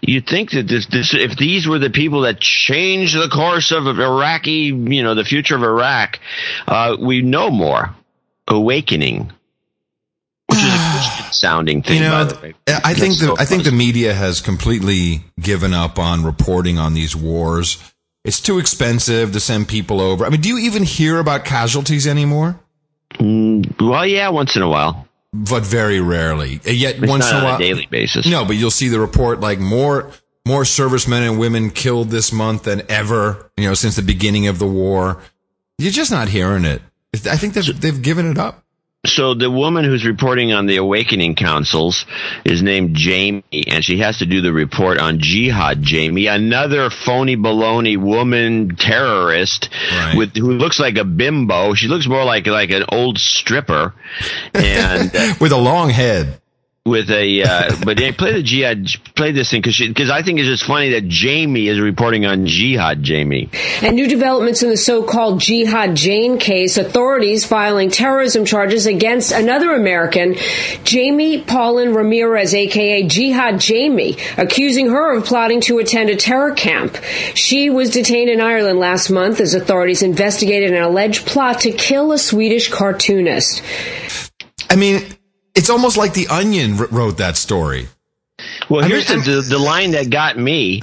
[0.00, 3.86] you'd think that this, this, if these were the people that changed the course of
[3.86, 6.20] Iraqi, you know, the future of Iraq,
[6.68, 7.94] uh, we know more.
[8.48, 9.30] Awakening,
[10.46, 12.02] which is a Christian sounding thing.
[12.02, 12.54] You know, the.
[12.84, 16.78] I think That's the so I think the media has completely given up on reporting
[16.78, 17.78] on these wars.
[18.24, 20.24] It's too expensive to send people over.
[20.24, 22.58] I mean, do you even hear about casualties anymore?
[23.20, 25.06] Mm, well, yeah, once in a while.
[25.32, 26.60] But very rarely.
[26.64, 28.26] Yet It's once not in a on while, a daily basis.
[28.26, 30.10] No, but you'll see the report like more
[30.46, 33.50] more servicemen and women killed this month than ever.
[33.56, 35.20] You know, since the beginning of the war.
[35.78, 36.82] You're just not hearing it.
[37.14, 38.64] I think they've they've given it up.
[39.06, 42.04] So the woman who's reporting on the awakening councils
[42.44, 47.34] is named Jamie, and she has to do the report on Jihad Jamie, another phony
[47.34, 50.16] baloney woman terrorist Right.
[50.18, 51.72] with who looks like a bimbo.
[51.72, 53.94] She looks more like like an old stripper,
[54.52, 56.38] and uh, With a long head.
[56.86, 60.38] With a uh, but they play the Jihad play this thing because because I think
[60.38, 63.50] it's just funny that Jamie is reporting on Jihad Jamie.
[63.82, 69.74] And new developments in the so-called Jihad Jane case, authorities filing terrorism charges against another
[69.74, 70.36] American,
[70.84, 76.96] Jamie Paulin Ramirez, aka Jihad Jamie, accusing her of plotting to attend a terror camp.
[77.34, 82.12] She was detained in Ireland last month as authorities investigated an alleged plot to kill
[82.12, 83.62] a Swedish cartoonist.
[84.70, 85.02] I mean,
[85.60, 87.86] it's almost like the Onion wrote that story.
[88.70, 90.82] Well, I here's mean, the, the line that got me.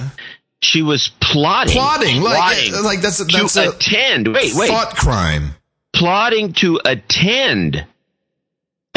[0.62, 4.28] She was plotting, Plotting, like- plotting like that's a- that's to a attend.
[4.32, 5.56] Wait, wait, Thought crime.
[5.92, 7.84] plotting to attend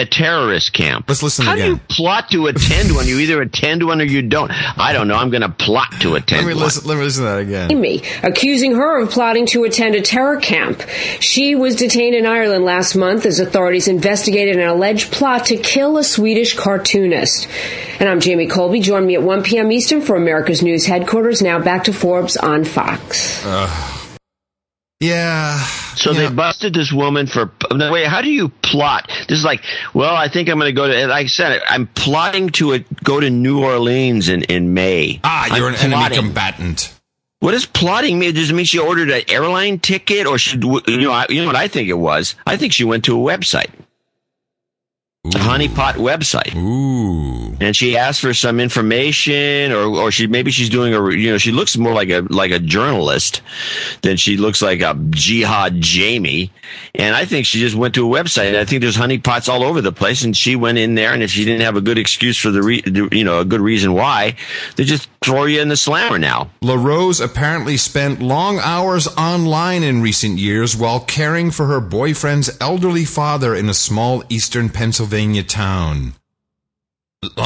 [0.01, 1.05] a terrorist camp.
[1.07, 1.71] Let's listen How do again.
[1.71, 3.07] you plot to attend one?
[3.07, 4.51] You either attend one or you don't.
[4.77, 5.15] I don't know.
[5.15, 6.63] I'm going to plot to Let attend me one.
[6.63, 6.87] listen.
[6.87, 7.71] Let me listen to that again.
[7.71, 10.81] Amy, accusing her of plotting to attend a terror camp.
[11.19, 15.97] She was detained in Ireland last month as authorities investigated an alleged plot to kill
[15.97, 17.47] a Swedish cartoonist.
[17.99, 18.79] And I'm Jamie Colby.
[18.79, 19.71] Join me at 1 p.m.
[19.71, 21.41] Eastern for America's News Headquarters.
[21.41, 23.45] Now back to Forbes on Fox.
[24.99, 25.59] Yeah.
[25.95, 26.29] So yeah.
[26.29, 27.51] they busted this woman for.
[27.71, 29.07] Wait, how do you plot?
[29.27, 29.63] This is like,
[29.93, 31.07] well, I think I'm going to go to.
[31.07, 35.19] Like I said, I'm plotting to a, go to New Orleans in in May.
[35.23, 36.93] Ah, you're I'm an enemy combatant.
[37.39, 38.35] What does plotting mean?
[38.35, 40.57] Does it mean she ordered an airline ticket, or she?
[40.57, 42.35] You know, I, you know what I think it was.
[42.45, 43.71] I think she went to a website,
[45.23, 46.55] a honeypot website.
[46.55, 47.55] Ooh.
[47.61, 51.37] and she asked for some information or or she maybe she's doing a you know
[51.37, 53.43] she looks more like a like a journalist
[54.01, 56.51] than she looks like a jihad Jamie
[56.95, 59.63] and I think she just went to a website and I think there's honeypots all
[59.63, 61.99] over the place and she went in there and if she didn't have a good
[61.99, 64.35] excuse for the re, you know a good reason why
[64.75, 70.01] they just throw you in the slammer now LaRose apparently spent long hours online in
[70.01, 75.10] recent years while caring for her boyfriend's elderly father in a small eastern Pennsylvania
[75.43, 76.13] town.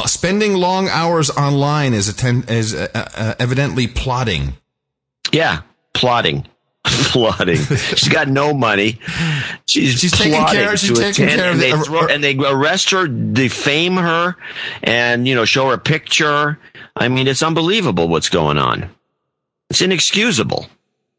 [0.06, 4.54] Spending long hours online is, atten- is uh, uh, evidently plotting.
[5.32, 5.62] yeah
[5.92, 6.46] plotting.
[6.86, 7.56] Plotting.
[7.56, 9.00] She's got no money.
[9.66, 12.90] She's She's taking care- she's taking care of and the- they, throw, and they arrest
[12.90, 14.36] her defame her
[14.84, 16.58] and you know show her a picture.
[16.94, 18.88] I mean it's unbelievable what's going on.
[19.68, 20.66] It's inexcusable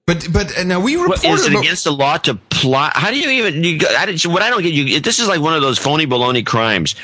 [0.08, 2.94] But but uh, now we what, reported is it about- against the law to plot?
[2.96, 3.62] How do you even?
[3.62, 6.08] You, I, didn't- what I don't get, you this is like one of those phony
[6.08, 6.96] baloney crimes.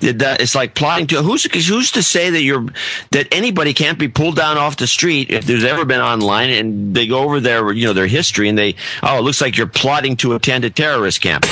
[0.00, 2.64] That, it's like plotting to who's who's to say that you're
[3.10, 6.94] that anybody can't be pulled down off the street if there's ever been online and
[6.94, 9.66] they go over their you know their history and they oh it looks like you're
[9.66, 11.44] plotting to attend a terrorist camp.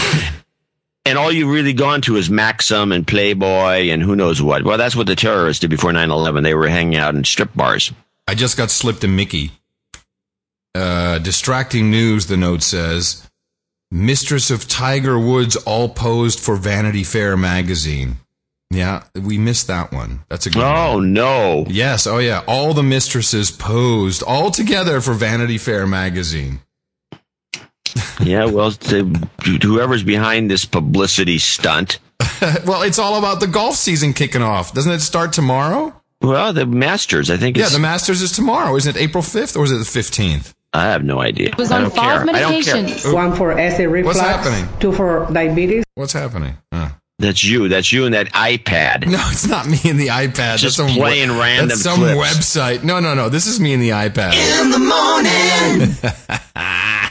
[1.07, 4.63] And all you've really gone to is Maxim and Playboy and who knows what.
[4.65, 6.43] Well, that's what the terrorists did before 9-11.
[6.43, 7.91] They were hanging out in strip bars.
[8.29, 9.51] I just got slipped a Mickey.
[10.75, 13.29] Uh, distracting news, the note says.
[13.91, 18.19] Mistress of Tiger Woods all posed for Vanity Fair magazine.
[18.71, 20.21] Yeah, we missed that one.
[20.29, 20.77] That's a good one.
[20.77, 21.65] Oh no.
[21.69, 22.45] Yes, oh yeah.
[22.47, 26.61] All the mistresses posed all together for Vanity Fair magazine.
[28.21, 31.99] Yeah, well, whoever's behind this publicity stunt.
[32.65, 34.73] well, it's all about the golf season kicking off.
[34.73, 36.01] Doesn't it start tomorrow?
[36.23, 37.57] Well, the Masters, I think.
[37.57, 38.77] Yeah, the Masters is tomorrow.
[38.77, 40.55] Isn't it April 5th or is it the 15th?
[40.73, 41.49] I have no idea.
[41.49, 43.13] It was on five medications.
[43.13, 44.19] One for acid reflux.
[44.19, 44.69] What's happening?
[44.79, 45.83] Two for diabetes.
[45.97, 46.57] What's happening?
[46.73, 46.91] Huh.
[47.19, 47.69] That's you.
[47.69, 49.07] That's you and that iPad.
[49.07, 50.59] No, it's not me and the iPad.
[50.59, 52.17] Just that's some playing random That's some clips.
[52.57, 52.85] website.
[52.85, 53.29] No, no, no.
[53.29, 54.33] This is me and the iPad.
[54.63, 55.97] In the morning.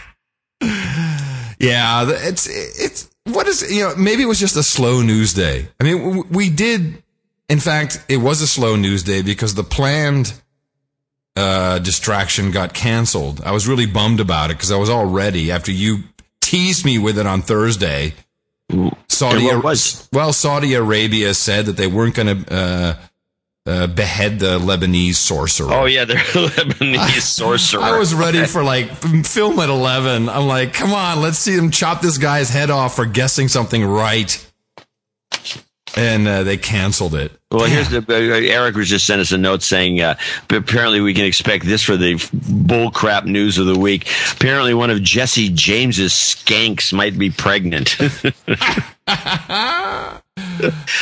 [1.62, 5.68] Yeah, it's it's what is you know maybe it was just a slow news day.
[5.80, 7.04] I mean, we did,
[7.50, 10.34] in fact, it was a slow news day because the planned
[11.40, 13.42] uh, distraction got canceled.
[13.44, 16.04] I was really bummed about it because I was all ready after you
[16.42, 18.14] teased me with it on Thursday.
[19.08, 20.08] Saudi, And what was?
[20.12, 22.96] well, Saudi Arabia said that they weren't going to uh,
[23.66, 25.72] uh, behead the Lebanese sorcerer.
[25.72, 26.18] Oh yeah, they're
[26.50, 27.82] Lebanese sorcerer.
[27.82, 28.92] I was ready for like
[29.26, 30.30] film at 11.
[30.30, 33.84] I'm like, come on, let's see them chop this guy's head off for guessing something
[33.86, 34.46] right.
[35.96, 37.32] And uh, they canceled it.
[37.52, 40.18] Well, here's the uh, Eric was just sent us a note saying uh,
[40.52, 44.08] apparently we can expect this for the bullcrap news of the week.
[44.32, 47.98] Apparently, one of Jesse James's skanks might be pregnant.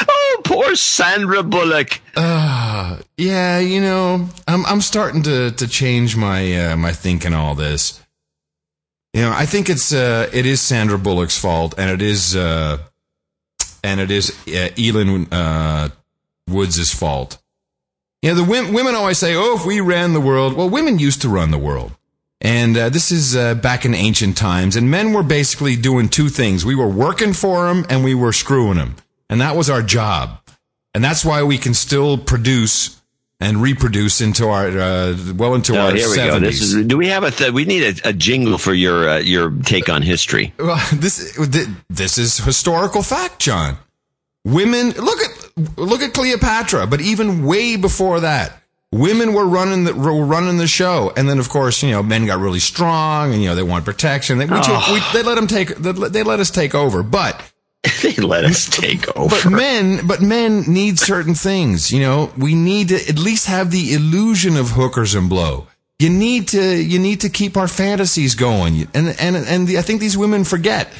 [0.07, 1.99] oh, poor Sandra Bullock.
[2.15, 7.55] Uh, yeah, you know, I'm I'm starting to to change my uh, my thinking all
[7.55, 8.01] this.
[9.13, 12.77] You know, I think it's uh it is Sandra Bullock's fault, and it is uh
[13.83, 15.89] and it is uh, Elin uh
[16.47, 17.37] Woods' fault.
[18.21, 20.99] You know, the women, women always say, "Oh, if we ran the world." Well, women
[20.99, 21.93] used to run the world.
[22.39, 26.29] And uh, this is uh, back in ancient times, and men were basically doing two
[26.29, 28.95] things: we were working for them, and we were screwing them,
[29.29, 30.39] and that was our job.
[30.93, 32.96] And that's why we can still produce
[33.39, 36.39] and reproduce into our uh, well into Oh, our here we go.
[36.39, 36.85] This is.
[36.85, 37.31] Do we have a?
[37.31, 40.53] Th- we need a, a jingle for your uh, your take on history.
[40.57, 41.37] Well, this
[41.89, 43.77] this is historical fact, John.
[44.45, 48.53] Women look at look at Cleopatra, but even way before that,
[48.91, 52.25] women were running the were running the show, and then of course you know men
[52.25, 54.37] got really strong, and you know they want protection.
[54.37, 54.93] They, we took, Oh.
[54.93, 57.43] we, they let them take they let us take over, but
[58.01, 59.29] they let us take over.
[59.29, 61.91] but men but men need certain things.
[61.91, 65.67] You know, we need to at least have the illusion of hookers and blow.
[65.99, 69.81] You need to you need to keep our fantasies going, and and and the, I
[69.81, 70.91] think these women forget.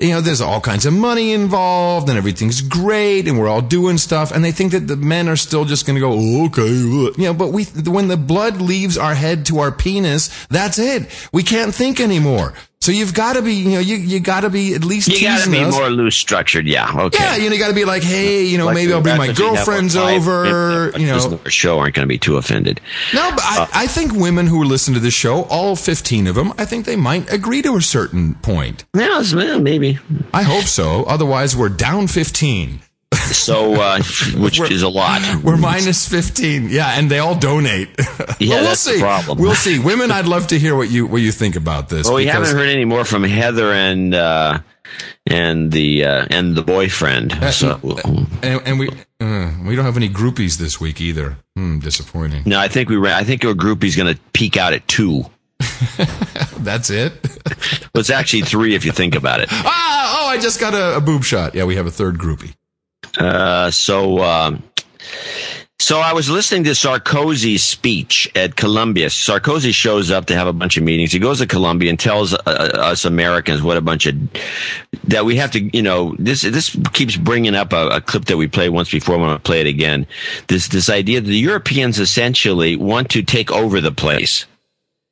[0.00, 3.98] You know, there's all kinds of money involved, and everything's great, and we're all doing
[3.98, 6.68] stuff, and they think that the men are still just going to go, "Oh, okay,
[6.68, 7.34] you know.
[7.34, 11.08] But we, when the blood leaves our head to our penis, that's it.
[11.32, 12.54] We can't think anymore.
[12.80, 15.20] So you've got to be, you know, you you got to be at least you
[15.20, 15.74] got to be us.
[15.74, 16.66] more loose structured.
[16.66, 16.90] Yeah.
[17.06, 17.18] Okay.
[17.22, 19.18] Yeah, you know, you got to be like, hey, you know, Like maybe I'll bring
[19.18, 20.92] my that's what you have girlfriends over.
[20.96, 22.80] You know, our show aren't going to be too offended.
[23.12, 26.36] no, but I, uh, I think women who listen to this show, all fifteen of
[26.36, 28.84] them, I think they might agree to a certain point.
[28.96, 29.98] Yeah, well, maybe.
[30.32, 31.02] I hope so.
[31.04, 32.80] Otherwise, we're down fifteen.
[33.14, 34.02] So, uh,
[34.36, 35.22] which We're- is a lot.
[35.42, 36.68] We're minus fifteen.
[36.70, 37.88] Yeah, and they all donate.
[38.40, 39.00] Yeah, we'll that's the see.
[39.00, 39.38] problem.
[39.38, 39.80] We'll see.
[39.80, 42.06] Women, I'd love to hear what you what you think about this.
[42.06, 44.60] Well, we haven't heard any more from Heather and uh,
[45.26, 47.32] and the uh, and the boyfriend.
[47.52, 47.80] So,
[48.44, 48.88] and, and we
[49.20, 51.36] uh, we don't have any groupies this week either.
[51.56, 52.44] Hmm, disappointing.
[52.46, 55.24] no, I think we ran, I think our groupie's going to peak out at two.
[56.58, 57.12] That's it.
[57.94, 59.48] Well, it's actually three if you think about it.
[59.50, 61.54] ah, oh, I just got a, a boob shot.
[61.56, 62.54] Yeah, we have a third groupie.
[63.18, 64.62] Uh, so, um,
[65.80, 69.06] so I was listening to Sarkozy's speech at Columbia.
[69.06, 71.12] Sarkozy shows up to have a bunch of meetings.
[71.12, 74.16] He goes to Columbia and tells uh, us Americans what a bunch of
[75.04, 78.36] that we have to, you know, this this keeps bringing up a, a clip that
[78.36, 79.14] we played once before.
[79.14, 80.06] I'm going to play it again.
[80.48, 84.46] This this idea that the Europeans essentially want to take over the place.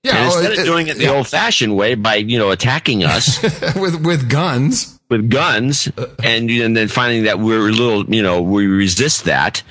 [0.03, 1.11] Yeah, and instead it- of doing it the yeah.
[1.11, 3.41] old-fashioned way by you know attacking us
[3.77, 4.96] with with guns.
[5.09, 5.91] With guns,
[6.23, 9.63] and and then finding that we're a little you know we resist that,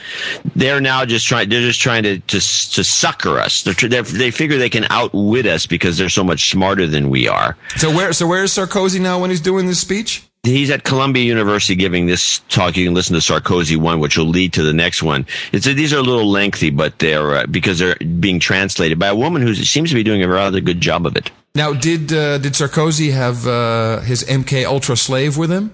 [0.55, 3.63] they're now just trying they're just trying to to, to sucker us.
[3.63, 7.27] They're, they're, they figure they can outwit us because they're so much smarter than we
[7.27, 7.57] are.
[7.77, 10.23] So where so where's Sarkozy now when he's doing this speech?
[10.43, 12.77] He's at Columbia University giving this talk.
[12.77, 15.25] You can listen to Sarkozy one, which will lead to the next one.
[15.51, 19.15] It's these are a little lengthy, but they're uh, because they're being translated by a
[19.15, 21.31] woman who seems to be doing a rather good job of it.
[21.55, 25.73] Now, did uh, did Sarkozy have uh, his MK Ultra slave with him?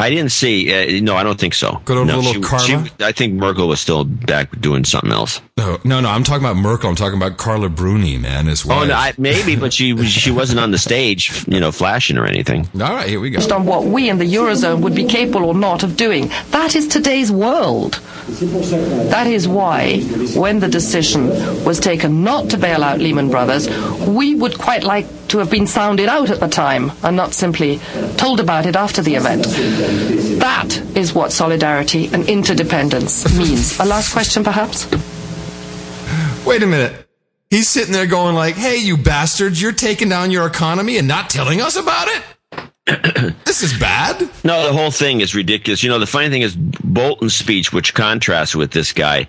[0.00, 0.98] I didn't see.
[0.98, 1.80] Uh, no, I don't think so.
[1.84, 2.86] Good old no, little she- Karma?
[2.86, 5.40] she- I think Merkel was still back doing something else.
[5.56, 6.08] No, no, no.
[6.08, 6.88] I'm talking about Merkel.
[6.88, 8.48] I'm talking about Carla Bruni, man.
[8.48, 8.80] As well.
[8.80, 12.26] Oh, no, I, maybe, but she she wasn't on the stage, you know, flashing or
[12.26, 12.68] anything.
[12.74, 13.38] All right, here we go.
[13.38, 16.28] based on what we in the Eurozone would be capable or not of doing.
[16.50, 18.00] That is today's world.
[19.10, 20.00] That is why,
[20.34, 21.28] when the decision
[21.64, 23.68] was taken not to bail out Lehman Brothers,
[24.06, 27.78] we would quite like to have been sounded out at the time and not simply
[28.16, 29.44] told about it after the event.
[30.40, 33.78] That is what solidarity and interdependence means.
[33.78, 34.90] A last question, perhaps?
[36.44, 37.06] Wait a minute.
[37.50, 39.60] He's sitting there going like, "Hey, you bastards!
[39.60, 42.22] You're taking down your economy and not telling us about it."
[43.44, 44.20] this is bad.
[44.44, 45.82] No, the whole thing is ridiculous.
[45.82, 49.26] You know, the funny thing is Bolton's speech, which contrasts with this guy.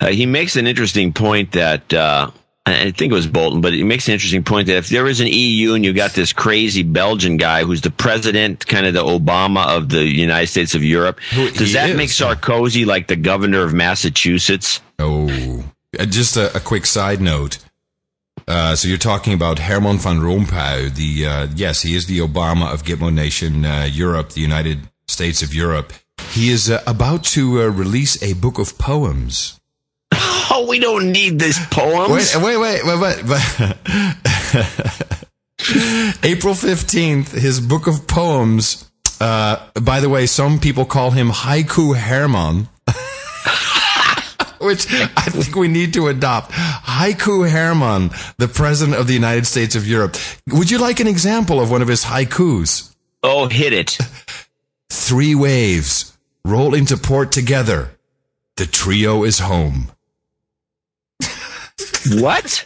[0.00, 1.92] Uh, he makes an interesting point that.
[1.92, 2.30] Uh,
[2.70, 5.20] I think it was Bolton, but he makes an interesting point that if there is
[5.20, 9.04] an EU and you got this crazy Belgian guy who's the president, kind of the
[9.04, 11.96] Obama of the United States of Europe, Who does that is.
[11.96, 14.80] make Sarkozy like the governor of Massachusetts?
[14.98, 15.64] Oh,
[15.98, 17.58] Uh, just a, a quick side note.
[18.48, 20.92] Uh, so you're talking about Herman van Rompuy.
[20.94, 25.42] The uh, yes, he is the Obama of Gitmo Nation uh, Europe, the United States
[25.42, 25.92] of Europe.
[26.32, 29.59] He is uh, about to uh, release a book of poems.
[30.60, 32.36] Oh, we don't need this poems.
[32.36, 33.24] Wait, wait, wait, wait, wait.
[33.24, 33.40] wait.
[36.22, 38.90] April 15th, his book of poems.
[39.18, 42.68] Uh, by the way, some people call him Haiku Herman.
[44.60, 46.52] Which I think we need to adopt.
[46.52, 50.18] Haiku Herman, the president of the United States of Europe.
[50.48, 52.94] Would you like an example of one of his haikus?
[53.22, 53.96] Oh, hit it.
[54.90, 57.92] Three waves roll into port together.
[58.58, 59.90] The trio is home.
[62.20, 62.64] What?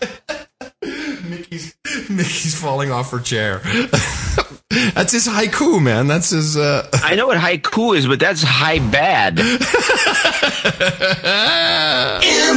[0.83, 1.77] Mickey's,
[2.09, 3.59] Mickey's falling off her chair.
[4.95, 6.07] That's his haiku, man.
[6.07, 6.57] That's his.
[6.57, 6.89] Uh...
[6.93, 9.39] I know what haiku is, but that's high bad.
[9.39, 9.47] In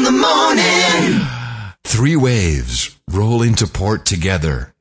[0.04, 1.28] the morning.
[1.84, 4.74] Three waves roll into port together.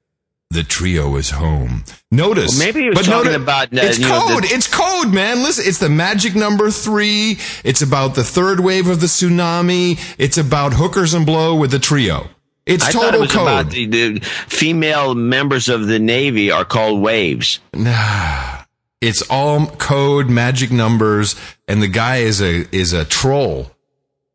[0.51, 1.85] The trio is home.
[2.11, 2.57] Notice.
[2.59, 4.45] Well, maybe he was talking about, uh, it's you know, code.
[4.45, 5.43] the- it's code, man.
[5.43, 7.39] Listen, it's the magic number three.
[7.65, 9.99] It's about the third wave of the tsunami.
[10.19, 12.29] It's about hookers and blow with the trio.
[12.65, 13.43] It's I thought total it was code.
[13.43, 17.59] about the, the female members of the Navy are called waves.
[17.75, 18.63] Nah.
[19.01, 21.37] It's all code, magic numbers,
[21.69, 23.71] and the guy is a is a troll.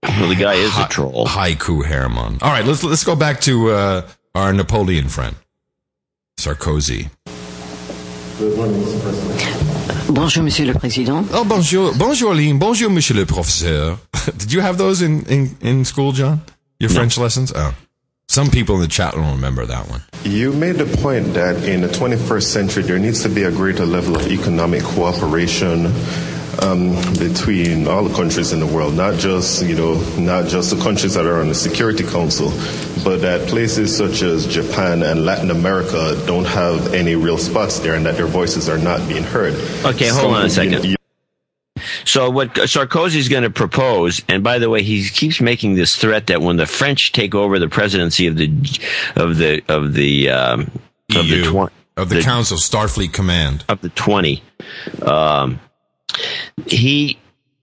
[0.03, 1.25] Well, the guy is a troll.
[1.25, 2.37] Haiku Herman.
[2.41, 5.35] All right, let's let's go back to uh, our Napoleon friend,
[6.41, 7.07] Sarkozy.
[10.09, 11.23] Bonjour, Monsieur le Président.
[11.33, 12.57] Oh, bonjour, bonjour, Lynn.
[12.57, 13.99] Bonjour, Monsieur le Professeur.
[14.37, 16.41] Did you have those in, in, in school, John?
[16.79, 17.53] Your French lessons?
[17.55, 17.75] Oh.
[18.27, 20.01] Some people in the chat room remember that one.
[20.23, 23.85] You made the point that in the 21st century, there needs to be a greater
[23.85, 25.93] level of economic cooperation
[26.59, 30.81] um, between all the countries in the world, not just you know, not just the
[30.81, 32.49] countries that are on the Security Council,
[33.03, 37.95] but that places such as Japan and Latin America don't have any real spots there,
[37.95, 39.53] and that their voices are not being heard.
[39.85, 40.71] Okay, hold Some, on a you second.
[40.73, 40.95] know, you-
[42.05, 45.95] So what Sarkozy is going to propose, and by the way, he keeps making this
[45.95, 48.47] threat that when the French take over the presidency of the
[49.15, 50.61] of the of the um,
[51.15, 53.63] of the, EU, twen- of the, Council, Starfleet Command.
[53.69, 54.43] of the twenty,
[55.03, 55.59] um,
[56.65, 57.17] he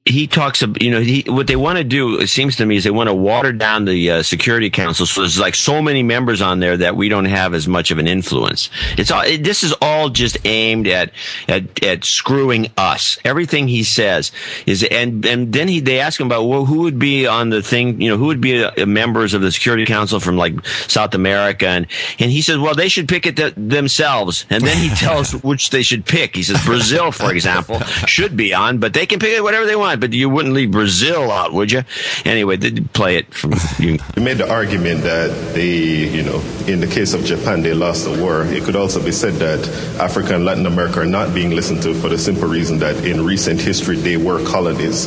[0.09, 2.76] he talks about you know he, what they want to do it seems to me
[2.76, 6.02] is they want to water down the uh, security council so there's like so many
[6.02, 8.70] members on there that we don't have as much of an influence.
[8.96, 11.12] It's all it, this is all just aimed at
[11.46, 13.18] at at screwing us.
[13.24, 14.32] Everything he says
[14.66, 17.62] is and and then he they ask him about well who would be on the
[17.62, 21.14] thing you know who would be uh members of the security council from like South
[21.14, 21.66] America?
[21.66, 21.86] And
[22.18, 24.46] and he says well they should pick it th- themselves.
[24.50, 26.34] And then he tells which they should pick.
[26.34, 29.76] He says Brazil for example should be on but they can pick it whatever they
[29.76, 31.82] want but you wouldn't leave Brazil out would you
[32.24, 36.80] anyway they play it from you You made the argument that they, you know, in
[36.80, 38.44] the case of Japan, they lost the war.
[38.44, 39.66] It could also be said that
[40.01, 43.24] Africa and Latin America are not being listened to for the simple reason that in
[43.24, 45.07] recent history they were colonies.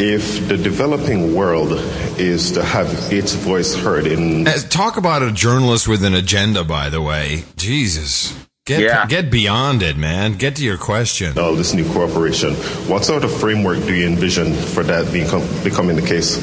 [0.00, 1.72] If the developing world
[2.18, 6.88] is to have its voice heard in Talk about a journalist with an agenda, by
[6.88, 7.44] the way.
[7.56, 8.34] Jesus.
[8.70, 9.06] Get, Yeah.
[9.06, 10.34] get beyond it, man.
[10.34, 11.36] Get to your question.
[11.36, 12.54] all this new cooperation,
[12.86, 15.26] what sort of framework do you envision for that being
[15.64, 16.38] becoming the case?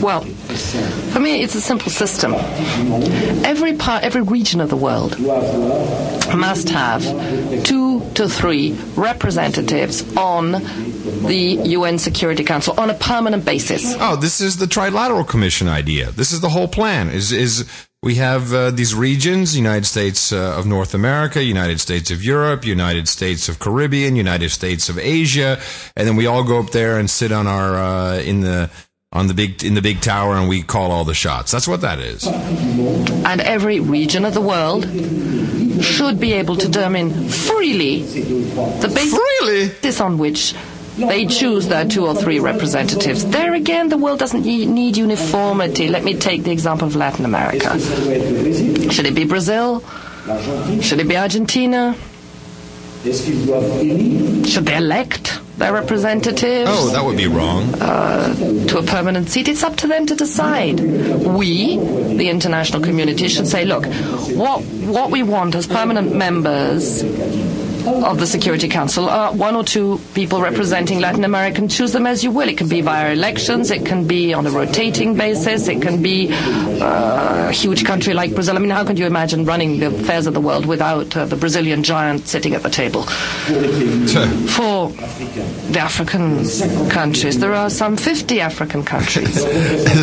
[0.00, 0.22] Well,
[1.12, 2.32] for me, it's a simple system.
[3.44, 5.18] Every part, every region of the world
[6.34, 7.02] must have
[7.64, 10.52] two to three representatives on
[11.26, 13.94] the UN Security Council on a permanent basis.
[14.00, 16.10] Oh, this is the Trilateral Commission idea.
[16.12, 17.10] This is the whole plan.
[17.10, 17.64] Is is
[18.02, 22.64] we have uh, these regions: United States uh, of North America, United States of Europe,
[22.64, 25.60] United States of Caribbean, United States of Asia,
[25.96, 28.70] and then we all go up there and sit on our uh, in the
[29.10, 31.50] on the big in the big tower, and we call all the shots.
[31.50, 32.26] That's what that is.
[32.26, 34.84] And every region of the world
[35.82, 39.96] should be able to determine freely the basis Freely?
[40.00, 40.54] on which
[40.98, 43.24] they choose their two or three representatives.
[43.24, 45.88] There again, the world doesn't need uniformity.
[45.88, 47.78] Let me take the example of Latin America.
[48.90, 49.80] Should it be Brazil?
[50.82, 51.94] Should it be Argentina?
[53.04, 56.68] Should they elect their representatives?
[56.72, 57.72] Oh, that would be wrong.
[57.80, 58.34] Uh,
[58.66, 59.48] to a permanent seat.
[59.48, 60.80] It's up to them to decide.
[60.80, 63.86] We, the international community, should say, look,
[64.34, 67.02] what what we want as permanent members
[67.88, 71.66] of the Security Council are one or two people representing Latin America.
[71.68, 72.48] Choose them as you will.
[72.48, 73.70] It can be via elections.
[73.70, 75.68] It can be on a rotating basis.
[75.68, 78.56] It can be uh, a huge country like Brazil.
[78.56, 81.36] I mean, how can you imagine running the affairs of the world without uh, the
[81.36, 83.02] Brazilian giant sitting at the table?
[83.02, 84.90] For
[85.70, 86.44] the African
[86.90, 89.44] countries, there are some 50 African countries.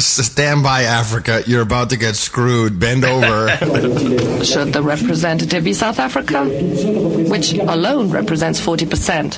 [0.05, 1.43] Stand by, Africa.
[1.45, 2.79] You're about to get screwed.
[2.79, 3.49] Bend over.
[4.43, 6.45] Should the representative be South Africa?
[6.45, 9.37] Which alone represents 40%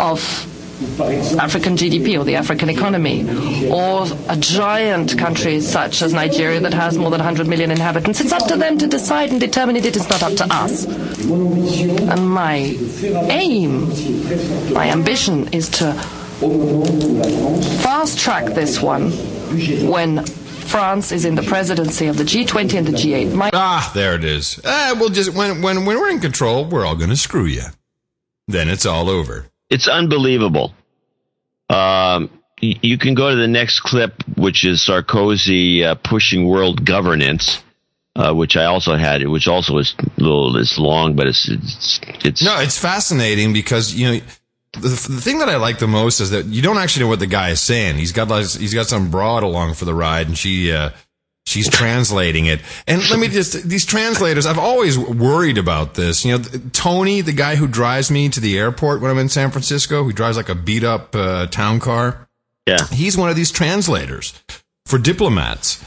[0.00, 0.18] of
[1.38, 3.24] African GDP or the African economy,
[3.70, 8.20] or a giant country such as Nigeria that has more than 100 million inhabitants.
[8.20, 9.86] It's up to them to decide and determine it.
[9.86, 10.84] It is not up to us.
[10.86, 12.56] And my
[13.30, 13.88] aim,
[14.72, 15.92] my ambition is to
[17.84, 19.12] fast track this one
[19.88, 20.24] when
[20.72, 23.34] France is in the presidency of the G20 and the G8.
[23.34, 24.58] My- ah, there it is.
[24.64, 27.64] Uh, we'll just when when when we're in control, we're all going to screw you.
[28.48, 29.46] Then it's all over.
[29.68, 30.72] It's unbelievable.
[31.68, 32.30] Um,
[32.62, 37.62] you can go to the next clip, which is Sarkozy uh, pushing world governance.
[38.14, 41.98] Uh, which I also had, which also is a little it's long, but it's, it's
[42.22, 44.20] it's no, it's fascinating because you know
[44.74, 47.18] the, the thing that I like the most is that you don't actually know what
[47.18, 47.96] the guy is saying.
[47.96, 50.90] He's got like, he's got some broad along for the ride, and she uh,
[51.44, 52.60] she's translating it.
[52.86, 54.46] And let me just these translators.
[54.46, 56.24] I've always worried about this.
[56.24, 59.50] You know, Tony, the guy who drives me to the airport when I'm in San
[59.50, 62.28] Francisco, who drives like a beat up uh, town car.
[62.66, 64.32] Yeah, he's one of these translators
[64.86, 65.84] for diplomats.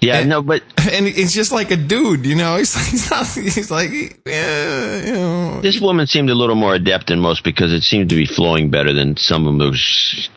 [0.00, 2.56] Yeah, and, no, but and it's just like a dude, you know.
[2.62, 3.90] He's he's, not, he's like,
[4.26, 5.60] yeah, you know.
[5.60, 8.70] This woman seemed a little more adept than most because it seemed to be flowing
[8.70, 10.28] better than some of those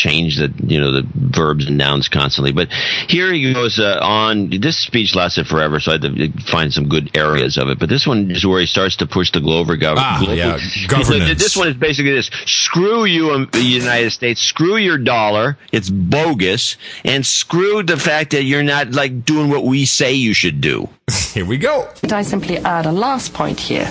[0.00, 2.52] change the you know the verbs and nouns constantly.
[2.52, 2.72] But
[3.08, 4.48] here he goes uh, on.
[4.48, 7.78] This speech lasted forever, so I had to find some good areas of it.
[7.78, 10.06] But this one is where he starts to push the Glover government.
[10.06, 11.42] Ah, yeah, governance.
[11.42, 14.40] This one is basically this: screw you, um, United States.
[14.40, 15.58] Screw your dollar.
[15.70, 20.32] It's bogus, and screw the fact that you're not like doing what we say you
[20.32, 20.88] should do.
[21.32, 21.88] Here we go.
[22.10, 23.86] I simply add a last point here,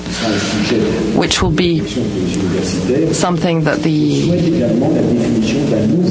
[1.16, 1.80] which will be
[3.14, 4.32] something that the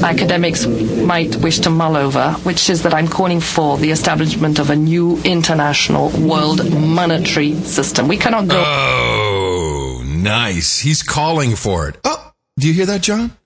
[0.03, 4.71] academics might wish to mull over, which is that I'm calling for the establishment of
[4.71, 8.07] a new international world monetary system.
[8.07, 8.63] We cannot go.
[8.65, 10.79] Oh, nice.
[10.79, 11.99] He's calling for it.
[12.05, 13.38] Oh, do you hear that, John?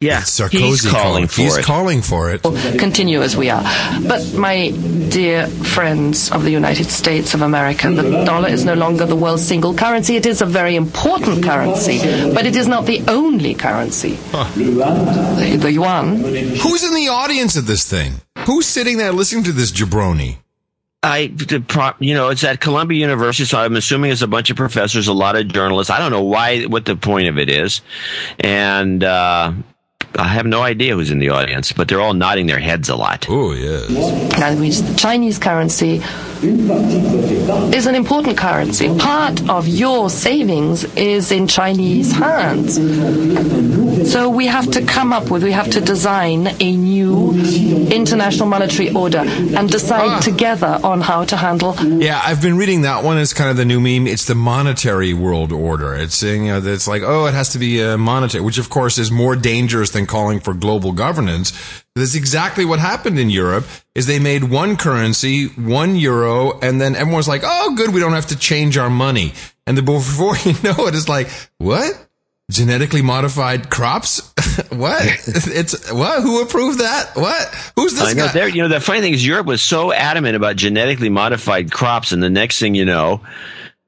[0.00, 1.64] Yeah, Sarkozy he's calling, calling for he's it.
[1.64, 2.42] calling for it.
[2.78, 3.64] Continue as we are.
[4.06, 4.70] But my
[5.10, 9.44] dear friends of the United States of America, the dollar is no longer the world's
[9.44, 10.14] single currency.
[10.14, 11.98] It is a very important currency,
[12.32, 14.16] but it is not the only currency.
[14.30, 14.48] Huh.
[14.54, 16.18] The, the yuan.
[16.18, 18.20] Who's in the audience of this thing?
[18.46, 20.36] Who's sitting there listening to this jabroni?
[21.02, 21.32] I,
[21.98, 25.12] you know, it's at Columbia University, so I'm assuming it's a bunch of professors, a
[25.12, 25.90] lot of journalists.
[25.90, 27.80] I don't know why, what the point of it is,
[28.38, 29.52] and uh,
[30.16, 32.96] I have no idea who's in the audience, but they're all nodding their heads a
[32.96, 33.26] lot.
[33.28, 33.86] Oh yes.
[34.38, 36.02] That means the Chinese currency
[36.42, 38.96] is an important currency.
[38.98, 42.76] Part of your savings is in Chinese hands.
[44.12, 47.32] So we have to come up with, we have to design a new
[47.90, 50.20] international monetary order and decide Ah.
[50.20, 51.74] together on how to handle.
[51.80, 53.18] Yeah, I've been reading that one.
[53.18, 54.06] It's kind of the new meme.
[54.06, 55.94] It's the monetary world order.
[55.94, 58.58] It's saying you know, that it's like, oh, it has to be a monetary, which
[58.58, 61.52] of course is more dangerous than calling for global governance.
[61.94, 63.66] That's exactly what happened in Europe.
[63.94, 68.12] Is they made one currency, one euro, and then everyone's like, oh, good, we don't
[68.12, 69.32] have to change our money.
[69.66, 71.28] And then before you know it, it's like,
[71.58, 72.06] what?
[72.50, 74.32] Genetically modified crops?
[74.70, 75.02] what?
[75.50, 76.22] It's what?
[76.22, 77.10] Who approved that?
[77.14, 77.54] What?
[77.76, 78.28] Who's this I know.
[78.32, 78.46] guy?
[78.46, 82.22] You know, the funny thing is, Europe was so adamant about genetically modified crops, and
[82.22, 83.20] the next thing you know,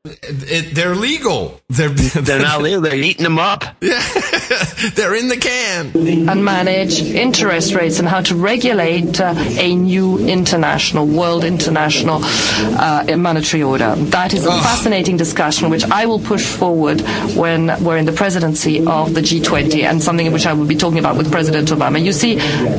[0.07, 1.61] It, they're legal.
[1.69, 1.89] They're
[2.25, 2.81] they're not legal.
[2.81, 3.65] They're eating them up.
[3.83, 3.99] Yeah,
[4.95, 5.93] they're in the can.
[6.27, 13.15] and manage interest rates and how to regulate uh, a new international, world international uh,
[13.19, 13.95] monetary order.
[13.95, 17.03] That is a fascinating discussion which I will push forward
[17.37, 20.99] when we're in the presidency of the G20 and something which I will be talking
[20.99, 22.03] about with President Obama.
[22.03, 22.37] You see,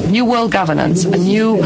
[0.10, 1.62] new world governance, a new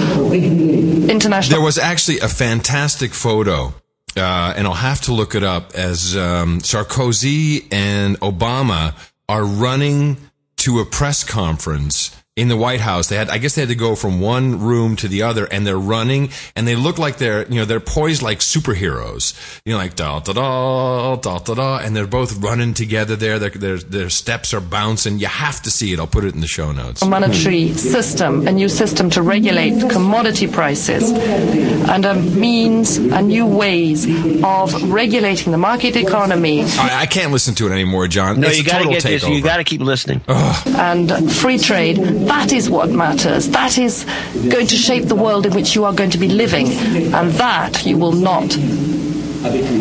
[1.08, 1.58] international.
[1.58, 3.74] There was actually a fantastic photo,
[4.18, 8.93] uh, and I'll have to look it up, as um, Sarkozy and Obama
[9.28, 10.18] are running
[10.57, 13.07] to a press conference in the White House.
[13.07, 15.65] They had, I guess they had to go from one room to the other and
[15.65, 19.33] they're running and they look like they're, you know, they're poised like superheroes.
[19.63, 23.39] You know, like da da da, da da da, and they're both running together there.
[23.39, 25.17] Their, their, their steps are bouncing.
[25.19, 25.99] You have to see it.
[25.99, 27.01] I'll put it in the show notes.
[27.01, 33.45] A monetary system, a new system to regulate commodity prices, and a means, a new
[33.45, 34.05] ways
[34.43, 36.63] of regulating the market economy.
[36.63, 38.41] I, I can't listen to it anymore, John.
[38.41, 39.27] No, It's you a got to total get this.
[39.27, 40.21] You got to keep listening.
[40.27, 42.24] and free trade.
[42.26, 43.49] That is what matters.
[43.49, 46.67] That is going to shape the world in which you are going to be living.
[47.13, 48.55] And that you will not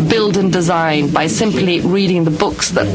[0.09, 2.87] build and design by simply reading the books that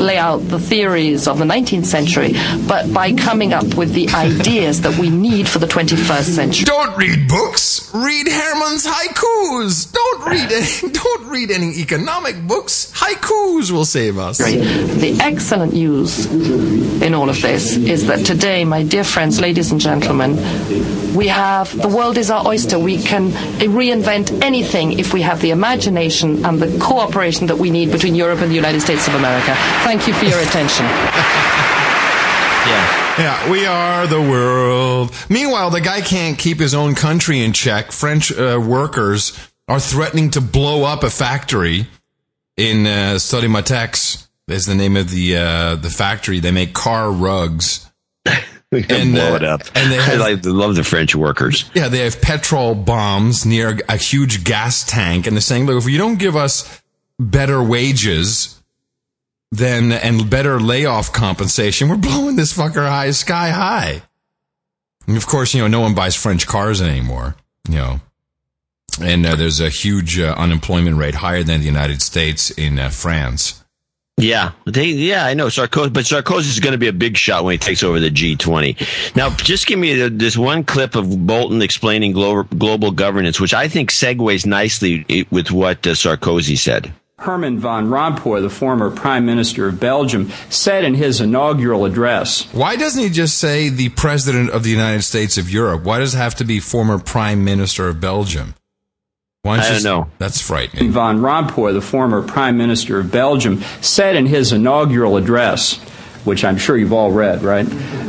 [0.00, 2.32] lay out the theories of the 19th century,
[2.66, 6.64] but by coming up with the ideas that we need for the 21st century.
[6.64, 7.90] Don't read books.
[7.94, 9.92] Read Herman's haikus.
[9.92, 12.92] Don't read any, don't read any economic books.
[12.94, 14.38] Haikus will save us.
[14.38, 19.80] The excellent news in all of this is that today, my dear friends, ladies and
[19.80, 20.36] gentlemen,
[21.14, 22.78] we have the world is our oyster.
[22.78, 27.90] We can reinvent anything if we have the imagination and the cooperation that we need
[27.92, 29.54] between Europe and the United States of America.
[29.84, 30.86] Thank you for your attention.
[32.60, 33.00] Yeah.
[33.18, 35.12] Yeah, we are the world.
[35.28, 37.90] Meanwhile, the guy can't keep his own country in check.
[37.90, 39.36] French uh, workers
[39.66, 41.86] are threatening to blow up a factory
[42.56, 44.26] in uh, Sodimatex.
[44.48, 46.40] Is the name of the uh, the factory.
[46.40, 47.89] They make car rugs.
[48.72, 49.62] We can And, blow uh, it up.
[49.74, 51.64] and they I have- like, love the French workers.
[51.74, 55.90] Yeah, they have petrol bombs near a huge gas tank, and they're saying, "Look, if
[55.90, 56.80] you don't give us
[57.18, 58.60] better wages,
[59.50, 64.02] then and better layoff compensation, we're blowing this fucker high sky high."
[65.08, 67.34] And of course, you know, no one buys French cars anymore.
[67.68, 68.00] You know,
[69.02, 72.90] and uh, there's a huge uh, unemployment rate higher than the United States in uh,
[72.90, 73.59] France.
[74.20, 77.44] Yeah, they, yeah, I know Sarkozy, but Sarkozy is going to be a big shot
[77.44, 79.16] when he takes over the G20.
[79.16, 83.54] Now, just give me the, this one clip of Bolton explaining global, global governance, which
[83.54, 86.92] I think segues nicely with what uh, Sarkozy said.
[87.20, 92.76] Herman van Rompuy, the former Prime Minister of Belgium, said in his inaugural address Why
[92.76, 95.82] doesn't he just say the President of the United States of Europe?
[95.82, 98.54] Why does it have to be former Prime Minister of Belgium?
[99.42, 100.06] Why I you don't just- know.
[100.18, 100.90] That's frightening.
[100.92, 105.78] Van Rompuy, the former Prime Minister of Belgium, said in his inaugural address,
[106.24, 107.66] which I'm sure you've all read, right?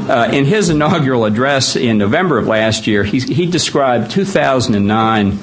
[0.10, 5.40] Uh, in his inaugural address in November of last year, he, he described 2009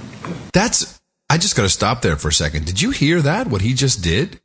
[0.52, 0.98] That's.
[1.30, 2.64] I just got to stop there for a second.
[2.66, 3.46] Did you hear that?
[3.48, 4.40] What he just did?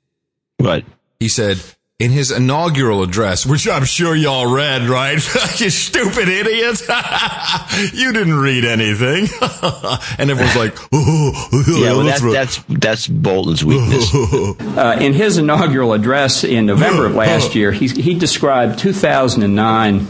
[0.58, 0.84] What?
[1.20, 1.62] He said
[2.04, 5.14] in his inaugural address, which I'm sure y'all read, right?
[5.60, 6.82] you stupid idiot!
[7.94, 9.28] you didn't read anything,
[10.20, 14.14] and everyone's like, "Oh, Yeah, well, that's that's that's Bolton's weakness.
[14.14, 20.06] Uh, in his inaugural address in November of last year, he, he described 2009,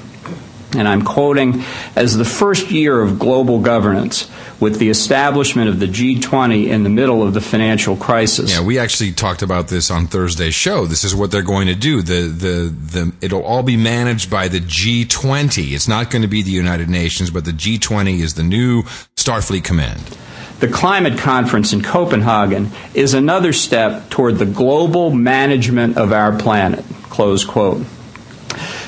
[0.75, 1.63] and I'm quoting,
[1.95, 6.89] as the first year of global governance with the establishment of the G20 in the
[6.89, 8.51] middle of the financial crisis.
[8.51, 10.85] Yeah, we actually talked about this on Thursday's show.
[10.85, 12.01] This is what they're going to do.
[12.01, 15.73] The the the it'll all be managed by the G20.
[15.73, 18.83] It's not going to be the United Nations, but the G20 is the new
[19.15, 20.17] Starfleet Command.
[20.59, 26.85] The climate conference in Copenhagen is another step toward the global management of our planet.
[27.09, 27.85] Close quote.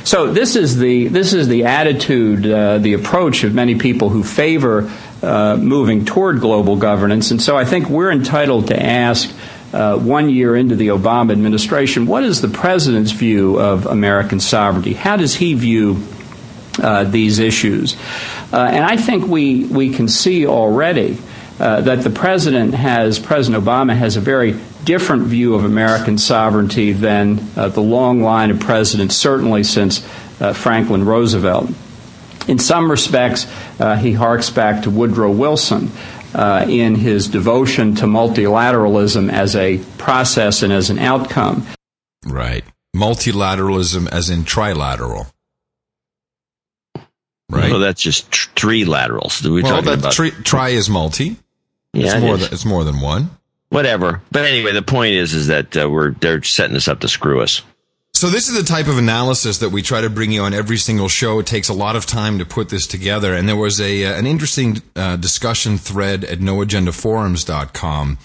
[0.05, 4.23] So this is the this is the attitude, uh, the approach of many people who
[4.23, 4.91] favor
[5.23, 9.33] uh, moving toward global governance, and so I think we're entitled to ask.
[9.73, 14.93] Uh, one year into the Obama administration, what is the president's view of American sovereignty?
[14.93, 16.01] How does he view
[16.81, 17.97] uh, these issues?
[18.53, 21.17] Uh, and I think we we can see already
[21.59, 24.53] uh, that the president has, President Obama has a very
[24.85, 30.05] different view of American sovereignty than uh, the long line of presidents, certainly since
[30.39, 31.69] uh, Franklin Roosevelt.
[32.47, 33.47] In some respects,
[33.79, 35.91] uh, he harks back to Woodrow Wilson
[36.33, 41.65] uh, in his devotion to multilateralism as a process and as an outcome.
[42.25, 42.63] Right.
[42.95, 45.31] Multilateralism as in trilateral.
[47.49, 47.71] Right.
[47.71, 50.13] Well, that's just tr- three laterals we're well, talking that about.
[50.13, 51.37] tri, tri is multi.
[51.93, 52.41] Yeah, it's it more is.
[52.41, 53.29] than it's more than one.
[53.75, 54.21] Whatever.
[54.31, 57.41] But anyway, the point is, is that uh, we're they're setting us up to screw
[57.41, 57.61] us.
[58.13, 60.77] So this is the type of analysis that we try to bring you on every
[60.77, 61.39] single show.
[61.39, 64.17] It takes a lot of time to put this together, and there was a uh,
[64.17, 68.17] an interesting uh, discussion thread at noagendaforums.com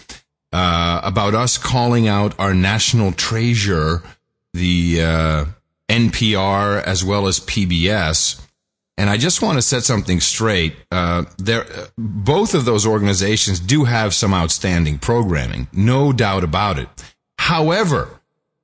[0.52, 4.04] uh, about us calling out our national treasure,
[4.54, 5.44] the uh,
[5.88, 8.40] NPR as well as PBS.
[8.96, 10.76] And I just want to set something straight.
[10.90, 11.66] Uh, there,
[11.96, 16.88] both of those organizations do have some outstanding programming, no doubt about it.
[17.38, 18.20] However,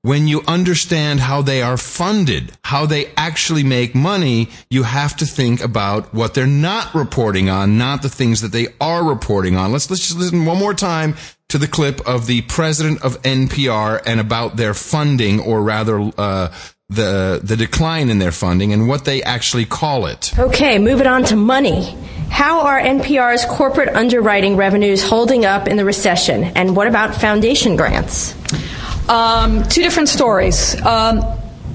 [0.07, 5.27] when you understand how they are funded, how they actually make money, you have to
[5.27, 9.73] think about what they're not reporting on, not the things that they are reporting on.
[9.73, 11.17] Let's, let's just listen one more time
[11.49, 16.55] to the clip of the president of NPR and about their funding, or rather, uh,
[16.89, 20.39] the the decline in their funding and what they actually call it.
[20.39, 21.97] Okay, moving on to money.
[22.31, 26.45] How are NPR's corporate underwriting revenues holding up in the recession?
[26.45, 28.35] And what about foundation grants?
[29.09, 30.81] Um, two different stories.
[30.83, 31.21] Um,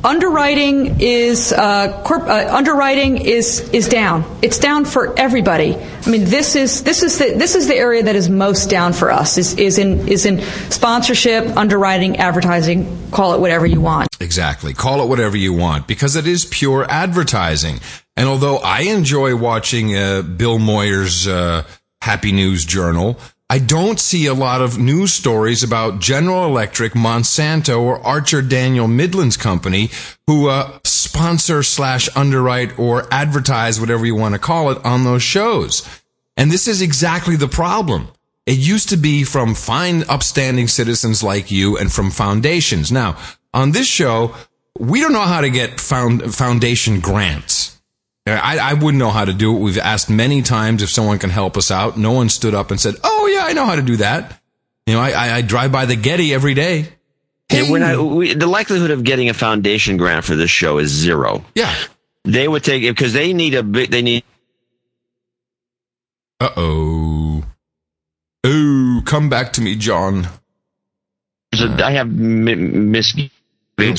[0.04, 4.24] underwriting is uh, corp- uh, underwriting is is down.
[4.42, 5.76] It's down for everybody.
[5.76, 8.94] I mean, this is this is the this is the area that is most down
[8.94, 9.38] for us.
[9.38, 13.10] Is is in is in sponsorship, underwriting, advertising.
[13.12, 14.10] Call it whatever you want.
[14.20, 14.74] Exactly.
[14.74, 17.80] Call it whatever you want because it is pure advertising.
[18.18, 21.64] And although I enjoy watching uh, Bill Moyer's uh,
[22.02, 23.18] Happy News Journal.
[23.52, 28.88] I don't see a lot of news stories about General Electric, Monsanto, or Archer Daniel
[28.88, 29.90] Midland's company
[30.26, 35.22] who uh, sponsor slash underwrite or advertise, whatever you want to call it, on those
[35.22, 35.86] shows.
[36.38, 38.08] And this is exactly the problem.
[38.46, 42.90] It used to be from fine, upstanding citizens like you and from foundations.
[42.90, 43.18] Now,
[43.54, 44.34] on this show,
[44.80, 47.81] we don't know how to get found, foundation grants.
[48.28, 49.60] I, I wouldn't know how to do it.
[49.60, 51.98] We've asked many times if someone can help us out.
[51.98, 54.40] No one stood up and said, "Oh yeah, I know how to do that."
[54.86, 56.88] You know, I, I, I drive by the Getty every day.
[57.50, 60.90] Hey, we're not, we, the likelihood of getting a foundation grant for this show is
[60.90, 61.44] zero.
[61.56, 61.76] Yeah,
[62.24, 63.90] they would take it because they need a big.
[63.90, 64.24] They need.
[66.40, 67.44] Uh oh.
[68.44, 70.28] Oh, come back to me, John.
[71.54, 73.16] I have m- mis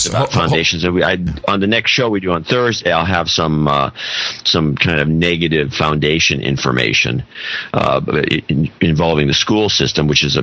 [0.07, 0.87] about foundations.
[0.89, 1.18] We, I,
[1.49, 3.91] on the next show we do on Thursday, I'll have some uh,
[4.45, 7.25] some kind of negative foundation information
[7.73, 8.01] uh,
[8.49, 10.43] in, involving the school system, which is a.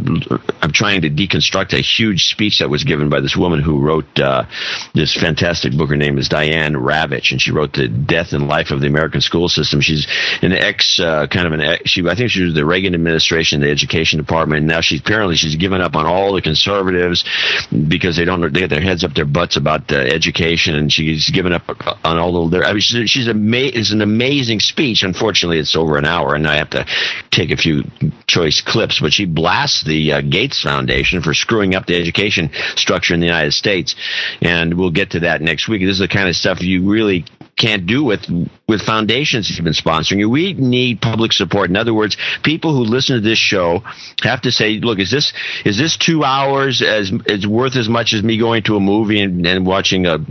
[0.61, 4.19] I'm trying to deconstruct a huge speech that was given by this woman who wrote
[4.19, 4.45] uh,
[4.93, 5.89] this fantastic book.
[5.89, 9.21] Her name is Diane Ravitch, and she wrote the Death and Life of the American
[9.21, 9.81] School System.
[9.81, 10.07] She's
[10.41, 12.07] an ex uh, kind of an ex, she.
[12.07, 14.59] I think she was the Reagan administration, the education department.
[14.59, 17.23] And now she's apparently she's given up on all the conservatives
[17.71, 21.51] because they don't they get their heads up their butts about education, and she's given
[21.51, 21.63] up
[22.05, 22.63] on all the.
[22.63, 25.03] I mean, she's, she's ama- it's an amazing speech.
[25.03, 26.85] Unfortunately, it's over an hour, and I have to
[27.29, 27.83] take a few
[28.27, 29.01] choice clips.
[29.01, 33.25] But she blasts the uh, Gates Foundation for screwing up the education structure in the
[33.25, 33.93] United States,
[34.41, 35.81] and we'll get to that next week.
[35.81, 37.25] This is the kind of stuff you really
[37.59, 38.25] can't do with
[38.67, 40.29] with foundations you've been sponsoring you.
[40.29, 41.69] We need public support.
[41.69, 43.83] In other words, people who listen to this show
[44.23, 45.33] have to say, "Look, is this
[45.65, 49.21] is this two hours as is worth as much as me going to a movie
[49.21, 50.25] and, and watching a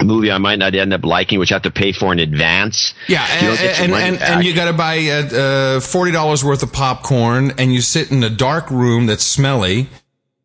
[0.00, 2.94] movie I might not end up liking, which I have to pay for in advance.
[3.08, 6.72] Yeah, and and, and, and, you got to buy uh, uh, forty dollars worth of
[6.72, 9.88] popcorn, and you sit in a dark room that's smelly,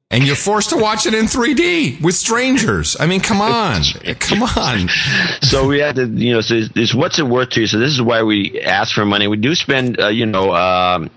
[0.10, 2.96] and you're forced to watch it in 3D with strangers.
[3.00, 3.82] I mean, come on,
[4.20, 4.88] come on.
[5.42, 7.68] So we had to, you know, so this, what's it worth to you?
[7.68, 9.28] So this is why we ask for money.
[9.28, 11.10] We do spend, uh, you know, um,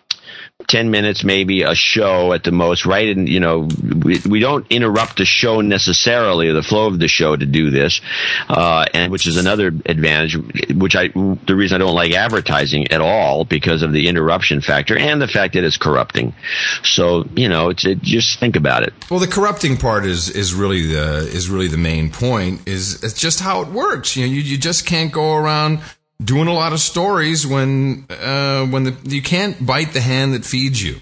[0.69, 3.17] 10 minutes, maybe a show at the most, right?
[3.17, 3.69] And, you know,
[4.03, 7.71] we, we don't interrupt the show necessarily or the flow of the show to do
[7.71, 8.01] this,
[8.49, 10.37] uh, and which is another advantage,
[10.73, 14.97] which I, the reason I don't like advertising at all because of the interruption factor
[14.97, 16.35] and the fact that it's corrupting.
[16.83, 18.95] So, you know, it's, it, just think about it.
[19.11, 23.19] Well, the corrupting part is, is really the, is really the main point is it's
[23.19, 24.17] just how it works.
[24.17, 25.81] You know, you, you just can't go around
[26.23, 30.45] doing a lot of stories when uh, when the, you can't bite the hand that
[30.45, 30.97] feeds you.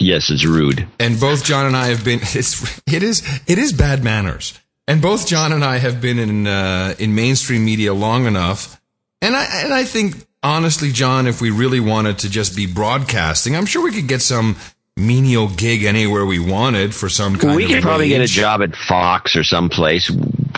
[0.00, 0.86] Yes, it's rude.
[1.00, 2.20] And both John and I have been.
[2.34, 4.58] It's it is it is bad manners.
[4.86, 8.80] And both John and I have been in uh, in mainstream media long enough,
[9.20, 13.54] and I and I think honestly, John, if we really wanted to just be broadcasting,
[13.54, 14.56] I'm sure we could get some
[14.96, 17.68] menial gig anywhere we wanted for some kind we of.
[17.68, 20.10] We could probably get a job at Fox or someplace.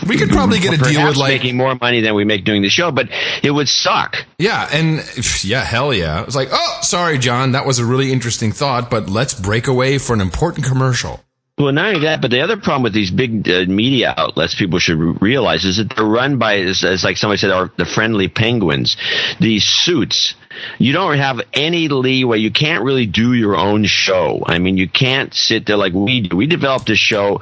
[0.07, 2.61] We could probably get a deal with like making more money than we make doing
[2.61, 3.09] the show, but
[3.43, 4.17] it would suck.
[4.37, 5.03] Yeah, and
[5.43, 6.23] yeah, hell yeah.
[6.23, 9.97] It's like, oh, sorry, John, that was a really interesting thought, but let's break away
[9.97, 11.23] for an important commercial.
[11.57, 14.79] Well, not only that, but the other problem with these big uh, media outlets, people
[14.79, 18.27] should realize, is that they're run by, as, as like somebody said, are the friendly
[18.27, 18.97] penguins.
[19.39, 20.33] These suits
[20.79, 22.39] you don't have any leeway.
[22.39, 24.43] You can't really do your own show.
[24.45, 26.37] I mean, you can't sit there like we do.
[26.37, 27.41] We developed this show,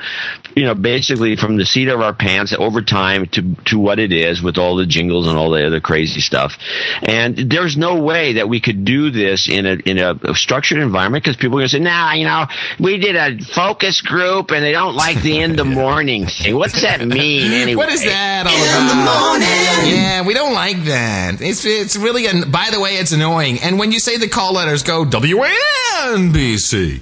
[0.55, 4.11] you know, basically from the seat of our pants over time to to what it
[4.11, 6.57] is with all the jingles and all the other crazy stuff.
[7.01, 11.23] And there's no way that we could do this in a in a structured environment
[11.23, 12.45] because people are going to say, "Nah, you know,
[12.79, 16.55] we did a focus group and they don't like the in the morning thing.
[16.55, 18.81] What's that mean anyway?" What is that all about?
[18.81, 19.95] In the morning.
[19.95, 21.41] Yeah, we don't like that.
[21.41, 22.27] It's it's really.
[22.27, 23.59] An, by the way, it's annoying.
[23.61, 27.01] And when you say the call letters, go WNBC.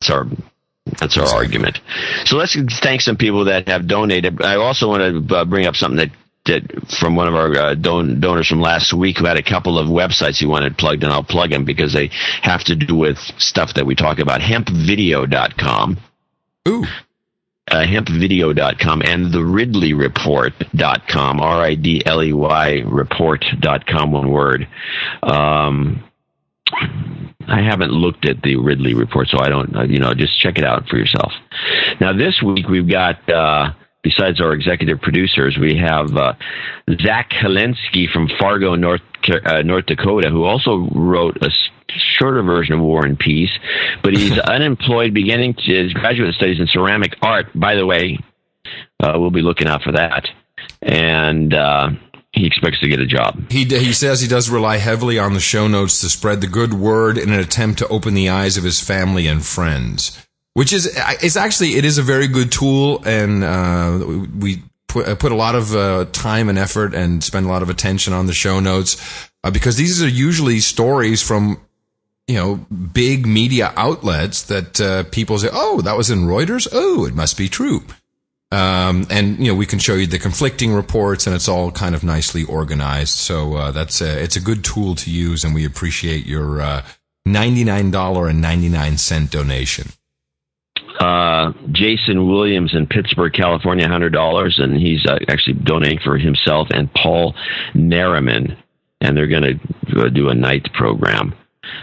[0.00, 0.26] It's our
[0.98, 1.80] That's our argument.
[2.24, 4.42] So let's thank some people that have donated.
[4.42, 6.10] I also want to uh, bring up something that
[6.46, 9.78] that from one of our uh, don- donors from last week who had a couple
[9.78, 12.10] of websites he wanted plugged, and I'll plug them because they
[12.42, 14.40] have to do with stuff that we talk about.
[14.40, 15.98] Hempvideo.com.
[16.68, 16.84] Ooh.
[17.70, 24.66] Uh, hempvideo.com and the Ridley Report.com, R-I-D-L-E-Y report.com, one word.
[25.22, 26.02] Um,
[27.46, 30.58] I haven't looked at the Ridley report, so I don't, uh, you know, just check
[30.58, 31.32] it out for yourself.
[32.00, 36.32] Now, this week we've got, uh, besides our executive producers, we have uh,
[37.02, 39.02] Zach Helensky from Fargo, North
[39.44, 41.50] uh, North Dakota, who also wrote a
[42.18, 43.50] shorter version of War and Peace,
[44.02, 47.46] but he's unemployed, beginning his graduate studies in ceramic art.
[47.54, 48.18] By the way,
[49.00, 50.26] uh, we'll be looking out for that,
[50.80, 51.90] and uh,
[52.32, 53.50] he expects to get a job.
[53.50, 56.74] He he says he does rely heavily on the show notes to spread the good
[56.74, 60.90] word in an attempt to open the eyes of his family and friends which is
[60.96, 65.36] it's actually it is a very good tool, and uh, we put, uh, put a
[65.36, 68.60] lot of uh, time and effort and spend a lot of attention on the show
[68.60, 71.60] notes uh, because these are usually stories from
[72.26, 72.56] you know
[72.92, 77.36] big media outlets that uh, people say, oh, that was in Reuters, oh, it must
[77.38, 77.82] be true.
[78.52, 81.94] Um, and you know we can show you the conflicting reports, and it's all kind
[81.94, 83.14] of nicely organized.
[83.14, 86.82] So uh, that's a, it's a good tool to use, and we appreciate your
[87.24, 89.92] ninety nine dollar and ninety nine cent donation
[91.00, 96.68] uh, Jason Williams in Pittsburgh, California, hundred dollars, and he's uh, actually donating for himself
[96.70, 97.34] and Paul
[97.74, 98.56] Nariman,
[99.00, 101.34] and they're going to do a night program.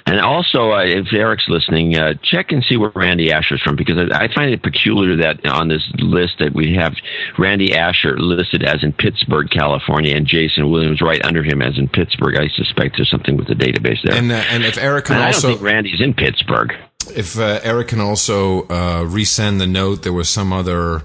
[0.06, 3.98] And also, uh, if Eric's listening, uh, check and see where Randy Asher's from because
[3.98, 6.94] I, I find it peculiar that on this list that we have
[7.38, 11.88] Randy Asher listed as in Pittsburgh, California, and Jason Williams right under him as in
[11.88, 12.38] Pittsburgh.
[12.38, 14.16] I suspect there's something with the database there.
[14.16, 16.74] And uh, and if Eric can and also, I don't think Randy's in Pittsburg
[17.12, 21.04] if uh, Eric can also uh, resend the note, there was some other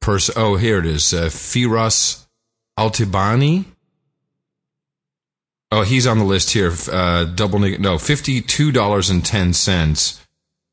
[0.00, 0.34] person.
[0.36, 1.12] Oh, here it is.
[1.12, 2.26] Uh, Firas
[2.78, 3.64] Altibani.
[5.72, 6.72] Oh, he's on the list here.
[6.90, 10.24] Uh, double no, fifty two dollars and ten cents.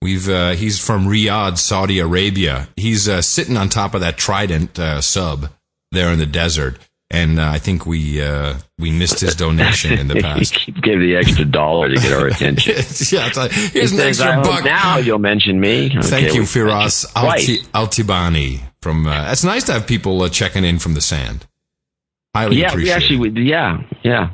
[0.01, 2.67] We've uh, he's from Riyadh, Saudi Arabia.
[2.75, 5.49] He's uh, sitting on top of that Trident uh, sub
[5.91, 6.77] there in the desert
[7.13, 10.55] and uh, I think we uh, we missed his donation in the past.
[10.55, 12.73] he gave the extra dollar to get our attention.
[13.11, 14.65] yeah, like, here's he an says, extra buck.
[14.65, 15.87] Now you'll mention me.
[15.87, 18.61] Okay, Thank you, Firas Alti- Altibani.
[18.81, 21.45] From uh, it's nice to have people uh, checking in from the sand.
[22.35, 22.89] Highly yeah, appreciate.
[22.89, 24.29] Yeah, actually, yeah, yeah.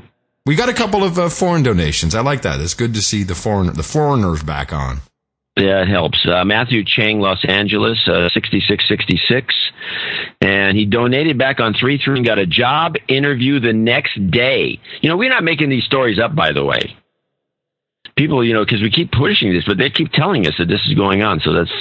[0.46, 2.16] We got a couple of uh, foreign donations.
[2.16, 2.62] I like that.
[2.62, 5.02] It's good to see the foreign the foreigners back on.
[5.60, 6.26] Yeah, it helps.
[6.26, 9.54] Uh, Matthew Chang, Los Angeles, uh, 6666.
[10.42, 14.80] And he donated back on 3 3 and got a job interview the next day.
[15.02, 16.96] You know, we're not making these stories up, by the way.
[18.16, 20.82] People, you know, because we keep pushing this, but they keep telling us that this
[20.88, 21.40] is going on.
[21.40, 21.72] So that's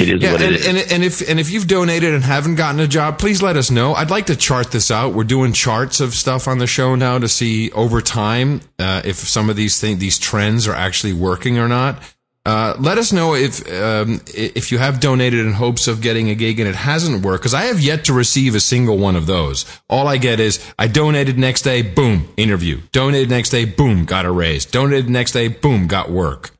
[0.00, 0.66] it is yeah, what and, it is.
[0.66, 3.70] And, and if and if you've donated and haven't gotten a job, please let us
[3.70, 3.94] know.
[3.94, 5.14] I'd like to chart this out.
[5.14, 9.16] We're doing charts of stuff on the show now to see over time uh, if
[9.16, 11.98] some of these things, these trends are actually working or not.
[12.46, 16.34] Uh, let us know if um, if you have donated in hopes of getting a
[16.34, 19.26] gig and it hasn't worked because I have yet to receive a single one of
[19.26, 19.64] those.
[19.88, 22.82] All I get is I donated next day, boom, interview.
[22.92, 24.66] Donated next day, boom, got a raise.
[24.66, 26.50] Donated next day, boom, got work.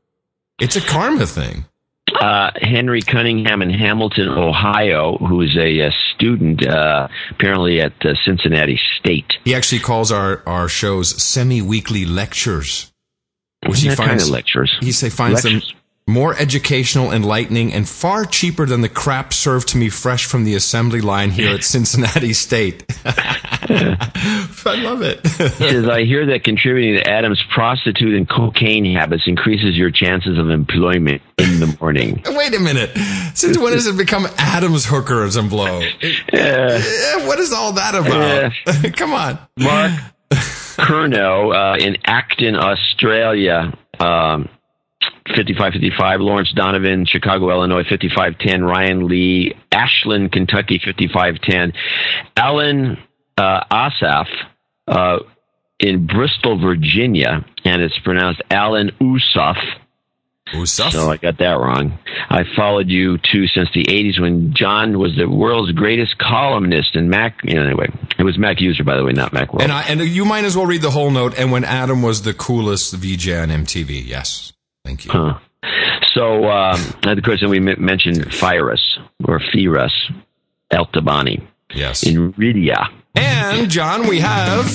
[0.59, 1.67] It's a karma thing.
[2.19, 8.15] Uh, Henry Cunningham in Hamilton, Ohio, who is a, a student uh, apparently at uh,
[8.25, 9.35] Cincinnati State.
[9.45, 12.94] He actually calls our, our shows semi weekly lectures.
[13.69, 14.77] Which he finds kind of lectures.
[14.81, 15.69] He say finds lectures.
[15.69, 20.45] them more educational, enlightening, and far cheaper than the crap served to me fresh from
[20.45, 22.85] the assembly line here at Cincinnati State.
[23.07, 25.27] I love it.
[25.27, 30.51] says, I hear that contributing to Adam's prostitute and cocaine habits increases your chances of
[30.51, 32.23] employment in the morning.
[32.27, 32.91] Wait a minute.
[33.35, 35.79] Since when has it become Adam's hookers and blow?
[35.81, 36.81] Uh,
[37.27, 38.53] what is all that about?
[38.67, 39.39] Uh, Come on.
[39.59, 39.93] Mark
[40.77, 43.77] Curnow uh, in Acton, Australia.
[43.99, 44.49] Um,
[45.29, 51.73] 5555, Lawrence Donovan, Chicago, Illinois, 5510, Ryan Lee, Ashland, Kentucky, 5510,
[52.37, 52.99] Alan
[53.39, 54.29] uh, Asaf
[54.87, 55.19] uh,
[55.81, 59.57] in Bristol, Virginia, and it's pronounced Alan Usaf.
[60.53, 60.93] Usaf?
[60.93, 61.99] So I got that wrong.
[62.29, 67.09] I followed you too since the 80s when John was the world's greatest columnist and
[67.09, 67.41] Mac.
[67.45, 67.89] You know, anyway,
[68.19, 69.63] it was Mac User, by the way, not Mac World.
[69.63, 71.39] And, I, and you might as well read the whole note.
[71.39, 74.53] And when Adam was the coolest VJ on MTV, yes.
[74.85, 75.11] Thank you.
[75.13, 75.39] Huh.
[76.15, 78.81] So, um, of course, then we mentioned Firus
[79.25, 79.93] or Firas
[80.73, 81.47] Altabani.
[81.75, 82.05] Yes.
[82.05, 82.89] In Rydia.
[83.17, 84.67] And, John, we have.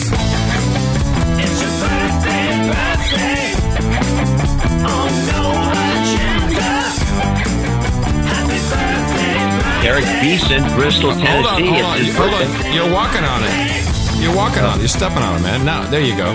[9.83, 11.69] Eric Beeson, Bristol, Hold on, Tennessee.
[11.71, 11.97] hold on.
[11.97, 12.73] It's his Hold on.
[12.73, 14.21] You're walking on it.
[14.21, 14.79] You're walking on it.
[14.79, 15.63] You're stepping on it, man.
[15.65, 16.33] Now, there you go.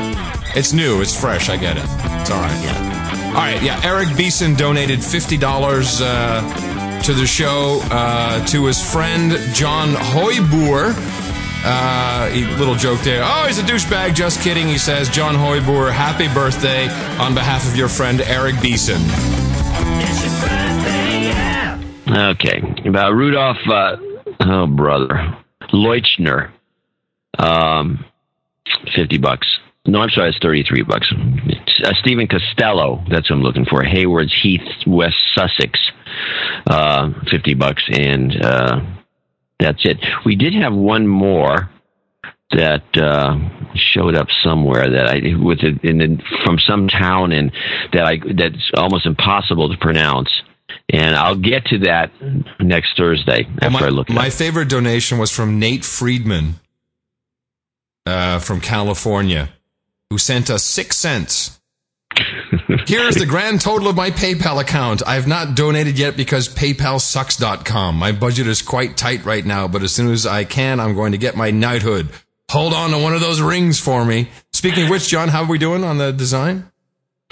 [0.56, 1.00] It's new.
[1.02, 1.48] It's fresh.
[1.50, 1.84] I get it.
[1.84, 2.64] It's all right.
[2.64, 3.26] Yeah.
[3.28, 3.62] All right.
[3.62, 3.80] Yeah.
[3.84, 6.40] Eric Beeson donated fifty dollars uh,
[7.04, 10.94] to the show uh, to his friend John Hoyboer.
[11.66, 13.22] Uh, he, little joke there.
[13.24, 14.14] Oh, he's a douchebag.
[14.14, 14.66] Just kidding.
[14.68, 16.88] He says, John Hoyboer, happy birthday
[17.18, 19.00] on behalf of your friend Eric Beeson.
[22.14, 23.56] Okay, about Rudolph.
[23.66, 23.96] Uh,
[24.40, 25.36] oh, brother,
[25.72, 26.52] Leuchner.
[27.38, 28.04] Um,
[28.94, 29.58] fifty bucks.
[29.86, 31.12] No, I'm sorry, it's thirty-three bucks.
[31.46, 33.04] It's, uh, Stephen Costello.
[33.10, 33.82] That's what I'm looking for.
[33.82, 35.78] Haywards Heath, West Sussex.
[36.66, 38.80] Uh, fifty bucks, and uh,
[39.58, 39.98] that's it.
[40.24, 41.68] We did have one more
[42.52, 43.36] that uh,
[43.74, 47.50] showed up somewhere that I with it in from some town and
[47.92, 50.30] that I that's almost impossible to pronounce.
[50.94, 52.12] And I'll get to that
[52.60, 54.32] next Thursday after Well, I look at my it.
[54.32, 56.54] favorite donation was from Nate Friedman
[58.06, 59.48] uh, from California,
[60.10, 61.60] who sent us six cents.
[62.86, 65.02] Here's the grand total of my PayPal account.
[65.04, 67.96] I have not donated yet because PayPalSucks.com.
[67.96, 71.10] My budget is quite tight right now, but as soon as I can, I'm going
[71.12, 72.08] to get my knighthood.
[72.50, 74.28] Hold on to one of those rings for me.
[74.52, 76.70] Speaking of which, John, how are we doing on the design?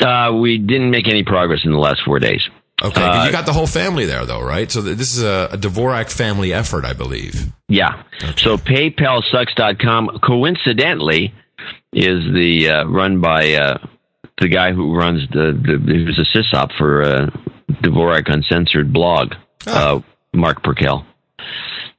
[0.00, 2.40] Uh, we didn't make any progress in the last four days.
[2.82, 4.70] Okay, Uh, you got the whole family there, though, right?
[4.70, 7.52] So this is a, a Dvorak family effort, I believe.
[7.68, 8.02] Yeah.
[8.36, 11.32] So PayPalSucks.com coincidentally
[11.92, 13.78] is the uh, run by uh,
[14.40, 17.30] the guy who runs the, the who's a sysop for uh,
[17.82, 19.34] Dvorak Uncensored blog,
[19.66, 20.00] uh,
[20.34, 21.04] Marc Perkel.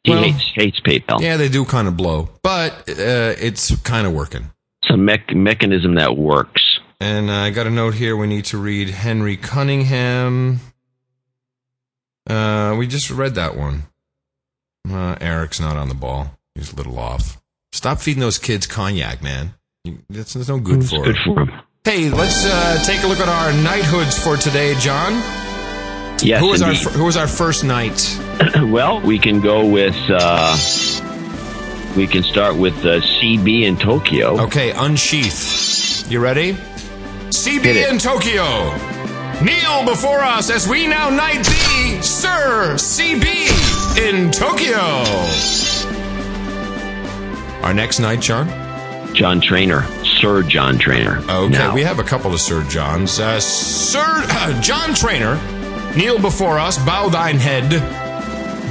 [0.03, 1.21] He Well- hates hates PayPal.
[1.21, 4.51] Yeah, they do kind of blow, but uh, it's kind of working.
[4.81, 6.61] It's a mech- mechanism that works.
[6.99, 8.15] And uh, I got a note here.
[8.17, 10.59] We need to read Henry Cunningham.
[12.29, 13.83] Uh, we just read that one.
[14.89, 16.31] Uh, Eric's not on the ball.
[16.55, 17.41] He's a little off.
[17.71, 19.53] Stop feeding those kids cognac, man.
[19.83, 21.23] You- That's, that's no good for good them.
[21.25, 21.51] for 'em.
[21.83, 25.11] Hey, let's uh, take a look at our knighthoods for today, John.
[26.21, 26.83] Yes, who was our indeed.
[26.83, 28.17] fir- who was our first knight?
[28.71, 29.95] well, we can go with.
[30.09, 30.55] Uh,
[31.97, 34.39] we can start with uh, CB in Tokyo.
[34.43, 36.09] Okay, unsheath.
[36.09, 36.53] You ready?
[36.53, 38.43] CB in Tokyo.
[39.41, 44.79] Kneel before us as we now knight thee, Sir CB in Tokyo.
[47.65, 48.47] Our next knight, John?
[49.13, 51.17] John Trainer, Sir John Trainer.
[51.29, 51.73] Okay, Now.
[51.73, 53.19] we have a couple of Sir Johns.
[53.19, 54.25] Uh, Sir
[54.61, 55.35] John Trainer,
[55.95, 57.69] kneel before us, bow thine head.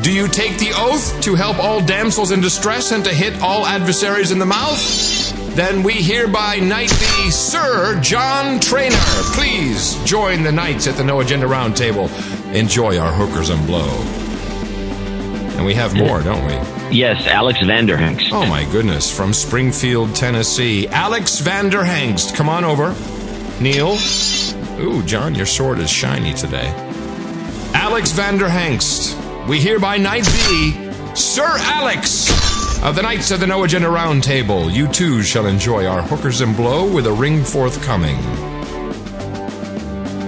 [0.02, 3.66] Do you take the oath to help all damsels in distress and to hit all
[3.66, 4.78] adversaries in the mouth?
[5.54, 8.96] Then we hereby knight thee, Sir John Trainer.
[9.34, 12.08] Please join the knights at the No Agenda Roundtable.
[12.54, 13.90] Enjoy our hookers and blow.
[15.56, 16.96] And we have more, don't we?
[16.96, 18.32] Yes, Alex Vanderhengst.
[18.32, 20.88] Oh my goodness, from Springfield, Tennessee.
[20.88, 22.94] Alex Vanderhengst, come on over.
[23.60, 23.98] Kneel.
[24.80, 26.72] Ooh, John, your sword is shiny today.
[27.74, 30.72] Alex Vanderhengst, we hereby knight thee,
[31.14, 32.28] Sir Alex,
[32.82, 34.70] of the Knights of the No Agenda Round Table.
[34.70, 38.16] You too shall enjoy our hookers and blow with a ring forthcoming.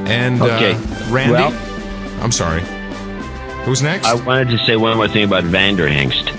[0.07, 1.33] And, Okay, uh, Randy?
[1.33, 1.55] well-
[2.23, 2.63] I'm sorry.
[3.65, 4.07] Who's next?
[4.07, 6.31] I wanted to say one more thing about Vanderhengst.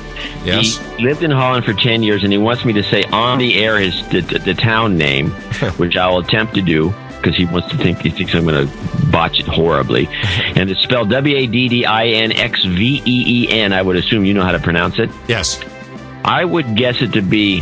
[0.46, 0.78] Yes.
[0.98, 3.56] He lived in Holland for 10 years and he wants me to say on the
[3.64, 5.32] air his the, the, the town name,
[5.78, 8.68] which I will attempt to do because he wants to think he thinks I'm going
[8.68, 10.08] to botch it horribly.
[10.56, 13.74] and it's spelled W A D D I N X V E E N.
[13.74, 15.10] I would assume you know how to pronounce it.
[15.28, 15.60] yes.
[16.26, 17.62] I would guess it to be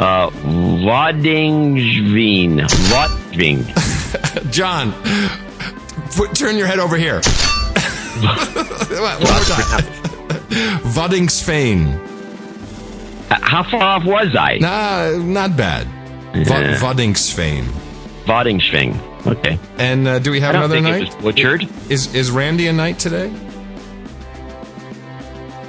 [0.00, 0.30] uh,
[0.84, 2.58] Vodingveen.
[2.90, 4.50] Vodving.
[4.52, 4.92] John,
[6.16, 7.20] put, turn your head over here.
[8.20, 8.34] One
[9.20, 9.84] more time.
[10.92, 12.06] Vodingsveen.
[13.30, 14.58] How far off was I?
[14.58, 15.86] Nah, not bad.
[16.34, 16.78] Yeah.
[16.78, 16.96] Vod-
[18.24, 19.26] Vodingsveen.
[19.26, 19.58] Okay.
[19.78, 21.16] And uh, do we have another knight?
[21.20, 21.68] butchered.
[21.90, 23.32] Is is Randy a knight today?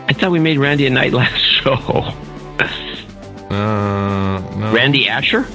[0.10, 1.72] I thought we made Randy a knight last show.
[3.50, 4.72] Uh, no.
[4.74, 5.46] Randy Asher?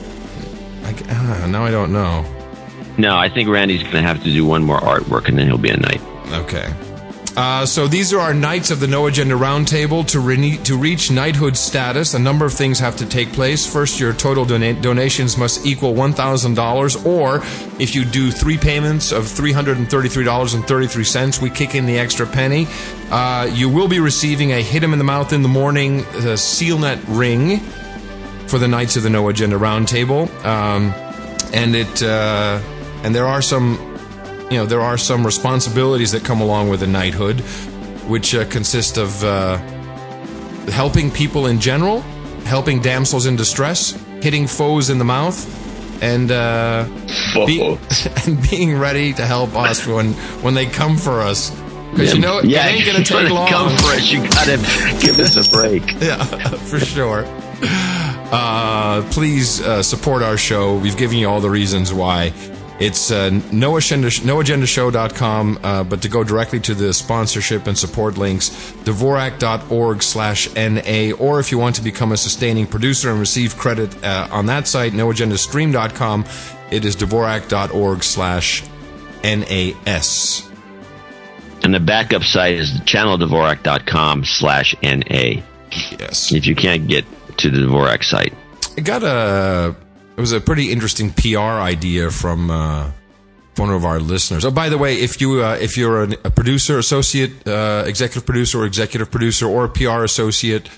[0.84, 2.24] I, uh, now I don't know.
[2.96, 5.58] No, I think Randy's going to have to do one more artwork and then he'll
[5.58, 6.00] be a knight.
[6.32, 6.72] Okay.
[7.36, 10.06] Uh, so these are our knights of the No Agenda Roundtable.
[10.08, 13.66] To, re- to reach knighthood status, a number of things have to take place.
[13.66, 17.42] First, your total dona- donations must equal $1,000, or
[17.80, 22.68] if you do three payments of $333.33, we kick in the extra penny.
[23.10, 26.36] Uh, you will be receiving a hit him in the mouth in the morning uh,
[26.36, 27.58] signet ring
[28.46, 30.28] for the Knights of the No Agenda Roundtable.
[30.44, 30.92] Um,
[31.52, 32.60] and it uh,
[33.02, 33.93] and there are some
[34.50, 37.40] you know there are some responsibilities that come along with a knighthood
[38.08, 39.56] which uh, consist of uh,
[40.70, 42.00] helping people in general,
[42.44, 43.92] helping damsels in distress,
[44.22, 46.86] hitting foes in the mouth, and uh,
[47.46, 47.78] be-
[48.26, 50.12] and being ready to help us when
[50.42, 51.50] when they come for us.
[51.92, 53.48] Because you know yeah, it ain't gonna you take long.
[53.48, 54.56] Come for us, you gotta
[55.00, 55.82] give us a break.
[56.02, 57.24] yeah, for sure.
[58.36, 60.76] Uh, please uh, support our show.
[60.76, 62.32] We've given you all the reasons why.
[62.80, 68.18] It's uh, no agenda, noagendashow.com, uh, but to go directly to the sponsorship and support
[68.18, 68.50] links,
[68.84, 74.04] dvorak.org slash NA, or if you want to become a sustaining producer and receive credit
[74.04, 76.24] uh, on that site, noagendastream.com,
[76.72, 78.64] it is dvorak.org slash
[79.22, 80.50] NAS.
[81.62, 85.42] And the backup site is channeldvorak.com slash NA.
[85.98, 86.32] Yes.
[86.32, 87.04] If you can't get
[87.38, 88.34] to the Dvorak site.
[88.76, 89.74] I got a.
[90.16, 92.90] It was a pretty interesting PR idea from uh,
[93.56, 94.44] one of our listeners.
[94.44, 98.24] Oh, by the way, if you uh, if you're an, a producer, associate, uh, executive
[98.24, 100.70] producer, or executive producer, or a PR associate,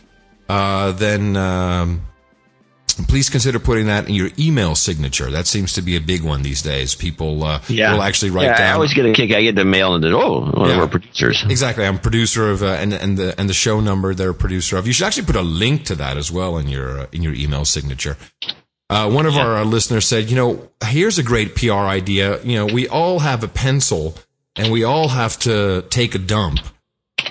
[0.49, 2.01] uh, then um,
[3.09, 5.31] please consider putting that in your email signature.
[5.31, 6.95] That seems to be a big one these days.
[6.95, 7.93] People uh, Yeah.
[7.93, 8.71] will actually write yeah, down.
[8.71, 9.33] I always get a kick.
[9.33, 10.81] I get the mail and the, oh, one of Yeah.
[10.81, 11.45] our producers.
[11.47, 11.85] Exactly.
[11.85, 14.87] I'm producer of uh, and and the and the show number they're a producer of.
[14.87, 17.35] You should actually put a link to that as well in your uh, in your
[17.35, 18.17] email signature.
[18.89, 22.41] Uh, one of our uh, listeners said, you know, here's a great PR idea.
[22.43, 24.15] You know, we all have a pencil
[24.55, 26.61] and we all have to take a dump.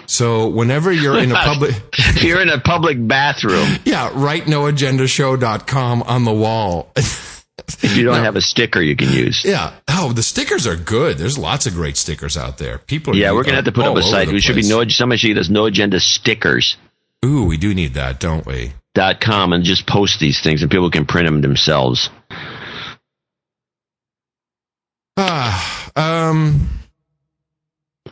[0.06, 1.76] So whenever you're in a public,
[2.22, 6.92] you're in a public bathroom, yeah, write noagendashow.com on the wall.
[6.96, 9.44] if you don't have a sticker you can use.
[9.46, 9.74] Yeah.
[9.88, 11.18] Oh, the stickers are good.
[11.18, 12.78] There's lots of great stickers out there.
[12.80, 14.28] People are Yeah, we're gonna have to put up a site.
[14.28, 14.86] We should be no.
[14.88, 16.78] Somebody should get us no agenda stickers.
[17.24, 18.74] Ooh, we do need that, don't we?
[18.96, 22.10] Dot com and just post these things and people can print them themselves.
[25.18, 26.70] Ah, um,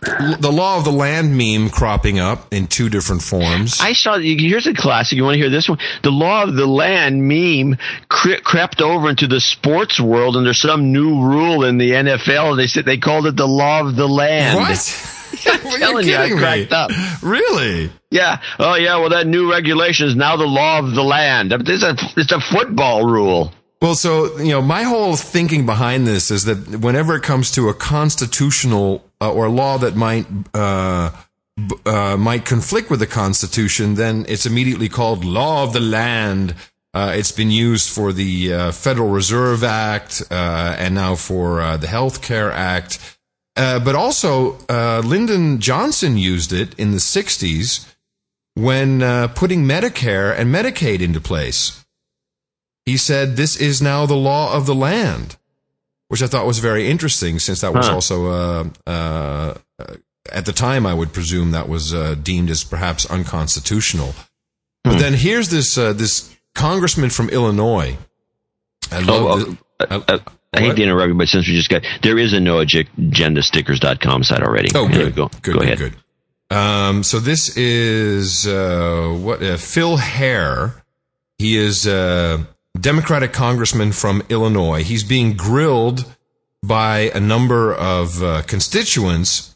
[0.01, 3.79] the law of the land meme cropping up in two different forms.
[3.79, 4.17] I saw.
[4.17, 5.15] Here's a classic.
[5.15, 5.79] You want to hear this one?
[6.03, 7.77] The law of the land meme
[8.09, 12.57] cre- crept over into the sports world, and there's some new rule in the NFL.
[12.57, 14.59] They said they called it the law of the land.
[14.59, 15.19] What?
[15.47, 16.41] I'm telling you, I kidding me.
[16.41, 16.91] cracked up.
[17.21, 17.91] Really?
[18.11, 18.41] Yeah.
[18.59, 18.97] Oh, yeah.
[18.97, 21.51] Well, that new regulation is now the law of the land.
[21.53, 23.51] It's a it's a football rule.
[23.81, 27.67] Well, so, you know, my whole thinking behind this is that whenever it comes to
[27.67, 31.11] a constitutional uh, or law that might, uh,
[31.57, 36.55] b- uh, might conflict with the Constitution, then it's immediately called law of the land.
[36.93, 41.75] Uh, it's been used for the uh, Federal Reserve Act uh, and now for uh,
[41.75, 43.17] the Health Care Act.
[43.55, 47.87] Uh, but also, uh, Lyndon Johnson used it in the 60s
[48.55, 51.79] when uh, putting Medicare and Medicaid into place
[52.85, 55.37] he said, This is now the law of the land,
[56.09, 57.93] which I thought was very interesting since that was Huh.
[57.93, 59.53] also, uh, uh,
[60.31, 64.13] at the time, I would presume that was uh, deemed as perhaps unconstitutional.
[64.83, 67.97] But then here's this, uh, this congressman from Illinois.
[68.91, 69.57] I love Oh, this-
[69.89, 70.19] uh, uh,
[70.53, 74.41] I hate to interrupt you, but since we just got there is a noagendastickers.com site
[74.41, 74.69] already.
[74.75, 75.15] Oh, good.
[75.15, 75.27] go.
[75.41, 75.77] Good, go good, ahead.
[75.79, 75.93] good.
[76.55, 80.83] Um, so this is uh, what uh, Phil Hare.
[81.39, 82.47] He is a
[82.79, 84.83] Democratic congressman from Illinois.
[84.83, 86.05] He's being grilled
[86.63, 89.55] by a number of uh, constituents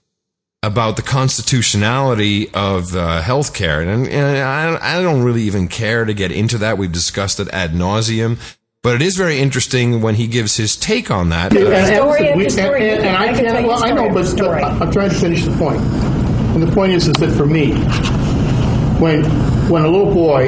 [0.64, 3.82] about the constitutionality of uh, health care.
[3.82, 6.78] And, and I, I don't really even care to get into that.
[6.78, 8.38] We've discussed it ad nauseum.
[8.88, 11.52] But it is very interesting when he gives his take on that.
[11.54, 14.92] And, Uh, and, we- and- and- and I can, well, I know, but, but I'm
[14.94, 15.82] trying to finish the point.
[16.54, 17.74] And the point is, is that for me,
[19.02, 19.26] when
[19.70, 20.46] when a little boy,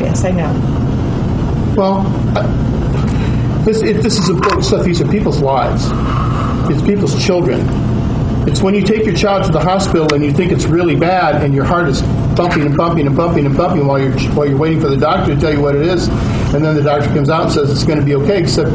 [0.00, 1.74] Yes, I know.
[1.76, 2.06] well,
[2.36, 4.84] I, this it, this is important stuff.
[4.84, 5.86] These are people's lives.
[6.70, 7.60] It's people's children.
[8.46, 11.42] It's when you take your child to the hospital and you think it's really bad,
[11.42, 12.02] and your heart is
[12.34, 15.34] bumping and bumping and bumping and bumping while you're while you're waiting for the doctor
[15.34, 16.08] to tell you what it is,
[16.54, 18.70] and then the doctor comes out and says it's going to be okay, except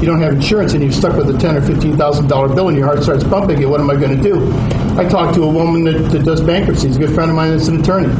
[0.00, 2.68] you don't have insurance and you're stuck with a ten or fifteen thousand dollar bill,
[2.68, 3.62] and your heart starts pumping.
[3.62, 4.52] And what am I going to do?
[4.98, 6.88] I talked to a woman that, that does bankruptcy.
[6.88, 8.12] She's a good friend of mine that's an attorney.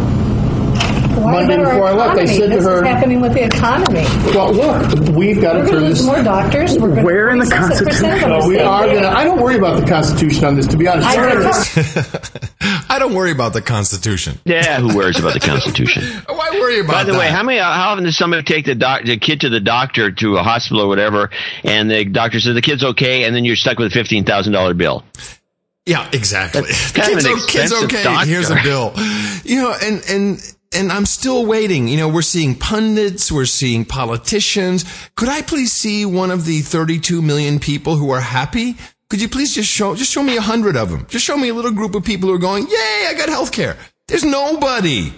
[1.15, 2.37] Why Monday about our before I left, I economy?
[2.39, 4.05] said to this her- is happening with the economy.
[4.35, 6.07] Well, look, we've got We're to going to turn lose this.
[6.07, 6.79] more doctors.
[6.79, 8.29] We're going Where in the Constitution?
[8.29, 9.09] No, we are going to.
[9.09, 11.07] I don't worry about the Constitution on this, to be honest.
[12.91, 14.39] I don't worry about the Constitution.
[14.45, 16.03] Yeah, who worries about the Constitution?
[16.29, 17.19] Why worry about By the that?
[17.19, 17.59] way, how many?
[17.59, 20.83] How often does somebody take the doc, the kid to the doctor to a hospital
[20.85, 21.31] or whatever,
[21.63, 24.53] and the doctor says the kid's okay, and then you're stuck with a fifteen thousand
[24.53, 25.05] dollar bill?
[25.87, 26.63] Yeah, exactly.
[26.63, 28.03] That's The kind of kid's, an o- kid's expensive okay.
[28.05, 28.27] doctor.
[28.27, 28.93] Here's a bill.
[29.45, 31.89] You know, and and and I'm still waiting.
[31.89, 34.85] You know, we're seeing pundits, we're seeing politicians.
[35.17, 38.77] Could I please see one of the 32 million people who are happy?
[39.09, 41.07] Could you please just show just show me a hundred of them?
[41.09, 43.53] Just show me a little group of people who are going, "Yay, I got health
[43.53, 43.77] care."
[44.09, 45.13] There's nobody.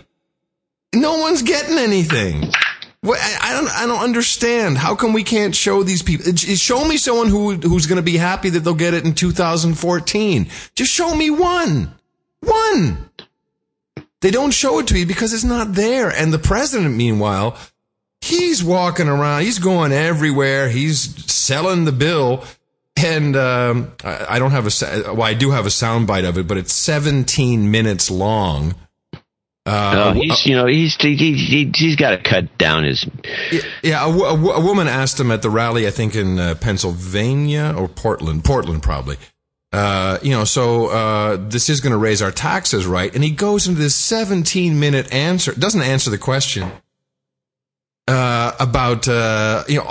[0.94, 2.52] No one's getting anything.
[3.00, 3.68] What, I, don't.
[3.68, 4.78] I don't understand.
[4.78, 6.34] How come we can't show these people?
[6.34, 10.48] Show me someone who who's going to be happy that they'll get it in 2014.
[10.74, 11.94] Just show me one.
[12.40, 13.05] One.
[14.26, 16.10] They don't show it to you because it's not there.
[16.10, 17.56] And the president, meanwhile,
[18.20, 19.42] he's walking around.
[19.42, 20.68] He's going everywhere.
[20.68, 22.42] He's selling the bill.
[22.96, 25.12] And um, I, don't have a.
[25.14, 28.74] Well, I do have a soundbite of it, but it's 17 minutes long.
[29.64, 33.08] Uh, he's, you know, he's he, he, he's got to cut down his.
[33.84, 38.42] Yeah, a, woman asked him at the rally, I think in uh, Pennsylvania or Portland,
[38.44, 39.18] Portland probably.
[39.76, 43.14] Uh, you know, so uh, this is going to raise our taxes, right?
[43.14, 46.72] And he goes into this 17 minute answer, doesn't answer the question
[48.08, 49.86] uh, about uh, you know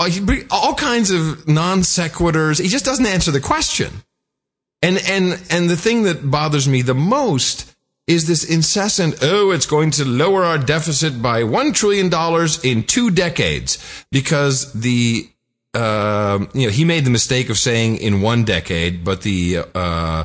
[0.49, 2.60] all kinds of non sequiturs.
[2.60, 3.91] He just doesn't answer the question.
[4.82, 7.72] And and and the thing that bothers me the most
[8.07, 12.12] is this incessant, oh, it's going to lower our deficit by $1 trillion
[12.64, 15.28] in two decades because the,
[15.76, 20.24] uh, you know, he made the mistake of saying in one decade, but the, uh,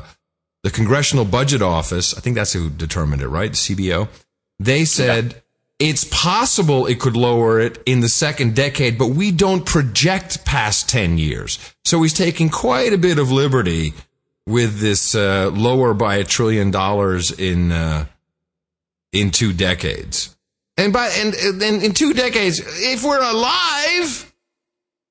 [0.63, 3.51] the Congressional Budget Office, I think that's who determined it, right?
[3.51, 4.07] The CBO.
[4.59, 5.89] They said yeah.
[5.89, 10.87] it's possible it could lower it in the second decade, but we don't project past
[10.89, 11.59] 10 years.
[11.83, 13.93] So he's taking quite a bit of liberty
[14.47, 18.05] with this uh, lower by a trillion dollars in uh,
[19.11, 20.35] in two decades.
[20.77, 24.30] And by and, and in two decades, if we're alive.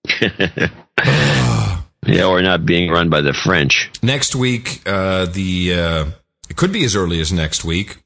[0.23, 3.91] yeah, we're not being run by the French.
[4.03, 6.05] Next week, uh, the uh,
[6.49, 7.99] it could be as early as next week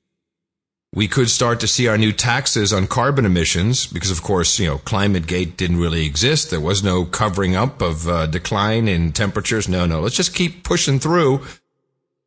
[0.94, 4.66] we could start to see our new taxes on carbon emissions because, of course, you
[4.66, 6.50] know, climate gate didn't really exist.
[6.50, 9.68] There was no covering up of uh, decline in temperatures.
[9.68, 10.00] No, no.
[10.00, 11.44] Let's just keep pushing through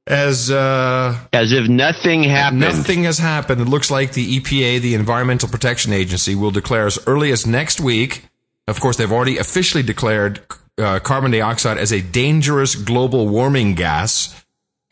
[0.05, 2.59] as uh, as if nothing happened.
[2.59, 3.61] Nothing has happened.
[3.61, 7.79] It looks like the EPA, the Environmental Protection Agency, will declare as early as next
[7.79, 8.25] week.
[8.67, 10.41] Of course, they've already officially declared
[10.77, 14.43] uh, carbon dioxide as a dangerous global warming gas.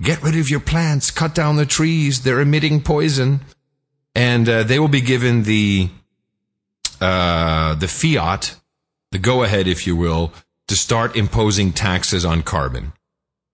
[0.01, 2.23] Get rid of your plants, cut down the trees.
[2.23, 3.41] They're emitting poison
[4.15, 5.89] and uh, they will be given the
[7.01, 8.55] uh, the fiat,
[9.11, 10.31] the go ahead, if you will,
[10.69, 12.93] to start imposing taxes on carbon,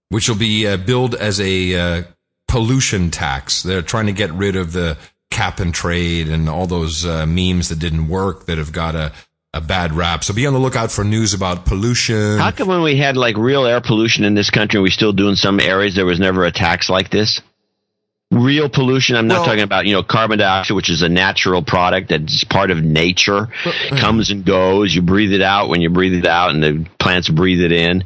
[0.09, 2.03] which will be uh, billed as a uh,
[2.47, 3.63] pollution tax.
[3.63, 4.97] They're trying to get rid of the
[5.31, 9.11] cap and trade and all those uh, memes that didn't work that have got a
[9.53, 10.23] a bad rap.
[10.23, 12.37] So be on the lookout for news about pollution.
[12.37, 15.27] How come when we had like real air pollution in this country, we still do
[15.27, 17.41] in some areas, there was never a tax like this?
[18.31, 19.15] real pollution.
[19.15, 22.43] I'm not well, talking about, you know, carbon dioxide, which is a natural product that's
[22.45, 24.95] part of nature, but, uh, comes and goes.
[24.95, 28.05] You breathe it out when you breathe it out and the plants breathe it in.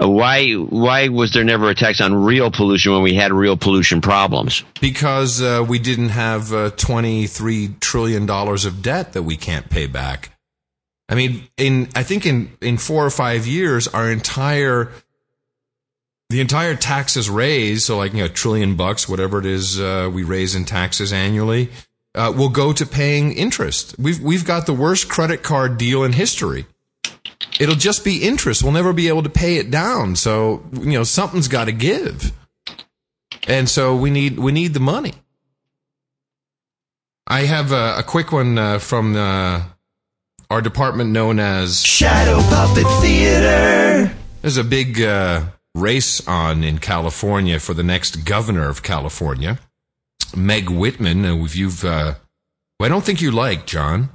[0.00, 3.56] Uh, why, why was there never a tax on real pollution when we had real
[3.56, 4.62] pollution problems?
[4.80, 10.37] Because uh, we didn't have uh, $23 trillion of debt that we can't pay back.
[11.08, 14.90] I mean, in, I think in, in four or five years, our entire
[16.30, 20.10] the entire taxes raised, so like you know, a trillion bucks, whatever it is uh,
[20.12, 21.70] we raise in taxes annually,
[22.14, 23.94] uh, will go to paying interest.
[23.98, 26.66] We've we've got the worst credit card deal in history.
[27.58, 28.62] It'll just be interest.
[28.62, 30.16] We'll never be able to pay it down.
[30.16, 32.32] So you know, something's got to give,
[33.46, 35.14] and so we need we need the money.
[37.26, 39.62] I have a, a quick one uh, from uh,
[40.50, 44.14] our department known as Shadow Puppet Theater.
[44.40, 45.44] There's a big uh,
[45.74, 49.58] race on in California for the next governor of California.
[50.34, 52.14] Meg Whitman, If you've, uh,
[52.78, 54.10] well, I don't think you like, John.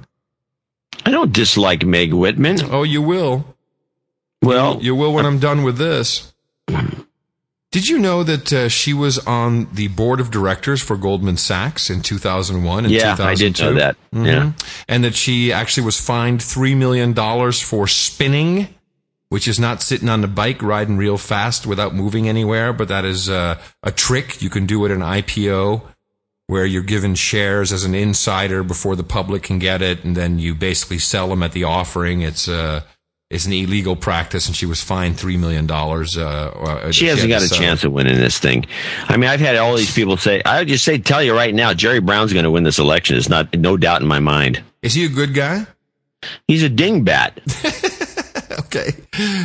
[1.04, 2.58] I don't dislike Meg Whitman.
[2.64, 3.44] Oh, you will.
[4.42, 6.32] Well, you, you will when I'm done with this.
[7.74, 11.90] Did you know that uh, she was on the board of directors for Goldman Sachs
[11.90, 13.24] in 2001 and yeah, 2002?
[13.24, 13.96] I did know that.
[14.14, 14.26] Mm-hmm.
[14.26, 14.52] Yeah.
[14.86, 17.14] And that she actually was fined $3 million
[17.52, 18.68] for spinning
[19.28, 23.04] which is not sitting on the bike riding real fast without moving anywhere, but that
[23.04, 25.82] is uh, a trick you can do at an IPO
[26.46, 30.38] where you're given shares as an insider before the public can get it, and then
[30.38, 32.20] you basically sell them at the offering.
[32.20, 32.82] It's uh,
[33.30, 36.16] it's an illegal practice, and she was fined three million dollars.
[36.16, 38.66] Uh, uh she hasn't got a chance of winning this thing.
[39.08, 40.42] I mean, I've had all these people say.
[40.44, 43.16] I would just say, tell you right now, Jerry Brown's going to win this election.
[43.16, 44.62] It's not no doubt in my mind.
[44.82, 45.66] Is he a good guy?
[46.46, 47.40] He's a dingbat.
[48.66, 48.90] okay,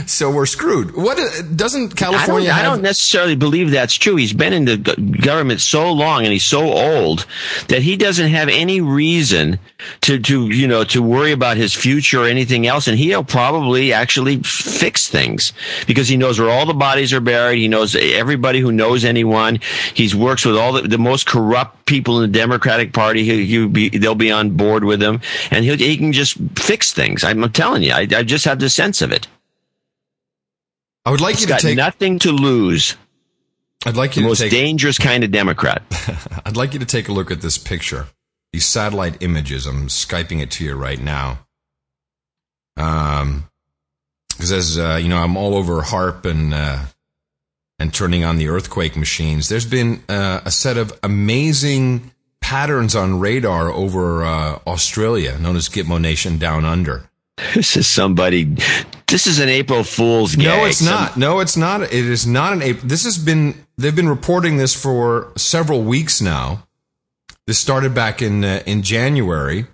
[0.05, 0.95] so we're screwed.
[0.95, 2.49] What uh, doesn't California?
[2.49, 4.15] I don't, have, I don't necessarily believe that's true.
[4.15, 4.77] He's been in the
[5.21, 7.25] government so long and he's so old
[7.67, 9.59] that he doesn't have any reason
[10.01, 12.87] to, to you know to worry about his future or anything else.
[12.87, 15.53] And he'll probably actually fix things
[15.87, 17.59] because he knows where all the bodies are buried.
[17.59, 19.59] He knows everybody who knows anyone.
[19.93, 23.23] He works with all the, the most corrupt people in the Democratic Party.
[23.23, 25.21] He, he'll be, they'll be on board with him,
[25.51, 27.23] and he he can just fix things.
[27.23, 29.27] I'm telling you, I, I just have the sense of it.
[31.05, 31.77] I would like you to got take.
[31.77, 32.95] nothing to lose.
[33.85, 34.51] I'd like you The to most take.
[34.51, 35.81] dangerous kind of Democrat.
[36.45, 38.07] I'd like you to take a look at this picture.
[38.51, 39.65] These satellite images.
[39.65, 41.39] I'm skyping it to you right now.
[42.77, 43.45] Um,
[44.29, 46.79] because as uh, you know, I'm all over HAARP and uh,
[47.77, 49.49] and turning on the earthquake machines.
[49.49, 52.11] There's been uh, a set of amazing
[52.41, 57.09] patterns on radar over uh, Australia, known as Gitmo Nation Down Under.
[57.55, 58.57] This is somebody.
[59.09, 60.45] This is an April Fool's gag.
[60.45, 61.17] No, it's not.
[61.17, 61.81] No, it's not.
[61.81, 62.87] It is not an April.
[62.87, 63.65] This has been.
[63.77, 66.67] They've been reporting this for several weeks now.
[67.47, 69.65] This started back in uh, in January,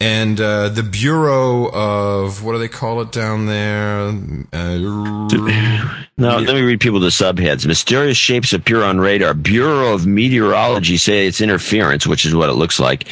[0.00, 4.08] and uh, the Bureau of what do they call it down there?
[4.52, 7.66] Uh, No, let me read people the subheads.
[7.66, 9.34] Mysterious shapes appear on radar.
[9.34, 13.08] Bureau of Meteorology say it's interference, which is what it looks like.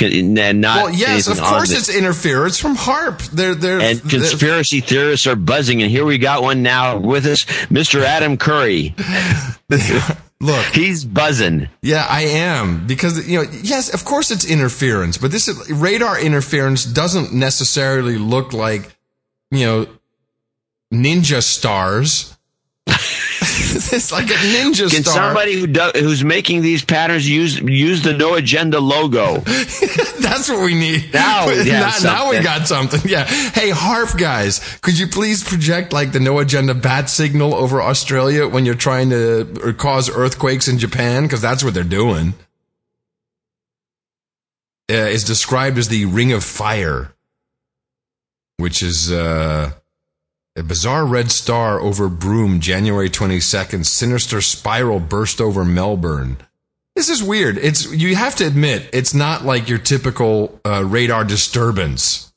[0.00, 3.28] And not well, yes, of course it's interference from HAARP.
[3.30, 7.26] They're they're And they're- conspiracy theorists are buzzing, and here we got one now with
[7.26, 8.00] us, Mr.
[8.02, 8.94] Adam Curry.
[10.38, 11.68] Look, he's buzzing.
[11.80, 16.20] Yeah, I am because you know, yes, of course it's interference, but this is, radar
[16.20, 18.94] interference doesn't necessarily look like
[19.50, 19.86] you know
[20.92, 22.36] ninja stars.
[23.92, 25.14] it's like a ninja Can star.
[25.14, 29.38] somebody who do, who's making these patterns use use the No Agenda logo?
[29.40, 31.12] That's what we need.
[31.14, 33.00] Now we now, now we got something.
[33.04, 33.24] Yeah.
[33.24, 38.48] Hey, HAARP guys, could you please project like the no agenda bat signal over Australia
[38.48, 41.22] when you're trying to or cause earthquakes in Japan?
[41.22, 42.34] Because that's what they're doing.
[44.90, 47.12] Uh, it's described as the Ring of Fire,
[48.56, 49.72] which is uh,
[50.56, 53.84] a bizarre red star over Broome, January 22nd.
[53.84, 56.38] Sinister spiral burst over Melbourne.
[56.94, 57.58] This is weird.
[57.58, 62.32] It's you have to admit it's not like your typical uh, radar disturbance,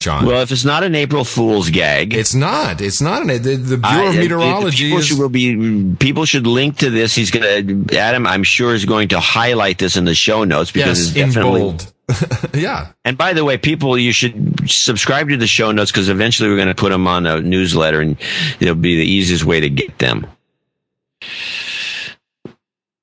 [0.00, 0.24] John.
[0.24, 2.80] Well, if it's not an April Fool's gag, it's not.
[2.80, 3.20] It's not.
[3.20, 5.06] An, the, the Bureau I- of Meteorology people is.
[5.08, 7.14] should will be people should link to this.
[7.14, 8.26] He's going to Adam.
[8.26, 11.42] I'm sure is going to highlight this in the show notes because yes, it's in
[11.42, 11.92] bold.
[12.54, 12.92] yeah.
[13.04, 16.56] And by the way, people, you should subscribe to the show notes because eventually we're
[16.56, 18.16] going to put them on a newsletter, and
[18.60, 20.26] it'll be the easiest way to get them.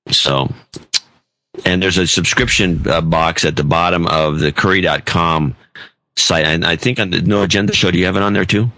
[0.10, 0.54] So,
[1.66, 5.56] and there's a subscription uh, box at the bottom of the Curry.com
[6.16, 8.46] site, and I think on the No Agenda Show, do you have it on there
[8.46, 8.72] too?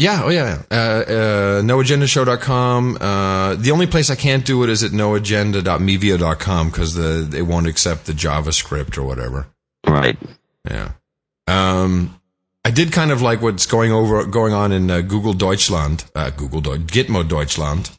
[0.00, 0.62] Yeah, oh yeah.
[0.70, 2.96] Uh, uh, noagendashow.com.
[2.98, 7.66] Uh, the only place I can't do it is at noagenda.mevio.com because the, they won't
[7.66, 9.48] accept the JavaScript or whatever.
[9.86, 10.16] Right.
[10.66, 10.92] Yeah.
[11.46, 12.18] Um,
[12.64, 16.30] I did kind of like what's going over, going on in uh, Google Deutschland, uh,
[16.30, 17.90] Google Deu- Gitmo Deutschland.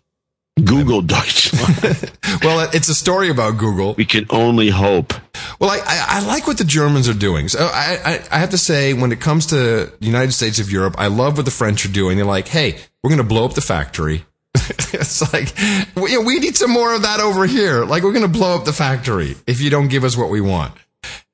[0.64, 2.11] Google Deutschland.
[2.44, 3.94] well, it's a story about Google.
[3.94, 5.14] We can only hope.
[5.60, 7.48] Well, I, I, I like what the Germans are doing.
[7.48, 10.72] So I, I, I have to say, when it comes to the United States of
[10.72, 12.18] Europe, I love what the French are doing.
[12.18, 14.26] They're like, hey, we're going to blow up the factory.
[14.56, 15.53] it's like,
[15.95, 17.86] we, we need some more of that over here.
[17.86, 20.41] Like, we're going to blow up the factory if you don't give us what we
[20.41, 20.73] want.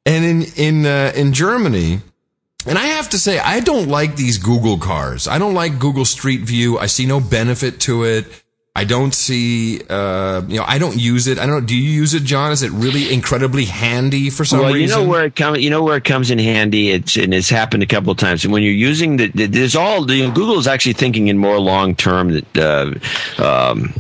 [0.06, 2.00] And in, in, uh, in Germany,
[2.66, 5.28] and I have to say, I don't like these Google cars.
[5.28, 6.78] I don't like Google Street View.
[6.78, 8.26] I see no benefit to it.
[8.78, 11.40] I don't see, uh, you know, I don't use it.
[11.40, 11.66] I don't.
[11.66, 12.52] Do you use it, John?
[12.52, 15.00] Is it really incredibly handy for some well, reason?
[15.00, 15.64] you know where it comes.
[15.64, 16.92] You know where it comes in handy.
[16.92, 18.44] It's and it's happened a couple of times.
[18.44, 21.40] And when you're using the, the there's all you know, Google is actually thinking in
[21.40, 22.40] more long term.
[22.54, 22.94] Uh,
[23.40, 23.96] um,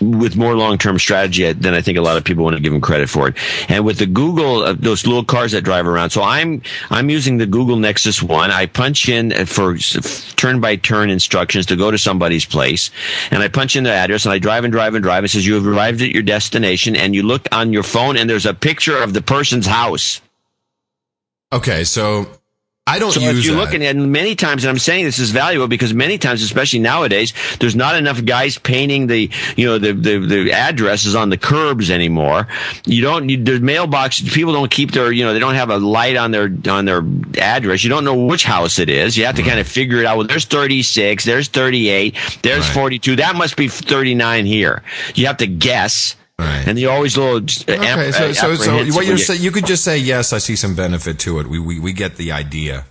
[0.00, 2.80] with more long-term strategy than I think a lot of people want to give them
[2.80, 3.36] credit for it.
[3.68, 6.10] And with the Google, uh, those little cars that drive around.
[6.10, 8.50] So I'm, I'm using the Google Nexus One.
[8.50, 12.90] I punch in for turn-by-turn instructions to go to somebody's place
[13.30, 15.24] and I punch in the address and I drive and drive and drive.
[15.24, 18.28] It says you have arrived at your destination and you look on your phone and
[18.28, 20.20] there's a picture of the person's house.
[21.52, 21.84] Okay.
[21.84, 22.39] So
[22.90, 23.60] I don't so use if you're that.
[23.60, 27.32] looking at many times, and I'm saying this is valuable because many times, especially nowadays,
[27.60, 31.90] there's not enough guys painting the, you know, the, the, the addresses on the curbs
[31.90, 32.48] anymore.
[32.86, 35.78] You don't, you, the mailbox, people don't keep their, you know, they don't have a
[35.78, 37.02] light on their, on their
[37.38, 37.84] address.
[37.84, 39.16] You don't know which house it is.
[39.16, 40.16] You have to kind of figure it out.
[40.18, 43.16] Well, there's 36, there's 38, there's 42.
[43.16, 44.82] That must be 39 here.
[45.14, 46.16] You have to guess.
[46.42, 47.36] And you always little.
[47.36, 50.74] Okay, so, so, so what you're saying, you could just say, yes, I see some
[50.74, 51.46] benefit to it.
[51.46, 52.84] We, we, we get the idea.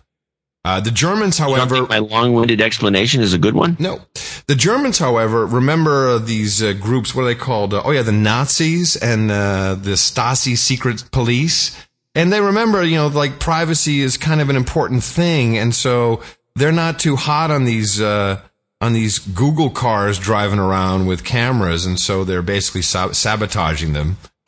[0.66, 3.78] Uh, the Germans, however, my long-winded explanation is a good one.
[3.80, 4.02] No,
[4.48, 7.16] the Germans, however, remember uh, these uh, groups.
[7.16, 7.74] What are they called?
[7.74, 11.76] Uh, oh yeah, the Nazis and uh, the Stasi secret police.
[12.14, 16.22] And they remember, you know, like privacy is kind of an important thing, and so
[16.56, 18.42] they're not too hot on these uh,
[18.82, 24.18] on these Google cars driving around with cameras, and so they're basically sab- sabotaging them.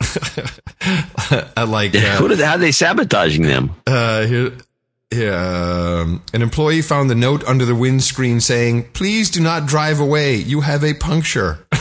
[1.56, 3.74] like, uh, how are they sabotaging them?
[3.86, 4.52] Uh, here,
[5.12, 10.00] yeah, um, an employee found the note under the windscreen saying, "Please do not drive
[10.00, 10.36] away.
[10.36, 11.66] You have a puncture."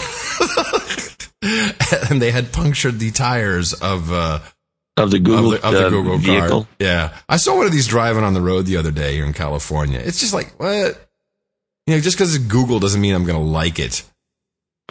[2.10, 4.40] and they had punctured the tires of uh,
[4.98, 6.64] of the Google of the, of the uh, Google vehicle.
[6.64, 6.70] car.
[6.80, 9.34] Yeah, I saw one of these driving on the road the other day here in
[9.34, 10.00] California.
[10.00, 11.11] It's just like what
[11.92, 14.04] you know, just because it's Google doesn't mean I'm going to like it.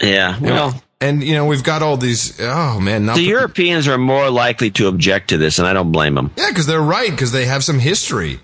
[0.02, 2.40] Yeah, You know, well, and you know we've got all these.
[2.40, 5.92] Oh man, not the Europeans are more likely to object to this, and I don't
[5.92, 6.30] blame them.
[6.36, 8.40] yeah, because they're right because they have some history.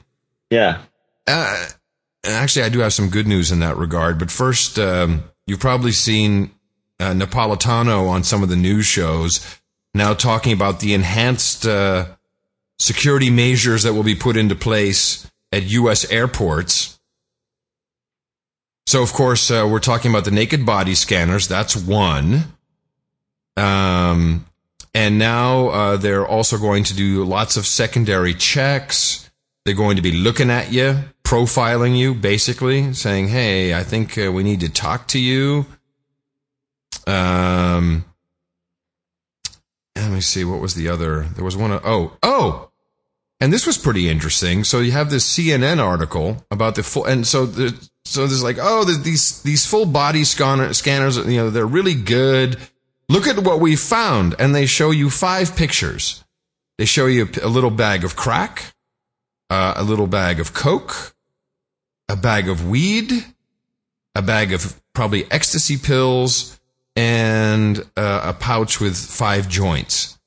[0.51, 0.81] Yeah.
[1.27, 1.66] Uh,
[2.24, 4.19] actually, I do have some good news in that regard.
[4.19, 6.51] But first, um, you've probably seen
[7.01, 9.61] uh, Napolitano on some of the news shows
[9.95, 12.07] now talking about the enhanced uh,
[12.78, 16.11] security measures that will be put into place at U.S.
[16.11, 16.95] airports.
[18.86, 21.48] So, of course, uh, we're talking about the naked body scanners.
[21.48, 22.44] That's one.
[23.56, 24.46] Um,
[24.94, 29.28] and now uh, they're also going to do lots of secondary checks.
[29.64, 34.30] They're going to be looking at you, profiling you, basically saying, "Hey, I think uh,
[34.30, 35.66] we need to talk to you."
[37.06, 38.04] Um,
[39.96, 40.44] let me see.
[40.44, 41.22] What was the other?
[41.34, 41.72] There was one.
[41.72, 42.70] Oh, oh,
[43.40, 44.62] and this was pretty interesting.
[44.62, 47.76] So you have this CNN article about the full, and so the,
[48.07, 52.57] so there's like, oh, these these full body scanner, scanners, you know, they're really good.
[53.09, 56.24] Look at what we found, and they show you five pictures.
[56.78, 58.74] They show you a little bag of crack,
[59.51, 61.15] uh, a little bag of coke,
[62.09, 63.11] a bag of weed,
[64.15, 66.61] a bag of probably ecstasy pills,
[66.95, 70.19] and uh, a pouch with five joints.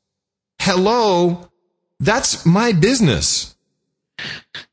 [0.62, 1.50] Hello,
[2.00, 3.56] that's my business.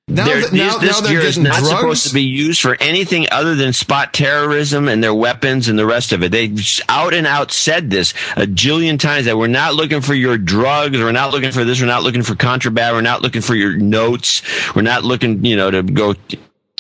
[0.09, 1.69] Now, They're- that, now, this now gear is not drugs.
[1.69, 5.85] supposed to be used for anything other than spot terrorism and their weapons and the
[5.85, 6.31] rest of it.
[6.31, 6.55] They
[6.89, 10.97] out and out said this a jillion times that we're not looking for your drugs,
[10.97, 13.77] we're not looking for this, we're not looking for contraband, we're not looking for your
[13.77, 14.43] notes,
[14.77, 16.15] we're not looking, you know, to go.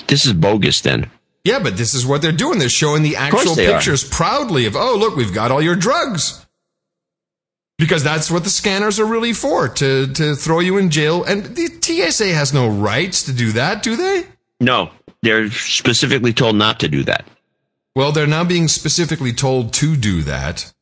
[0.07, 0.83] This is bogus.
[0.83, 1.11] Then
[1.43, 2.61] Yeah, but this is what they're doing.
[2.61, 3.73] They're showing the actual they are.
[3.73, 6.46] pictures proudly of, oh, look, we've got all your drugs.
[7.79, 11.25] Because that's what the scanners are really for, to, to throw you in jail.
[11.25, 14.27] And the TSA has no rights to do that, do they?
[14.61, 14.91] no,
[15.23, 17.27] they're specifically told not to do that.
[17.95, 20.73] Well, they're now being specifically told to do that.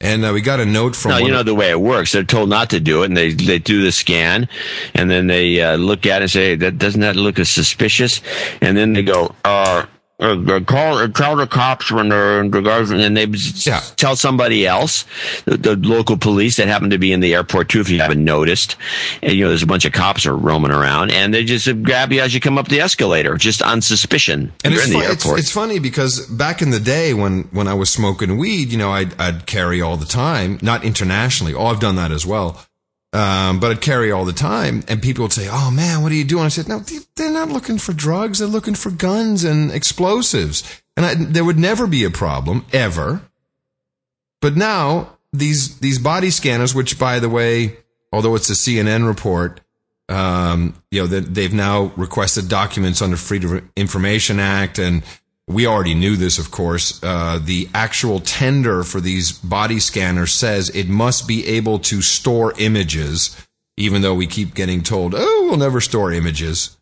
[0.00, 2.12] And uh, we got a note from No, you know of- the way it works.
[2.12, 4.48] They're told not to do it, and they they do the scan,
[4.94, 8.20] and then they uh, look at it and say, "That doesn't that look as suspicious?"
[8.60, 9.86] And then they go, "Uh,
[10.18, 14.66] uh, call uh, call the cops when they're in regards," and they s- tell somebody
[14.66, 15.04] else,
[15.44, 18.24] the, the local police that happen to be in the airport too, if you haven't
[18.24, 18.76] noticed.
[19.22, 22.12] And you know, there's a bunch of cops are roaming around, and they just grab
[22.12, 24.52] you as you come up the escalator, just on suspicion.
[24.64, 27.68] And it's, in the fu- it's, it's funny because back in the day when, when
[27.68, 31.52] I was smoking weed, you know, I'd, I'd carry all the time, not internationally.
[31.52, 32.62] Oh, I've done that as well.
[33.12, 36.16] Um, but I'd carry all the time and people would say, Oh man, what are
[36.16, 36.44] you doing?
[36.44, 38.38] I said, no, they- they're not looking for drugs.
[38.40, 40.62] They're looking for guns and explosives.
[40.96, 43.22] And I, there would never be a problem ever.
[44.42, 47.76] But now these, these body scanners, which by the way,
[48.12, 49.60] although it's a CNN report,
[50.08, 55.02] um, you know, they've now requested documents under Freedom of Information Act, and
[55.48, 57.00] we already knew this, of course.
[57.02, 62.52] Uh, the actual tender for these body scanners says it must be able to store
[62.58, 63.36] images,
[63.76, 66.76] even though we keep getting told, "Oh, we'll never store images."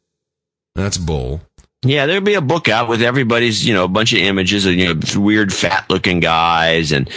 [0.74, 1.42] That's bull.
[1.84, 4.72] Yeah, there'd be a book out with everybody's, you know, a bunch of images of,
[4.72, 7.10] you know, weird fat looking guys and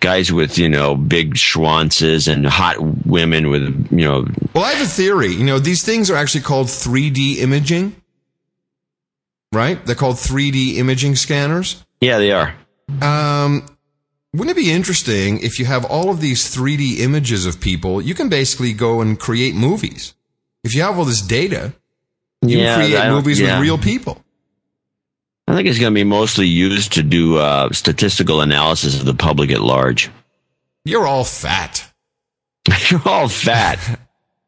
[0.00, 2.76] guys with, you know, big schwanzes and hot
[3.06, 5.28] women with, you know, Well, I have a theory.
[5.28, 7.96] You know, these things are actually called 3D imaging,
[9.54, 9.84] right?
[9.86, 11.84] They're called 3D imaging scanners.
[12.00, 12.54] yeah, they are.
[13.00, 13.66] Um,
[14.34, 18.02] wouldn't it be interesting if you have all of these 3D images of people?
[18.02, 20.14] You can basically go and create movies.
[20.64, 21.72] If you have all this data,
[22.42, 23.58] you Yeah, can create movies yeah.
[23.58, 24.20] with real people.
[25.46, 29.14] I think it's going to be mostly used to do uh, statistical analysis of the
[29.14, 30.10] public at large.
[30.84, 31.90] You're all fat.
[32.90, 34.00] You're all fat.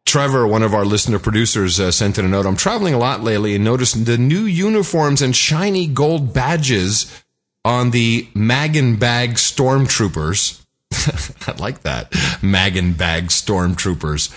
[0.07, 2.47] Trevor, one of our listener producers, uh, sent in a note.
[2.47, 7.23] I'm traveling a lot lately and noticed the new uniforms and shiny gold badges
[7.65, 10.65] on the Magan Bag Stormtroopers.
[11.49, 12.15] I like that.
[12.41, 14.33] Magan Bag Stormtroopers.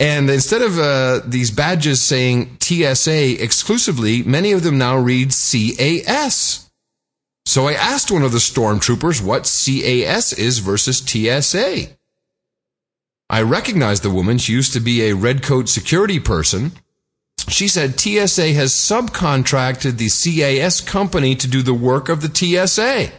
[0.00, 6.68] And instead of uh, these badges saying TSA exclusively, many of them now read CAS.
[7.46, 11.96] So I asked one of the stormtroopers what CAS is versus TSA.
[13.30, 14.38] I recognized the woman.
[14.38, 16.72] She used to be a red coat security person.
[17.48, 23.12] She said TSA has subcontracted the CAS company to do the work of the TSA.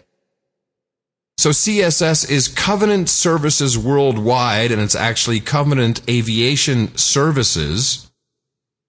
[1.37, 8.11] So CSS is Covenant Services Worldwide, and it's actually Covenant Aviation Services,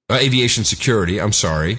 [0.09, 1.79] uh, Aviation Security, I'm sorry.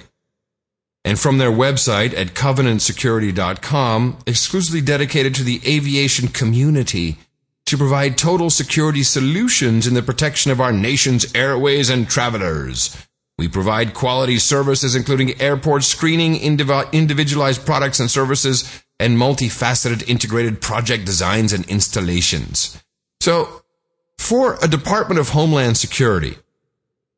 [1.04, 7.16] And from their website at covenantsecurity.com, exclusively dedicated to the aviation community
[7.66, 12.96] to provide total security solutions in the protection of our nation's airways and travelers.
[13.38, 21.04] We provide quality services, including airport screening, individualized products and services, and multifaceted integrated project
[21.04, 22.82] designs and installations.
[23.20, 23.62] So,
[24.16, 26.36] for a Department of Homeland Security,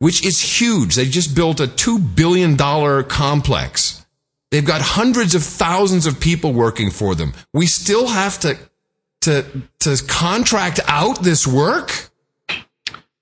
[0.01, 2.57] which is huge, they just built a $2 billion
[3.05, 4.05] complex.
[4.51, 7.33] They've got hundreds of thousands of people working for them.
[7.53, 8.59] We still have to,
[9.23, 9.45] to,
[9.81, 12.09] to contract out this work?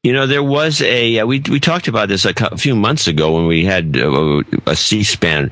[0.07, 3.09] You know, there was a uh, we we talked about this a, a, few months
[3.09, 5.51] ago when we had uh, a C-SPAN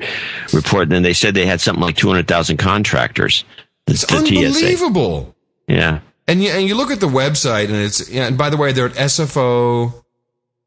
[0.53, 0.83] report.
[0.83, 3.43] And then they said they had something like two hundred thousand contractors.
[3.85, 5.35] It's unbelievable.
[5.67, 5.73] TSA.
[5.73, 8.55] Yeah, and you and you look at the website, and it's yeah, and by the
[8.55, 10.05] way, they're at SFO.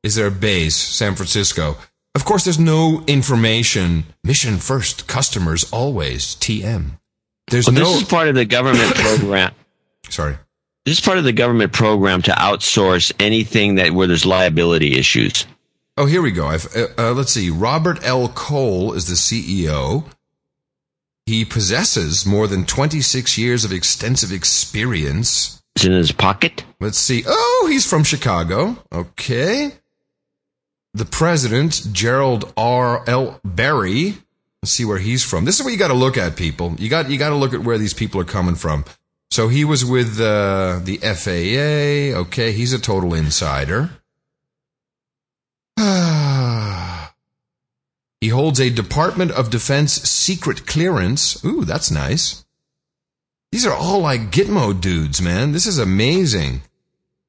[0.03, 1.79] Is their base San Francisco?
[2.15, 4.05] Of course, there's no information.
[4.23, 6.37] Mission first, customers always.
[6.37, 6.99] TM.
[7.51, 7.93] There's well, no.
[7.93, 9.55] This is part of the government program.
[10.09, 10.37] Sorry.
[10.85, 15.47] This is part of the government program to outsource anything that where there's liability issues.
[15.99, 16.47] Oh, here we go.
[16.47, 16.59] Uh,
[16.97, 17.51] uh, let's see.
[17.51, 18.29] Robert L.
[18.29, 20.05] Cole is the CEO.
[21.27, 25.63] He possesses more than 26 years of extensive experience.
[25.77, 26.65] It's in his pocket.
[26.81, 27.23] Let's see.
[27.27, 28.83] Oh, he's from Chicago.
[28.91, 29.73] Okay.
[30.95, 33.05] The president, Gerald R.
[33.07, 33.41] L.
[33.45, 34.15] Berry.
[34.63, 35.45] Let's see where he's from.
[35.45, 36.75] This is what you got to look at, people.
[36.79, 38.85] You got you got to look at where these people are coming from.
[39.39, 42.19] So he was with uh, the FAA.
[42.23, 43.91] Okay, he's a total insider.
[48.21, 51.45] he holds a Department of Defense secret clearance.
[51.45, 52.45] Ooh, that's nice.
[53.53, 55.53] These are all like Gitmo dudes, man.
[55.53, 56.63] This is amazing.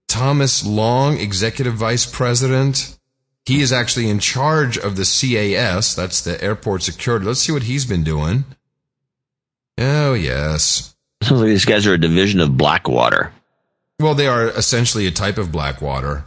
[0.07, 2.97] Thomas Long, Executive Vice President.
[3.45, 5.93] He is actually in charge of the CAS.
[5.93, 7.27] That's the airport security.
[7.27, 8.45] Let's see what he's been doing.
[9.77, 10.95] Oh, yes.
[11.21, 13.31] Sounds like these guys are a division of Blackwater.
[13.99, 16.25] Well, they are essentially a type of Blackwater.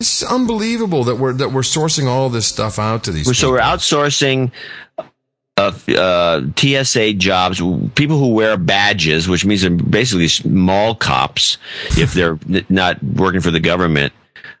[0.00, 3.26] It's unbelievable that we're that we're sourcing all this stuff out to these.
[3.26, 3.50] So people.
[3.52, 4.52] we're outsourcing
[5.56, 7.60] uh, uh, TSA jobs,
[7.96, 11.58] people who wear badges, which means they're basically mall cops
[11.98, 12.38] if they're
[12.68, 14.12] not working for the government.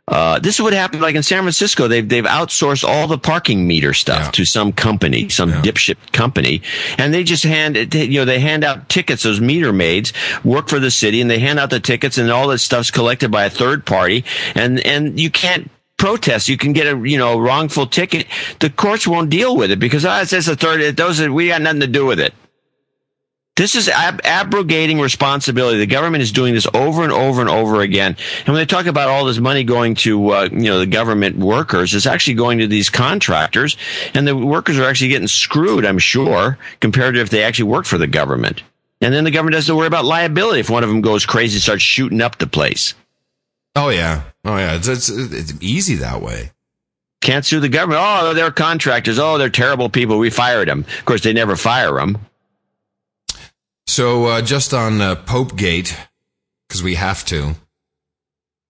[0.08, 1.86] Uh, this is what happened like in San Francisco.
[1.86, 4.30] They've, they've outsourced all the parking meter stuff yeah.
[4.30, 5.62] to some company, some yeah.
[5.62, 6.62] dipshit company.
[6.96, 9.22] And they just hand, you know, they hand out tickets.
[9.22, 10.12] Those meter maids
[10.44, 13.30] work for the city and they hand out the tickets and all that stuff's collected
[13.30, 14.24] by a third party.
[14.54, 16.48] And, and you can't protest.
[16.48, 18.26] You can get a you know wrongful ticket.
[18.60, 20.96] The courts won't deal with it because oh, it's just a third.
[20.96, 22.32] Those are, we got nothing to do with it.
[23.58, 25.78] This is ab- abrogating responsibility.
[25.78, 28.16] The government is doing this over and over and over again.
[28.38, 31.36] And when they talk about all this money going to, uh, you know, the government
[31.36, 33.76] workers, it's actually going to these contractors,
[34.14, 35.84] and the workers are actually getting screwed.
[35.84, 38.62] I'm sure compared to if they actually worked for the government.
[39.00, 41.62] And then the government doesn't worry about liability if one of them goes crazy and
[41.62, 42.94] starts shooting up the place.
[43.74, 44.76] Oh yeah, oh yeah.
[44.76, 46.52] It's, it's, it's easy that way.
[47.22, 48.02] Can't sue the government.
[48.04, 49.18] Oh, they're contractors.
[49.18, 50.18] Oh, they're terrible people.
[50.20, 50.84] We fired them.
[50.98, 52.18] Of course, they never fire them.
[53.88, 55.96] So uh, just on uh, Pope Gate,
[56.68, 57.54] because we have to.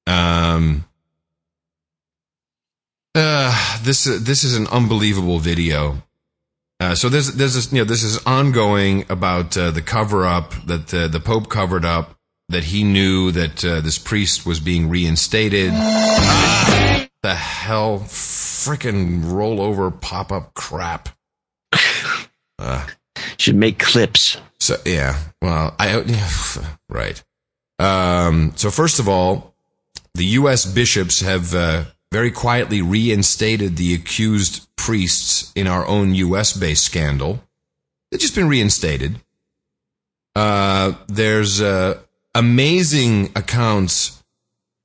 [0.07, 0.85] Um,
[3.17, 6.03] uh, this this is an unbelievable video.
[6.79, 10.55] Uh, so there's there's this you know this is ongoing about uh, the cover up
[10.67, 12.17] that uh, the Pope covered up
[12.49, 15.73] that he knew that uh, this priest was being reinstated.
[15.75, 21.09] Ah, the hell, freaking rollover pop up crap.
[22.61, 22.85] Uh,
[23.37, 24.37] Should make clips.
[24.69, 25.95] So yeah, well, I
[26.91, 27.25] right.
[27.79, 29.55] Um, so first of all,
[30.13, 30.67] the U.S.
[30.67, 36.55] bishops have uh, very quietly reinstated the accused priests in our own U.S.
[36.55, 37.43] based scandal.
[38.11, 39.23] They've just been reinstated.
[40.37, 42.01] Uh, there's uh,
[42.35, 44.23] amazing accounts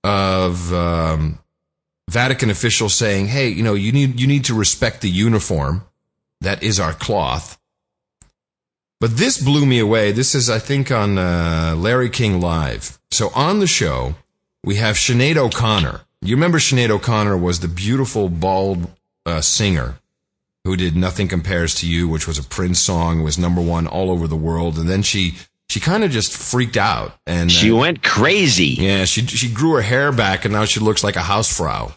[0.02, 1.40] of um,
[2.10, 5.84] Vatican officials saying, "Hey, you know, you need you need to respect the uniform
[6.40, 7.60] that is our cloth."
[9.04, 10.14] But this blew me away.
[10.14, 13.00] This is, I think, on uh, Larry King Live.
[13.12, 14.16] So on the show,
[14.64, 16.06] we have Sinead O'Connor.
[16.22, 18.90] You remember Sinead O'Connor was the beautiful bald
[19.26, 19.96] uh, singer
[20.64, 24.10] who did Nothing Compares to You, which was a Prince song, was number one all
[24.10, 24.78] over the world.
[24.78, 25.36] And then she,
[25.68, 28.78] she kind of just freaked out and She uh, went crazy.
[28.80, 31.92] yeah, she she grew her hair back and now she looks like a housefrau.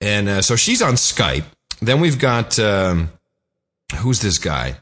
[0.00, 1.46] And uh, so she's on Skype.
[1.82, 3.10] Then we've got um,
[3.96, 4.76] who's this guy?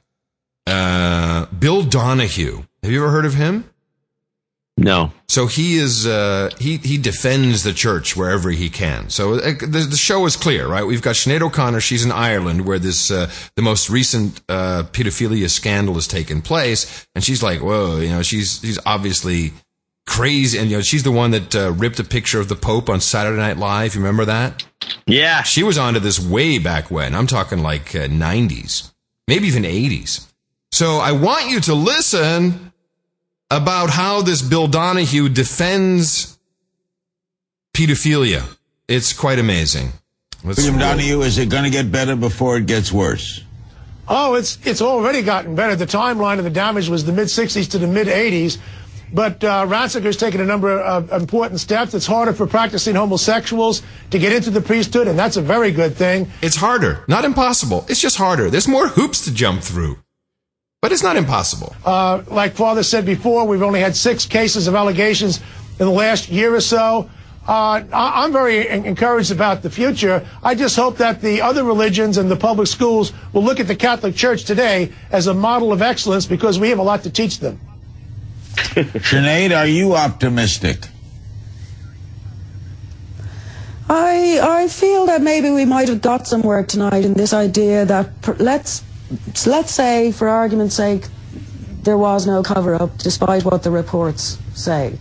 [0.66, 2.64] Uh, Bill Donohue.
[2.82, 3.68] Have you ever heard of him?
[4.76, 5.12] No.
[5.28, 9.10] So he is uh, he he defends the church wherever he can.
[9.10, 10.84] So uh, the, the show is clear, right?
[10.84, 11.80] We've got Sinead O'Connor.
[11.80, 17.06] She's in Ireland, where this uh, the most recent uh, pedophilia scandal has taken place,
[17.14, 19.52] and she's like, "Whoa!" You know, she's she's obviously
[20.06, 22.89] crazy, and you know, she's the one that uh, ripped a picture of the Pope
[22.89, 23.94] on Saturday Night Live.
[23.94, 24.64] You remember that?
[25.06, 27.14] Yeah, she was onto this way back when.
[27.14, 28.93] I'm talking like uh, 90s,
[29.28, 30.31] maybe even 80s.
[30.72, 32.72] So I want you to listen
[33.50, 36.38] about how this Bill Donohue defends
[37.74, 38.42] pedophilia.
[38.88, 39.92] It's quite amazing.
[40.42, 43.44] Let's- William Donohue, is it going to get better before it gets worse?
[44.08, 45.76] Oh, it's it's already gotten better.
[45.76, 48.58] The timeline of the damage was the mid 60s to the mid 80s.
[49.14, 51.92] But uh, Ratzinger's taken a number of important steps.
[51.94, 55.94] It's harder for practicing homosexuals to get into the priesthood, and that's a very good
[55.94, 56.30] thing.
[56.40, 57.84] It's harder, not impossible.
[57.90, 58.48] It's just harder.
[58.48, 59.98] There's more hoops to jump through,
[60.82, 61.74] but it's not impossible.
[61.86, 65.38] Uh, like Father said before, we've only had six cases of allegations
[65.78, 67.09] in the last year or so.
[67.48, 70.26] Uh, I- I'm very encouraged about the future.
[70.42, 73.76] I just hope that the other religions and the public schools will look at the
[73.76, 77.38] Catholic Church today as a model of excellence because we have a lot to teach
[77.38, 77.60] them.
[78.56, 80.88] Sinead, are you optimistic?
[83.88, 88.20] I I feel that maybe we might have got somewhere tonight in this idea that
[88.22, 88.82] per, let's
[89.47, 91.06] let's say, for argument's sake,
[91.82, 94.98] there was no cover up, despite what the reports say.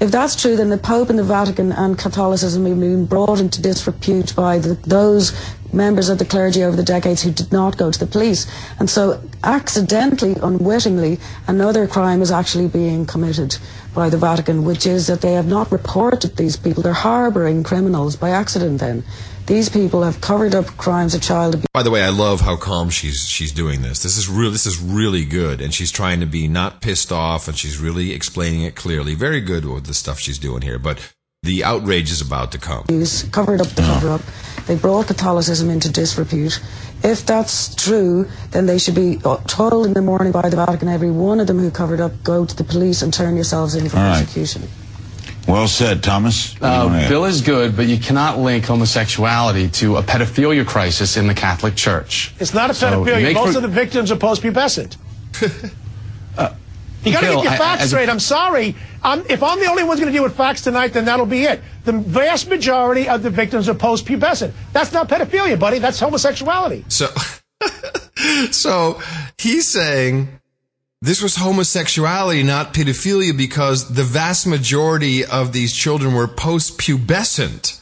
[0.00, 3.60] If that's true, then the Pope and the Vatican and Catholicism have been brought into
[3.60, 5.32] disrepute by the, those
[5.74, 8.46] members of the clergy over the decades who did not go to the police.
[8.78, 13.58] And so, accidentally, unwittingly, another crime is actually being committed
[13.94, 16.82] by the Vatican, which is that they have not reported these people.
[16.82, 19.04] They're harbouring criminals by accident then.
[19.46, 21.66] These people have covered up crimes of child abuse.
[21.72, 24.02] By the way, I love how calm she's she's doing this.
[24.02, 24.50] This is real.
[24.50, 28.12] This is really good, and she's trying to be not pissed off, and she's really
[28.12, 29.14] explaining it clearly.
[29.14, 30.78] Very good with the stuff she's doing here.
[30.78, 31.12] But
[31.42, 32.80] the outrage is about to come.
[32.84, 34.20] abuse, covered up the cover up.
[34.66, 36.60] They brought Catholicism into disrepute.
[37.02, 40.88] If that's true, then they should be uh, told in the morning by the Vatican,
[40.88, 43.88] every one of them who covered up, go to the police and turn yourselves in
[43.88, 44.28] for All right.
[45.50, 45.52] Prosecution.
[45.52, 46.54] Well said, Thomas.
[46.54, 50.66] What do you Uh, bill is good, but you cannot link homosexuality to a pedophilia
[50.66, 52.32] crisis in the Catholic Church.
[52.38, 53.22] It's not a pedophilia.
[53.22, 54.96] make Most for- of the victims are postpubescent.
[57.02, 58.08] you got to get your facts as a- straight.
[58.08, 58.74] I'm sorry.
[59.02, 61.44] I'm, if I'm the only one going to deal with facts tonight, then that'll be
[61.44, 61.62] it.
[61.84, 64.52] The vast majority of the victims are post-pubescent.
[64.72, 65.78] That's not pedophilia, buddy.
[65.78, 66.84] That's homosexuality.
[66.88, 67.08] So,
[68.50, 69.00] so
[69.38, 70.39] he's saying
[71.02, 77.78] this was homosexuality, not pedophilia, because the vast majority of these children were post-pubescent.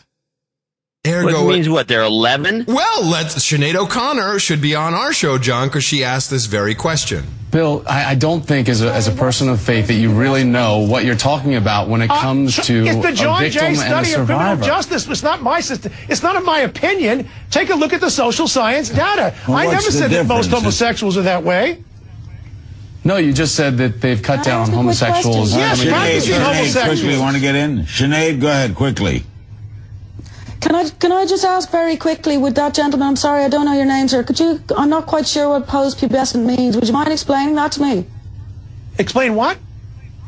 [1.07, 1.89] Ergo, Which means what?
[1.89, 2.67] They're 11?
[2.69, 6.75] Well, let's Sinead O'Connor should be on our show, John, because she asked this very
[6.75, 7.25] question.
[7.51, 10.45] Bill, I, I don't think as a, as a person of faith that you really
[10.45, 13.41] know what you're talking about when it Uh, comes sh- to it's the a John
[13.41, 14.65] victim Jay and a study of criminal survivor.
[14.65, 15.09] justice.
[15.09, 15.93] It's not my system.
[16.09, 17.27] It's not in my opinion.
[17.51, 19.35] Take a look at the social science data.
[19.49, 21.83] Well, I never the said that most homosexuals are that way.
[23.09, 25.57] No, you just said that they've cut down on homosexuals.
[25.57, 26.45] Yes, coming practicing into.
[26.45, 27.01] Sinead, homosexuals.
[27.01, 27.79] quickly, want to get in?
[27.85, 29.25] Sinead, go ahead, quickly.
[30.61, 32.37] Can I can I just ask very quickly?
[32.37, 33.09] Would that gentleman?
[33.09, 34.23] I'm sorry, I don't know your name, sir.
[34.25, 34.61] Could you?
[34.77, 36.77] I'm not quite sure what post-pubescent means.
[36.77, 38.05] Would you mind explaining that to me?
[38.99, 39.57] Explain what?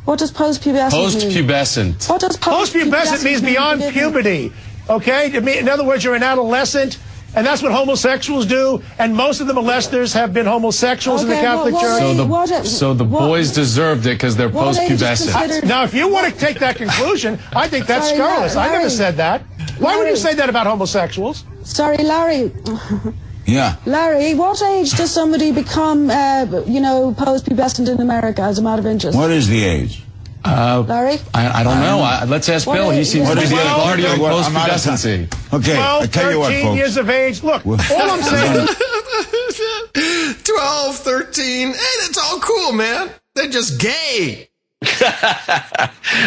[0.07, 1.20] What does post-pubescent mean?
[1.20, 2.09] Post-pubescent.
[2.09, 3.52] What does Post-pubescent means mean?
[3.52, 4.52] beyond Forgive puberty.
[4.89, 5.61] Okay?
[5.61, 6.97] In other words, you're an adolescent,
[7.35, 8.82] and that's what homosexuals do.
[8.98, 12.01] And most of the molesters have been homosexuals in the Okay, well, Catholic what Church.
[12.01, 15.32] So the, what- so the what- boys deserved it because they're what age is post-pubescent.
[15.40, 18.57] considered- Now, if you want to take that conclusion, I think that's Sorry, scurrilous.
[18.57, 19.43] I never said that.
[19.78, 21.44] Why would you say that about homosexuals?
[21.65, 22.52] Sorry, Larry.
[23.47, 23.77] Yeah.
[23.86, 28.81] Larry, what age does somebody become, uh, you know, post-pubescent in America as a matter
[28.81, 29.16] of interest?
[29.16, 30.05] What is the age?
[30.44, 31.18] Uh, Larry?
[31.34, 31.98] I, I don't know.
[32.00, 32.90] I, let's ask What Bill.
[32.90, 33.66] He seems to be the the age?
[33.66, 34.92] authority on Well, I'm out of time.
[34.96, 35.54] post-pubescency.
[35.58, 36.76] Okay, I tell you what, 13 folks.
[36.78, 37.42] years of age.
[37.42, 37.76] Look, all
[38.10, 38.66] I'm saying
[40.44, 43.10] 12, 13, hey, that's all cool, man.
[43.34, 44.48] They're just gay.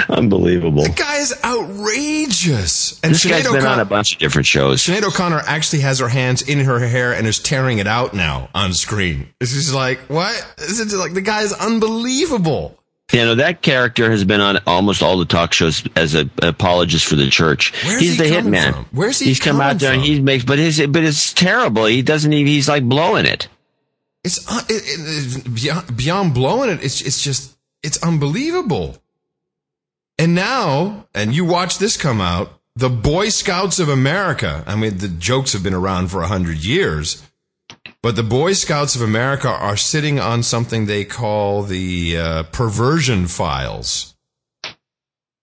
[0.09, 0.83] Unbelievable.
[0.83, 2.99] The guy is outrageous.
[3.03, 4.83] And This guy's Sinead been on a bunch of different shows.
[4.83, 8.49] Sinead O'Connor actually has her hands in her hair and is tearing it out now
[8.53, 9.27] on screen.
[9.41, 10.35] It's just like, what?
[10.59, 12.77] Is it like the guy is unbelievable?
[13.13, 16.31] You know that character has been on almost all the talk shows as a, an
[16.41, 17.71] apologist for the church.
[17.85, 18.73] Where's he's he the hitman.
[18.73, 18.85] from?
[18.91, 21.85] Where's he He's come out there and he makes, but his, but it's terrible.
[21.85, 22.47] He doesn't even.
[22.47, 23.47] He's like blowing it.
[24.23, 24.83] It's uh, it,
[25.45, 26.83] it- beyond, beyond blowing it.
[26.83, 28.97] It's it's just it's unbelievable.
[30.17, 34.63] And now, and you watch this come out, the Boy Scouts of America.
[34.65, 37.21] I mean, the jokes have been around for a hundred years,
[38.03, 43.25] but the Boy Scouts of America are sitting on something they call the uh, perversion
[43.25, 44.15] files.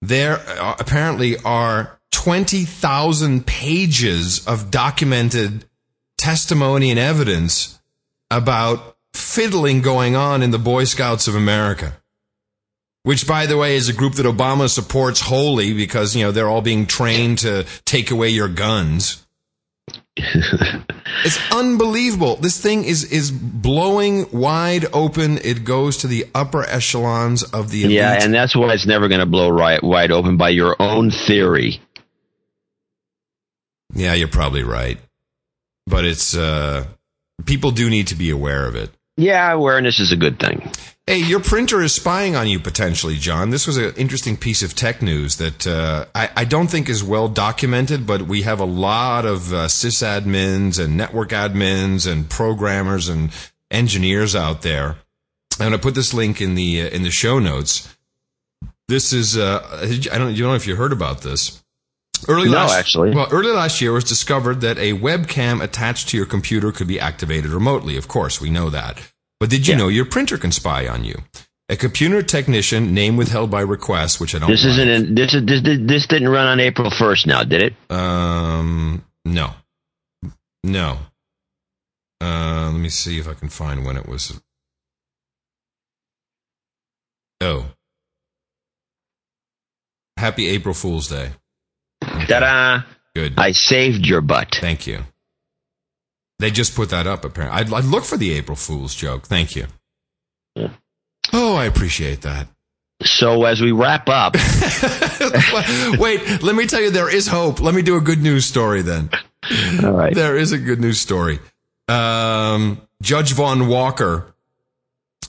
[0.01, 5.65] There uh, apparently are twenty thousand pages of documented
[6.19, 7.81] testimony and evidence
[8.31, 11.97] about fiddling going on in the Boy Scouts of America.
[13.03, 16.51] Which, by the way, is a group that Obama supports wholly because, you know, they're
[16.51, 19.20] all being trained to take away your guns.
[20.17, 22.37] it's unbelievable.
[22.37, 25.39] This thing is, is blowing wide open.
[25.39, 27.97] It goes to the upper echelons of the elite.
[27.97, 31.11] Yeah, and that's why it's never going to blow right wide open by your own
[31.11, 31.81] theory.
[33.95, 34.99] Yeah, you're probably right.
[35.87, 36.87] But it's, uh,
[37.47, 38.91] people do need to be aware of it.
[39.17, 40.71] Yeah, awareness is a good thing.
[41.11, 43.51] Hey, your printer is spying on you potentially, John.
[43.51, 47.03] This was an interesting piece of tech news that uh, I, I don't think is
[47.03, 53.09] well documented, but we have a lot of uh, sysadmins and network admins and programmers
[53.09, 53.33] and
[53.73, 54.99] engineers out there.
[55.59, 57.93] I'm going to put this link in the uh, in the show notes.
[58.87, 61.61] This is uh, I don't you don't know if you heard about this.
[62.29, 63.17] Early No, last, actually.
[63.17, 66.87] Well, early last year it was discovered that a webcam attached to your computer could
[66.87, 67.97] be activated remotely.
[67.97, 69.11] Of course, we know that.
[69.41, 71.23] But did you know your printer can spy on you?
[71.69, 74.51] A computer technician, name withheld by request, which I don't.
[74.51, 74.73] This like.
[74.73, 74.89] isn't.
[74.89, 77.27] In, this is this, this didn't run on April first.
[77.27, 77.75] Now, did it?
[77.91, 79.55] Um, no,
[80.63, 80.99] no.
[82.21, 84.41] Uh, let me see if I can find when it was.
[87.41, 87.71] Oh,
[90.21, 91.31] Happy April Fool's Day.
[92.03, 92.83] Ta-da!
[93.15, 93.39] Good.
[93.39, 94.59] I saved your butt.
[94.61, 95.07] Thank you.
[96.41, 97.25] They just put that up.
[97.25, 99.27] Apparently, I'd, I'd look for the April Fool's joke.
[99.27, 99.67] Thank you.
[101.33, 102.49] Oh, I appreciate that.
[103.03, 104.35] So as we wrap up,
[105.99, 107.61] Wait, let me tell you, there is hope.
[107.61, 109.11] Let me do a good news story then.
[109.83, 110.15] All right.
[110.15, 111.39] There is a good news story.
[111.89, 114.35] Um, Judge Vaughn Walker,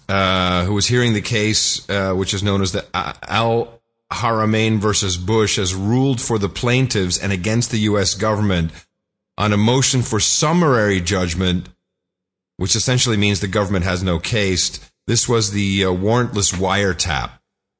[0.09, 3.81] uh, who was hearing the case, uh, which is known as the Al
[4.11, 8.15] Haramain versus Bush, has ruled for the plaintiffs and against the U.S.
[8.15, 8.71] government
[9.41, 11.67] on a motion for summary judgment,
[12.57, 14.79] which essentially means the government has no case.
[15.07, 17.31] This was the uh, warrantless wiretap.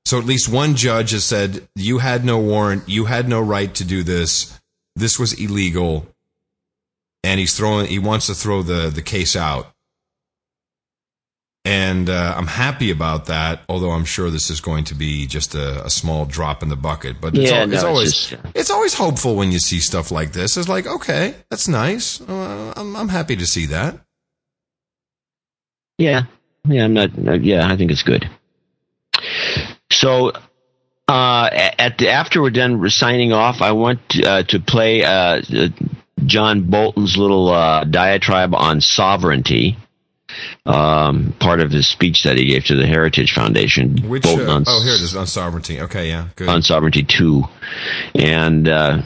[0.04, 3.72] So at least one judge has said, you had no warrant, you had no right
[3.76, 4.60] to do this,
[4.96, 6.08] this was illegal,
[7.24, 9.72] and he's throwing, he wants to throw the, the case out.
[11.64, 15.54] And uh, I'm happy about that, although I'm sure this is going to be just
[15.54, 17.22] a, a small drop in the bucket.
[17.22, 19.80] But it's, Yeah, al- no, it's it's always just- it's always hopeful when you see
[19.80, 20.58] stuff like this.
[20.58, 22.20] It's like, okay, that's nice.
[22.20, 24.00] Uh, I'm, I'm happy to see that.
[26.00, 26.24] yeah,
[26.68, 27.12] yeah, I'm not.
[27.28, 28.28] uh, yeah, I think it's good.
[29.92, 30.32] So,
[31.08, 35.68] uh, at the, after we're done signing off, I want uh, to play uh, uh,
[36.26, 39.78] John Bolton's little uh, diatribe on sovereignty.
[40.66, 43.98] Um, part of his speech that he gave to the Heritage Foundation.
[44.08, 45.82] Which uh, on oh here it is on sovereignty.
[45.82, 46.50] Okay, yeah, good.
[46.50, 47.44] on sovereignty two,
[48.14, 49.02] and uh,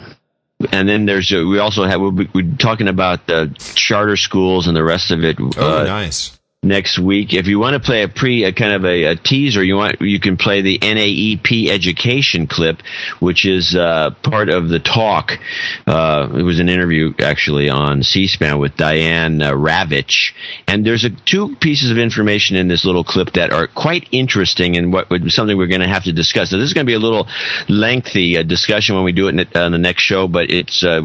[0.72, 4.66] and then there's uh, we also have we'll be, we're talking about the charter schools
[4.66, 5.36] and the rest of it.
[5.40, 6.38] oh, uh, nice.
[6.62, 7.32] Next week.
[7.32, 10.00] If you want to play a pre, a kind of a, a teaser, you want
[10.00, 12.82] you can play the NAEP education clip,
[13.20, 15.32] which is uh, part of the talk.
[15.86, 20.32] Uh, it was an interview actually on C-SPAN with Diane uh, Ravitch,
[20.66, 24.76] and there's a, two pieces of information in this little clip that are quite interesting
[24.76, 26.50] and what something we're going to have to discuss.
[26.50, 27.28] So this is going to be a little
[27.68, 30.82] lengthy uh, discussion when we do it in the, on the next show, but it's
[30.82, 31.02] uh,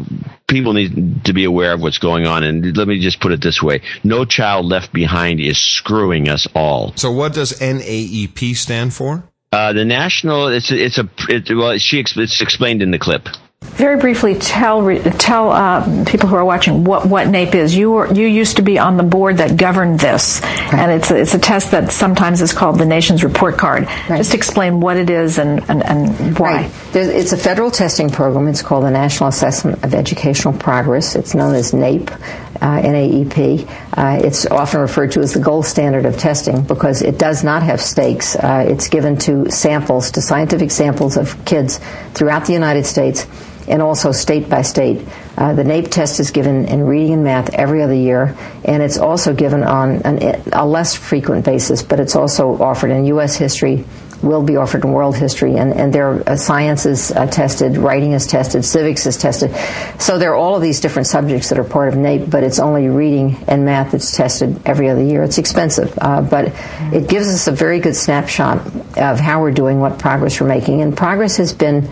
[0.48, 2.42] people need to be aware of what's going on.
[2.42, 6.92] And let me just put it this way: No child left behind screwing us all.
[6.96, 9.24] So what does NAEP stand for?
[9.52, 13.28] Uh, the national, it's a, it's a, it, well, she it's explained in the clip.
[13.62, 14.84] Very briefly, tell
[15.18, 17.74] tell uh, people who are watching what what NAPE is.
[17.74, 21.16] You were you used to be on the board that governed this, and it's a,
[21.16, 23.88] it's a test that sometimes is called the nation's report card.
[24.08, 26.62] Just explain what it is and and, and why.
[26.62, 26.70] Right.
[26.94, 28.46] It's a federal testing program.
[28.48, 31.14] It's called the National Assessment of Educational Progress.
[31.14, 33.68] It's known as NAEP, NAEP.
[33.96, 37.62] Uh, it's often referred to as the gold standard of testing because it does not
[37.62, 38.36] have stakes.
[38.36, 41.80] Uh, it's given to samples, to scientific samples of kids
[42.14, 43.26] throughout the United States
[43.68, 45.06] and also state by state.
[45.36, 48.98] Uh, the NAEP test is given in reading and math every other year, and it's
[48.98, 53.36] also given on an, a less frequent basis, but it's also offered in U.S.
[53.36, 53.84] history,
[54.22, 58.12] will be offered in world history, and, and there uh, science is uh, tested, writing
[58.12, 59.54] is tested, civics is tested.
[60.00, 62.58] So there are all of these different subjects that are part of NAEP, but it's
[62.58, 65.22] only reading and math that's tested every other year.
[65.22, 66.52] It's expensive, uh, but
[66.92, 68.66] it gives us a very good snapshot
[68.96, 71.90] of how we're doing, what progress we're making, and progress has been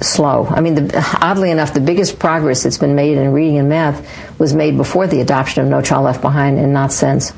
[0.00, 0.46] slow.
[0.46, 4.38] I mean, the, oddly enough, the biggest progress that's been made in reading and math
[4.38, 7.32] was made before the adoption of No Child Left Behind and not since.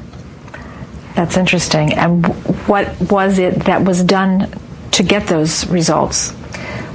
[1.20, 1.92] That's interesting.
[1.92, 2.26] And
[2.66, 4.50] what was it that was done
[4.92, 6.32] to get those results?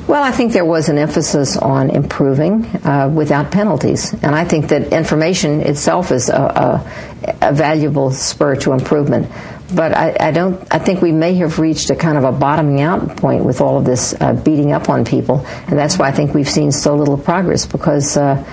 [0.08, 4.14] Well, I think there was an emphasis on improving uh, without penalties.
[4.14, 9.32] And I think that information itself is a, a, a valuable spur to improvement.
[9.76, 10.60] But I, I, don't.
[10.74, 13.78] I think we may have reached a kind of a bottoming out point with all
[13.78, 16.96] of this uh, beating up on people, and that's why I think we've seen so
[16.96, 18.44] little progress because uh,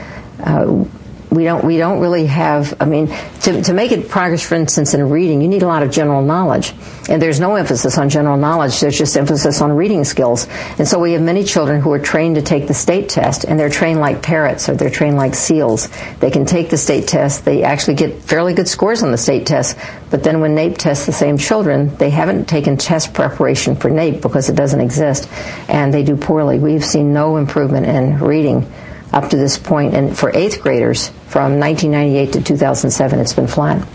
[0.44, 0.84] uh
[1.32, 3.06] we don't we don't really have i mean
[3.40, 6.22] to, to make it progress for instance in reading you need a lot of general
[6.22, 6.72] knowledge.
[7.08, 10.46] And there's no emphasis on general knowledge there's just emphasis on reading skills.
[10.78, 13.58] And so we have many children who are trained to take the state test and
[13.58, 15.88] they're trained like parrots or they're trained like seals.
[16.20, 19.46] They can take the state test they actually get fairly good scores on the state
[19.46, 19.76] test
[20.10, 24.20] but then when naep tests the same children they haven't taken test preparation for naep
[24.22, 25.28] because it doesn't exist
[25.68, 26.58] and they do poorly.
[26.58, 28.70] We've seen no improvement in reading
[29.12, 29.56] up to this.
[29.68, 33.86] And for eighth graders, from 1998 to 2007, it's been flat.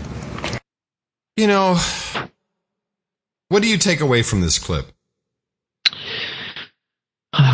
[1.36, 1.78] You know,
[3.48, 4.86] what do you take away from this clip?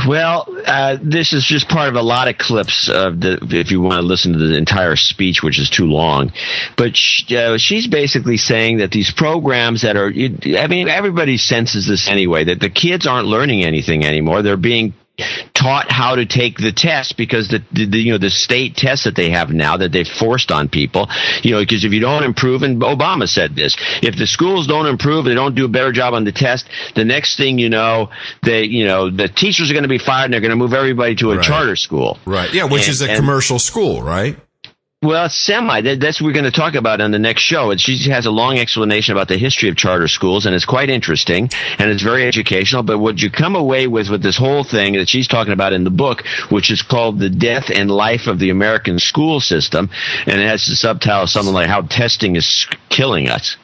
[0.07, 3.81] Well, uh, this is just part of a lot of clips of the, if you
[3.81, 6.33] want to listen to the entire speech, which is too long.
[6.77, 11.87] But she, uh, she's basically saying that these programs that are, I mean, everybody senses
[11.87, 14.43] this anyway, that the kids aren't learning anything anymore.
[14.43, 14.95] They're being
[15.55, 19.15] taught how to take the test because the, the, you know the state test that
[19.15, 21.09] they have now that they've forced on people
[21.43, 24.87] you know because if you don't improve and Obama said this if the schools don't
[24.87, 26.67] improve they don't do a better job on the test
[26.97, 28.11] the next thing you know
[28.43, 30.75] they you know the teachers are going to be fired and they're going to move
[30.75, 31.45] everybody to a right.
[31.45, 32.19] charter school.
[32.25, 32.53] Right.
[32.53, 34.37] Yeah which and, is a and, commercial school right
[35.05, 35.83] well, semi.
[35.83, 37.71] That's what we're going to talk about on the next show.
[37.71, 40.91] And she has a long explanation about the history of charter schools, and it's quite
[40.91, 42.83] interesting and it's very educational.
[42.83, 45.85] But what you come away with with this whole thing that she's talking about in
[45.85, 49.91] the book, which is called "The Death and Life of the American School System,"
[50.27, 53.57] and it has the subtitle something like "How Testing is Killing Us."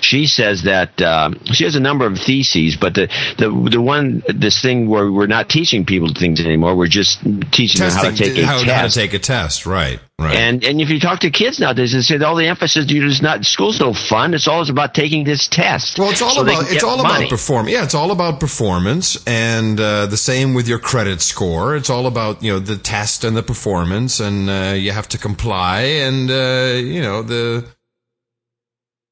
[0.00, 3.08] She says that uh, she has a number of theses, but the
[3.38, 7.22] the the one this thing where we're not teaching people things anymore, we're just
[7.52, 8.70] teaching Testing, them how to take a how, test.
[8.70, 10.00] how to take a test, right?
[10.18, 10.36] Right.
[10.36, 13.22] And and if you talk to kids nowadays, they say all the emphasis you just
[13.22, 14.34] not school's no fun.
[14.34, 15.98] It's always about taking this test.
[15.98, 17.24] Well, it's all so about it's all money.
[17.24, 17.72] about performance.
[17.72, 21.76] Yeah, it's all about performance, and uh, the same with your credit score.
[21.76, 25.18] It's all about you know the test and the performance, and uh, you have to
[25.18, 27.64] comply, and uh, you know the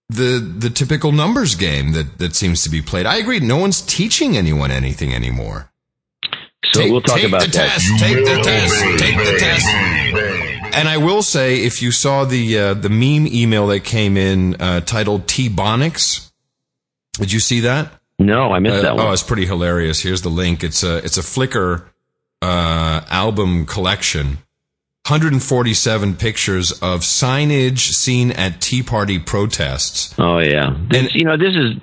[0.09, 3.07] the the typical numbers game that that seems to be played.
[3.07, 3.40] I agree.
[3.40, 5.70] No one's teaching anyone anything anymore.
[6.73, 7.78] So take, we'll talk take about the that.
[7.78, 7.99] test.
[8.01, 8.99] Take the test.
[8.99, 10.57] Take the test.
[10.78, 14.55] And I will say, if you saw the uh, the meme email that came in
[14.60, 16.30] uh, titled Teabonics,
[17.14, 17.92] did you see that?
[18.18, 19.06] No, I missed Uh, that one.
[19.06, 20.00] Oh, it's pretty hilarious.
[20.00, 20.62] Here's the link.
[20.64, 21.84] It's a it's a Flickr
[22.42, 24.38] uh, album collection.
[25.06, 30.14] 147 pictures of signage seen at Tea Party protests.
[30.18, 31.76] Oh yeah, This- you know this is,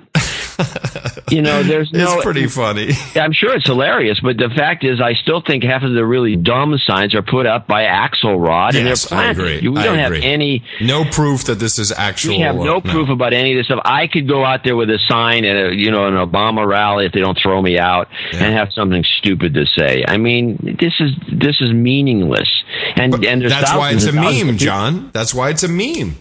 [1.30, 2.14] you know, there's no.
[2.14, 2.90] It's pretty funny.
[3.14, 6.36] I'm sure it's hilarious, but the fact is, I still think half of the really
[6.36, 9.60] dumb signs are put up by Axelrod, and they're I agree.
[9.60, 10.24] You- We don't have agree.
[10.24, 10.64] any.
[10.80, 12.30] No proof that this is actual.
[12.30, 13.80] We have no uh, proof about any of this stuff.
[13.84, 17.06] I could go out there with a sign at a, you know, an Obama rally
[17.06, 20.04] if they don't throw me out and have something stupid to say.
[20.06, 22.48] I mean, this is this is meaningless.
[22.96, 25.10] And and That's why it's a and meme, John.
[25.12, 26.16] That's why it's a meme.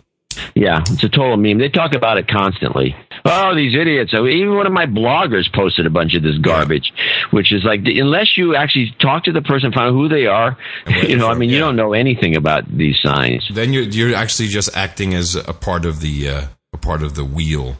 [0.54, 1.60] Yeah, it's a total meme.
[1.60, 2.96] They talk about it constantly.
[3.28, 4.12] Oh, these idiots.
[4.12, 6.94] So even one of my bloggers posted a bunch of this garbage,
[7.32, 10.56] which is like, unless you actually talk to the person, find out who they are,
[11.08, 13.50] you know, I mean, you don't know anything about these signs.
[13.52, 17.16] Then you're you're actually just acting as a part of the uh, a part of
[17.16, 17.78] the wheel,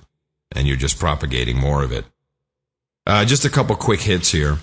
[0.56, 2.06] and you're just propagating more of it.
[3.06, 4.58] Uh, just a couple quick hits here.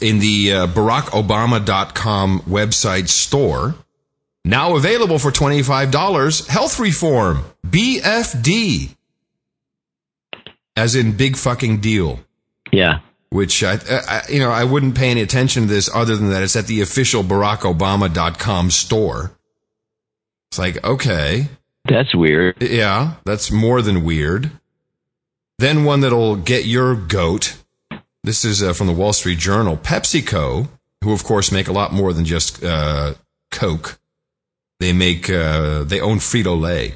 [0.00, 3.74] In the uh, BarackObama.com website store,
[4.44, 8.94] now available for $25, health reform, BFD,
[10.78, 12.20] as in big fucking deal.
[12.70, 13.00] Yeah.
[13.30, 16.42] Which I, I, you know, I wouldn't pay any attention to this other than that
[16.42, 19.32] it's at the official BarackObama.com store.
[20.50, 21.48] It's like, okay.
[21.84, 22.62] That's weird.
[22.62, 24.50] Yeah, that's more than weird.
[25.58, 27.56] Then one that'll get your goat.
[28.22, 29.76] This is uh, from the Wall Street Journal.
[29.76, 30.68] PepsiCo,
[31.02, 33.14] who of course make a lot more than just uh,
[33.50, 33.98] Coke.
[34.80, 36.94] They make, uh, they own Frito Lay.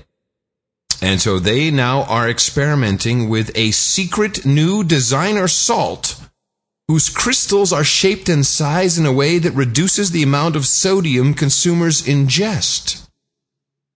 [1.02, 6.14] And so they now are experimenting with a secret new designer salt
[6.86, 11.34] whose crystals are shaped and sized in a way that reduces the amount of sodium
[11.34, 13.08] consumers ingest.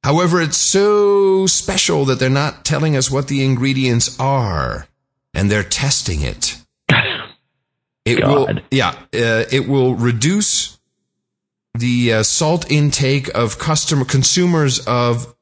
[0.03, 4.89] However, it's so special that they're not telling us what the ingredients are,
[5.33, 6.59] and they're testing it.
[8.05, 10.78] It will, yeah, uh, it will reduce
[11.74, 15.35] the uh, salt intake of customer consumers of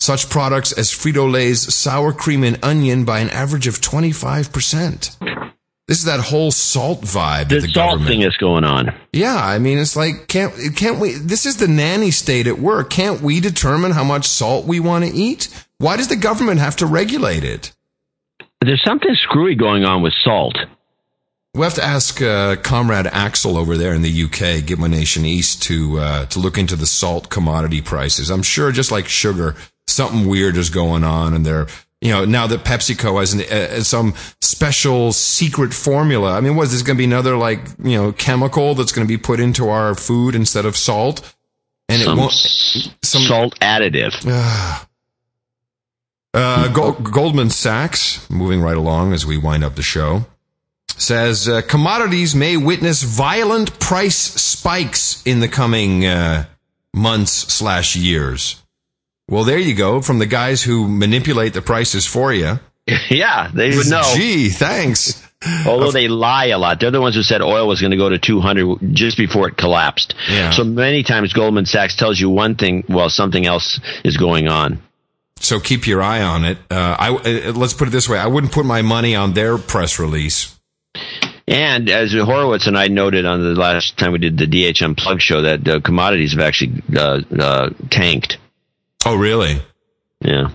[0.00, 4.52] such products as Frito Lay's sour cream and onion by an average of twenty five
[4.52, 5.16] percent.
[5.86, 7.48] This is that whole salt vibe.
[7.48, 8.94] The, that the salt government- thing is going on.
[9.12, 11.14] yeah, I mean, it's like can't can't we?
[11.14, 12.90] This is the nanny state at work.
[12.90, 15.48] Can't we determine how much salt we want to eat?
[15.78, 17.72] Why does the government have to regulate it?
[18.60, 20.56] There's something screwy going on with salt.
[21.54, 25.62] We'll have to ask uh, Comrade Axel over there in the UK, Gitmo Nation East,
[25.64, 28.30] to uh, to look into the salt commodity prices.
[28.30, 29.56] I'm sure, just like sugar,
[29.90, 31.66] something weird is going on, and they're
[32.00, 36.32] you know now that PepsiCo has an, uh, some special secret formula.
[36.36, 39.06] I mean, what is this going to be another like you know chemical that's going
[39.06, 41.34] to be put into our food instead of salt?
[41.88, 44.14] And Some it won't s- salt additive.
[46.32, 50.26] Uh, Gol- Goldman Sachs, moving right along as we wind up the show,
[50.96, 56.44] says uh, commodities may witness violent price spikes in the coming uh,
[56.94, 58.59] months slash years.
[59.30, 60.02] Well, there you go.
[60.02, 62.58] From the guys who manipulate the prices for you.
[63.08, 64.02] yeah, they would know.
[64.14, 65.26] Gee, thanks.
[65.66, 66.80] Although they lie a lot.
[66.80, 69.56] They're the ones who said oil was going to go to 200 just before it
[69.56, 70.14] collapsed.
[70.28, 70.50] Yeah.
[70.50, 74.82] So many times Goldman Sachs tells you one thing while something else is going on.
[75.36, 76.58] So keep your eye on it.
[76.70, 79.56] Uh, I uh, let's put it this way: I wouldn't put my money on their
[79.56, 80.58] press release.
[81.48, 85.22] And as Horowitz and I noted on the last time we did the DH Unplugged
[85.22, 88.38] show, that uh, commodities have actually uh, uh, tanked.
[89.10, 89.60] Oh, really?
[90.20, 90.50] Yeah.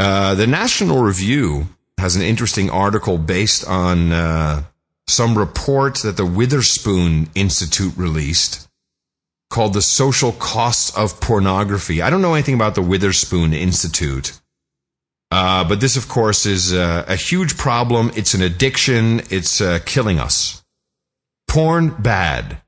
[0.00, 1.66] Uh, the National Review
[1.98, 4.62] has an interesting article based on uh,
[5.06, 8.70] some report that the Witherspoon Institute released
[9.50, 12.00] called The Social Costs of Pornography.
[12.00, 14.40] I don't know anything about the Witherspoon Institute.
[15.30, 18.12] Uh, but this, of course, is uh, a huge problem.
[18.16, 19.20] It's an addiction.
[19.28, 20.64] It's uh, killing us.
[21.48, 22.62] Porn bad.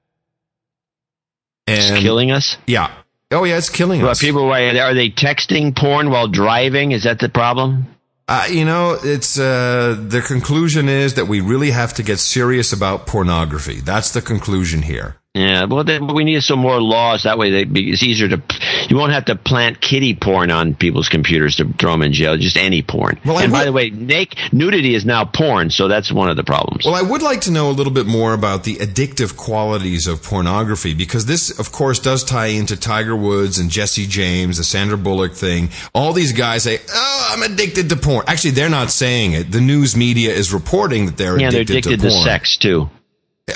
[1.67, 2.59] And killing us?
[2.67, 2.95] Yeah.
[3.35, 4.21] Oh yeah, it's killing Well, us.
[4.21, 6.93] people are they texting porn while driving?
[6.93, 7.87] Is that the problem?
[8.27, 12.73] Uh, you know, it's uh, the conclusion is that we really have to get serious
[12.73, 13.81] about pornography.
[13.81, 15.17] That's the conclusion here.
[15.35, 17.25] Yeah, well, then we need some more laws.
[17.25, 18.41] That way, they, it's easier to.
[18.89, 22.37] You won't have to plant kitty porn on people's computers to throw them in jail.
[22.37, 23.19] Just any porn.
[23.27, 26.45] Well, and by the way, naked nudity is now porn, so that's one of the
[26.45, 26.85] problems.
[26.85, 30.23] Well, I would like to know a little bit more about the addictive qualities of
[30.23, 34.97] pornography because this, of course, does tie into Tiger Woods and Jesse James, the Sandra
[34.97, 35.71] Bullock thing.
[35.97, 39.51] All these guys say, "Oh, I'm addicted to porn." Actually, they're not saying it.
[39.51, 41.41] The news media is reporting that they're addicted to porn.
[41.41, 42.25] yeah, they're addicted, addicted to, porn.
[42.25, 42.89] sex too.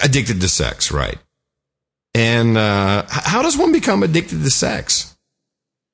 [0.03, 1.19] Addicted to sex, right?
[2.19, 5.16] And uh, how does one become addicted to sex?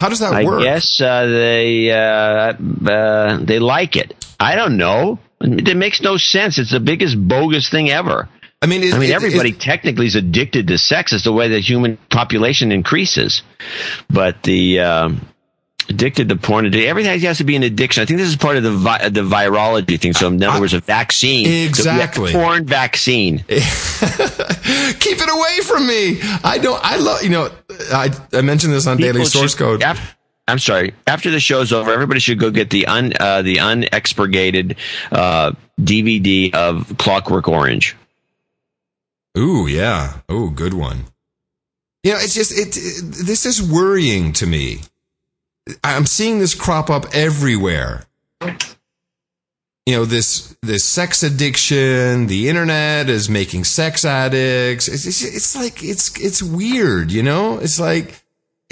[0.01, 0.63] How does that I work?
[0.63, 2.55] guess uh, they uh,
[2.91, 4.15] uh, they like it.
[4.41, 5.19] I don't know.
[5.41, 6.59] It makes no sense.
[6.59, 8.29] It's the biggest bogus thing ever.
[8.63, 11.13] I mean, I mean, it- everybody technically is addicted to sex.
[11.13, 13.43] It's the way the human population increases.
[14.09, 15.29] But the um,
[15.89, 18.03] addicted to porn, everything has to be an addiction.
[18.03, 20.13] I think this is part of the vi- the virology thing.
[20.13, 22.33] So, in other words, a vaccine, Exactly.
[22.33, 23.39] The porn vaccine.
[23.49, 23.59] Keep
[25.21, 26.19] it away from me.
[26.43, 26.81] I don't.
[26.85, 27.23] I love.
[27.23, 27.51] You know,
[27.93, 29.85] I I mentioned this on Daily Source should- Code.
[30.47, 30.93] I'm sorry.
[31.07, 34.77] After the show's over, everybody should go get the un uh, the unexpurgated
[35.11, 37.97] uh, DVD of Clockwork Orange.
[39.39, 40.19] Ooh, yeah.
[40.31, 41.07] Ooh, good one.
[42.03, 43.27] You know, it's just it, it.
[43.27, 44.81] This is worrying to me.
[45.83, 48.07] I'm seeing this crop up everywhere.
[49.87, 52.27] You know, this this sex addiction.
[52.27, 54.89] The internet is making sex addicts.
[54.89, 57.13] It's it's, it's like it's it's weird.
[57.13, 58.23] You know, it's like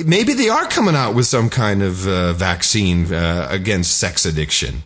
[0.05, 4.85] maybe they are coming out with some kind of uh, vaccine uh, against sex addiction.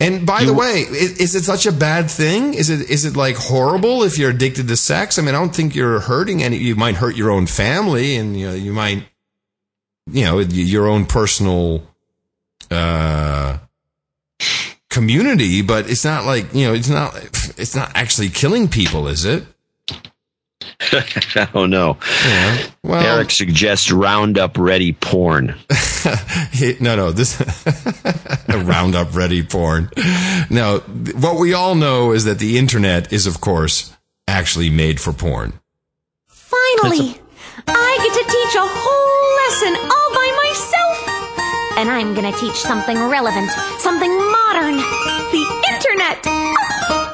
[0.00, 2.54] And by the way, is, is it such a bad thing?
[2.54, 5.16] Is it is it like horrible if you're addicted to sex?
[5.16, 6.56] I mean, I don't think you're hurting any.
[6.56, 9.04] You might hurt your own family, and you know, you might,
[10.10, 11.82] you know, your own personal
[12.70, 13.58] uh,
[14.90, 15.62] community.
[15.62, 17.16] But it's not like you know, it's not
[17.58, 19.44] it's not actually killing people, is it?
[20.92, 21.96] I don't know.
[22.24, 22.66] Yeah.
[22.82, 25.54] Well, Eric suggests Roundup Ready porn.
[26.80, 27.40] no, no, this
[28.48, 29.90] Roundup Ready porn.
[30.50, 33.96] Now, what we all know is that the internet is, of course,
[34.26, 35.54] actually made for porn.
[36.26, 37.18] Finally,
[37.66, 40.96] I get to teach a whole lesson all by myself.
[41.78, 44.76] and I'm gonna teach something relevant, something modern.
[45.32, 46.22] The internet!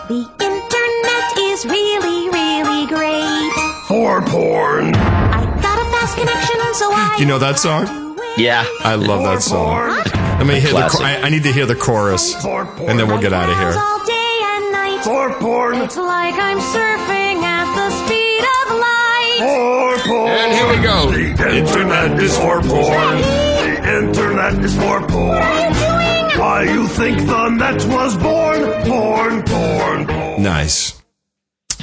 [0.08, 3.52] The internet is really, really great.
[3.88, 4.94] For porn.
[4.94, 7.16] I got a fast connection, so I.
[7.18, 8.16] You know that song?
[8.36, 8.64] Yeah.
[8.80, 9.88] I love that song.
[10.38, 10.78] Let me hear the.
[10.88, 11.00] Classic.
[11.00, 13.74] cho- I, I need to hear the chorus, and then we'll get out of here.
[13.76, 15.00] all day and night.
[15.04, 15.76] For porn.
[15.78, 17.27] It's like I'm surfing
[20.40, 21.10] And here we go.
[21.10, 23.18] The internet is for porn.
[23.18, 25.74] The internet is for porn.
[26.38, 28.62] Why you think the net was born?
[28.84, 30.42] Porn, porn, porn.
[30.42, 31.02] Nice.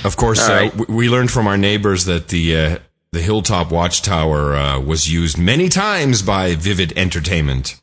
[0.05, 2.77] Of course, All uh, we learned from our neighbors that the uh,
[3.11, 7.81] the Hilltop Watchtower uh, was used many times by Vivid Entertainment.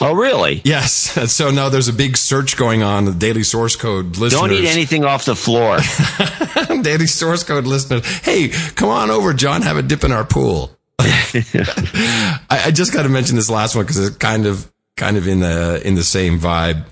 [0.00, 0.62] Oh, really?
[0.64, 1.32] Yes.
[1.32, 3.04] So now there's a big search going on.
[3.04, 4.32] The Daily Source Code listeners.
[4.32, 5.78] Don't eat anything off the floor.
[6.82, 8.06] Daily Source Code listeners.
[8.06, 9.62] Hey, come on over, John.
[9.62, 10.76] Have a dip in our pool.
[10.98, 15.26] I, I just got to mention this last one because it's kind of kind of
[15.26, 16.84] in the in the same vibe.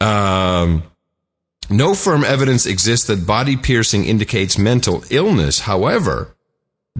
[0.00, 0.82] Um,
[1.70, 5.60] no firm evidence exists that body piercing indicates mental illness.
[5.60, 6.34] However,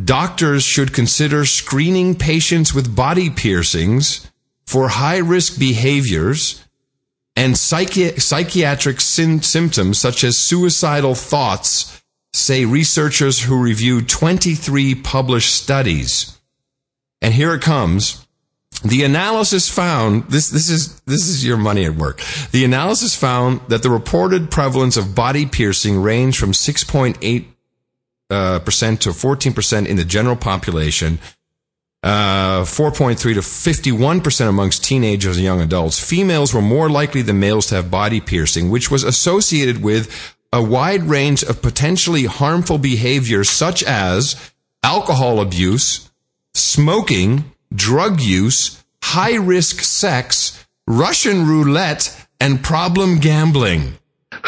[0.03, 4.31] doctors should consider screening patients with body piercings
[4.67, 6.65] for high risk behaviors
[7.37, 15.55] and psychi- psychiatric sym- symptoms such as suicidal thoughts, say researchers who reviewed 23 published
[15.55, 16.39] studies.
[17.21, 18.25] And here it comes.
[18.85, 22.21] The analysis found this this is this is your money at work.
[22.51, 27.47] The analysis found that the reported prevalence of body piercing ranged from 6.8
[28.31, 31.19] uh, percent to 14 percent in the general population,
[32.05, 35.99] uh, 4.3 to 51 percent amongst teenagers and young adults.
[35.99, 40.63] Females were more likely than males to have body piercing, which was associated with a
[40.63, 44.53] wide range of potentially harmful behaviors such as
[44.83, 46.11] alcohol abuse,
[46.53, 53.95] smoking, drug use, high risk sex, Russian roulette, and problem gambling.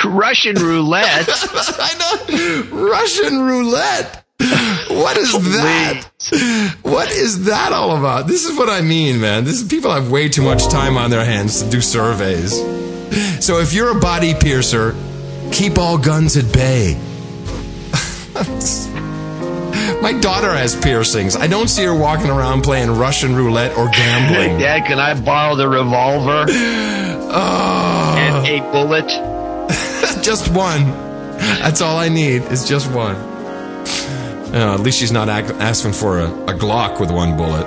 [0.05, 1.27] Russian roulette.
[1.29, 2.87] I know.
[2.87, 4.26] Russian roulette.
[4.97, 6.77] What is that?
[6.83, 8.27] What is that all about?
[8.27, 9.45] This is what I mean, man.
[9.45, 12.53] This is people have way too much time on their hands to do surveys.
[13.45, 14.95] So if you're a body piercer,
[15.53, 16.95] keep all guns at bay.
[20.03, 21.37] My daughter has piercings.
[21.37, 24.59] I don't see her walking around playing Russian roulette or gambling.
[24.59, 26.47] Dad, can I borrow the revolver
[27.29, 29.09] Oh, and a bullet?
[30.25, 30.85] just one.
[31.61, 33.17] That's all I need is just one.
[34.53, 37.65] Uh, at least she's not ac- asking for a, a Glock with one bullet.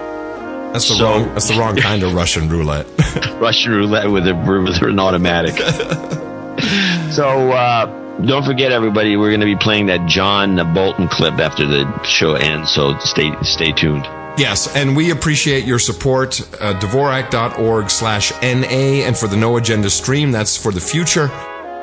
[0.73, 1.27] That's the So- wrong.
[1.33, 2.85] That's the wrong kind of Russian roulette.
[3.41, 5.55] Russian roulette with a with an automatic.
[7.11, 7.85] so uh,
[8.21, 12.35] don't forget, everybody, we're going to be playing that John Bolton clip after the show
[12.35, 12.71] ends.
[12.71, 14.05] So stay stay tuned.
[14.37, 16.39] Yes, and we appreciate your support.
[16.61, 19.03] Uh, Dvorak.org slash NA.
[19.05, 21.29] And for the No Agenda stream, that's for the future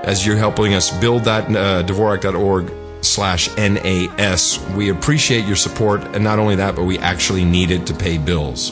[0.04, 2.70] as you're helping us build that uh, Dvorak.org
[3.08, 4.58] slash NAS.
[4.74, 6.02] We appreciate your support.
[6.14, 8.70] And not only that, but we actually need it to pay bills.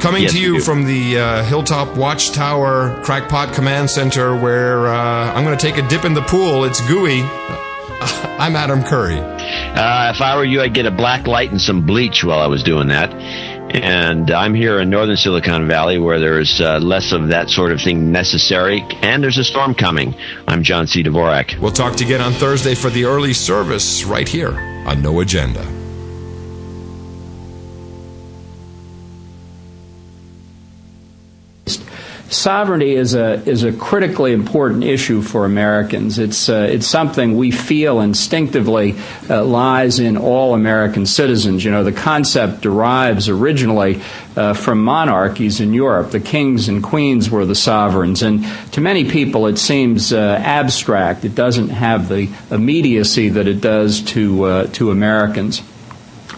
[0.00, 5.42] Coming Yes, to you from the uh, Hilltop Watchtower Crackpot Command Center, where uh, I'm
[5.44, 6.64] going to take a dip in the pool.
[6.64, 7.22] It's gooey.
[8.38, 9.18] I'm Adam Curry.
[9.18, 12.46] Uh, if I were you, I'd get a black light and some bleach while I
[12.46, 13.10] was doing that.
[13.70, 17.80] And I'm here in northern Silicon Valley where there's uh, less of that sort of
[17.80, 20.14] thing necessary, and there's a storm coming.
[20.46, 21.02] I'm John C.
[21.02, 21.58] Dvorak.
[21.60, 25.20] We'll talk to you again on Thursday for the early service right here on No
[25.20, 25.85] Agenda.
[32.28, 36.18] Sovereignty is a is a critically important issue for Americans.
[36.18, 38.96] It's uh, it's something we feel instinctively
[39.30, 41.64] uh, lies in all American citizens.
[41.64, 44.02] You know, the concept derives originally
[44.34, 46.10] uh, from monarchies in Europe.
[46.10, 51.24] The kings and queens were the sovereigns, and to many people it seems uh, abstract.
[51.24, 55.62] It doesn't have the immediacy that it does to uh, to Americans.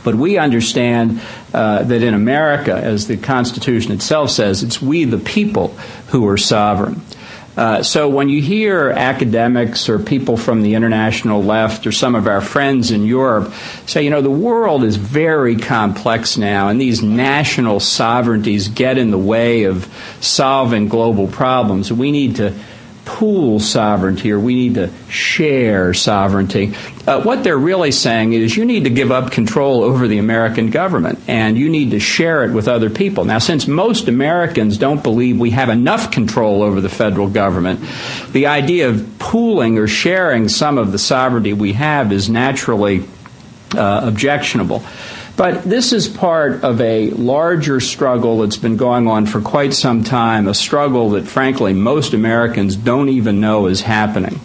[0.09, 1.21] But we understand
[1.53, 5.69] uh, that in America, as the Constitution itself says, it's we the people
[6.07, 7.03] who are sovereign.
[7.59, 12.27] Uh, so when you hear academics or people from the international left or some of
[12.27, 13.53] our friends in Europe
[13.85, 19.11] say, you know, the world is very complex now, and these national sovereignties get in
[19.11, 19.87] the way of
[20.23, 22.55] solving global problems, we need to
[23.09, 26.75] pool sovereignty or we need to share sovereignty.
[27.07, 30.69] Uh, what they're really saying is you need to give up control over the American
[30.69, 33.25] government and you need to share it with other people.
[33.25, 37.81] Now, since most Americans don't believe we have enough control over the federal government,
[38.33, 43.05] the idea of pooling or sharing some of the sovereignty we have is naturally
[43.75, 44.85] uh, objectionable.
[45.39, 50.03] But this is part of a larger struggle that's been going on for quite some
[50.03, 54.41] time, a struggle that, frankly, most Americans don't even know is happening.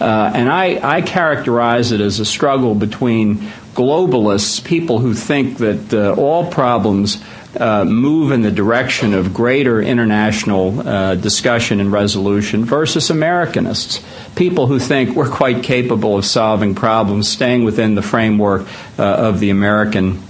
[0.00, 3.36] Uh, and I, I characterize it as a struggle between
[3.74, 7.22] globalists, people who think that uh, all problems
[7.56, 14.02] uh, move in the direction of greater international uh, discussion and resolution versus Americanists,
[14.34, 18.66] people who think we're quite capable of solving problems, staying within the framework
[18.98, 20.22] uh, of the American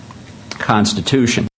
[0.50, 1.48] Constitution.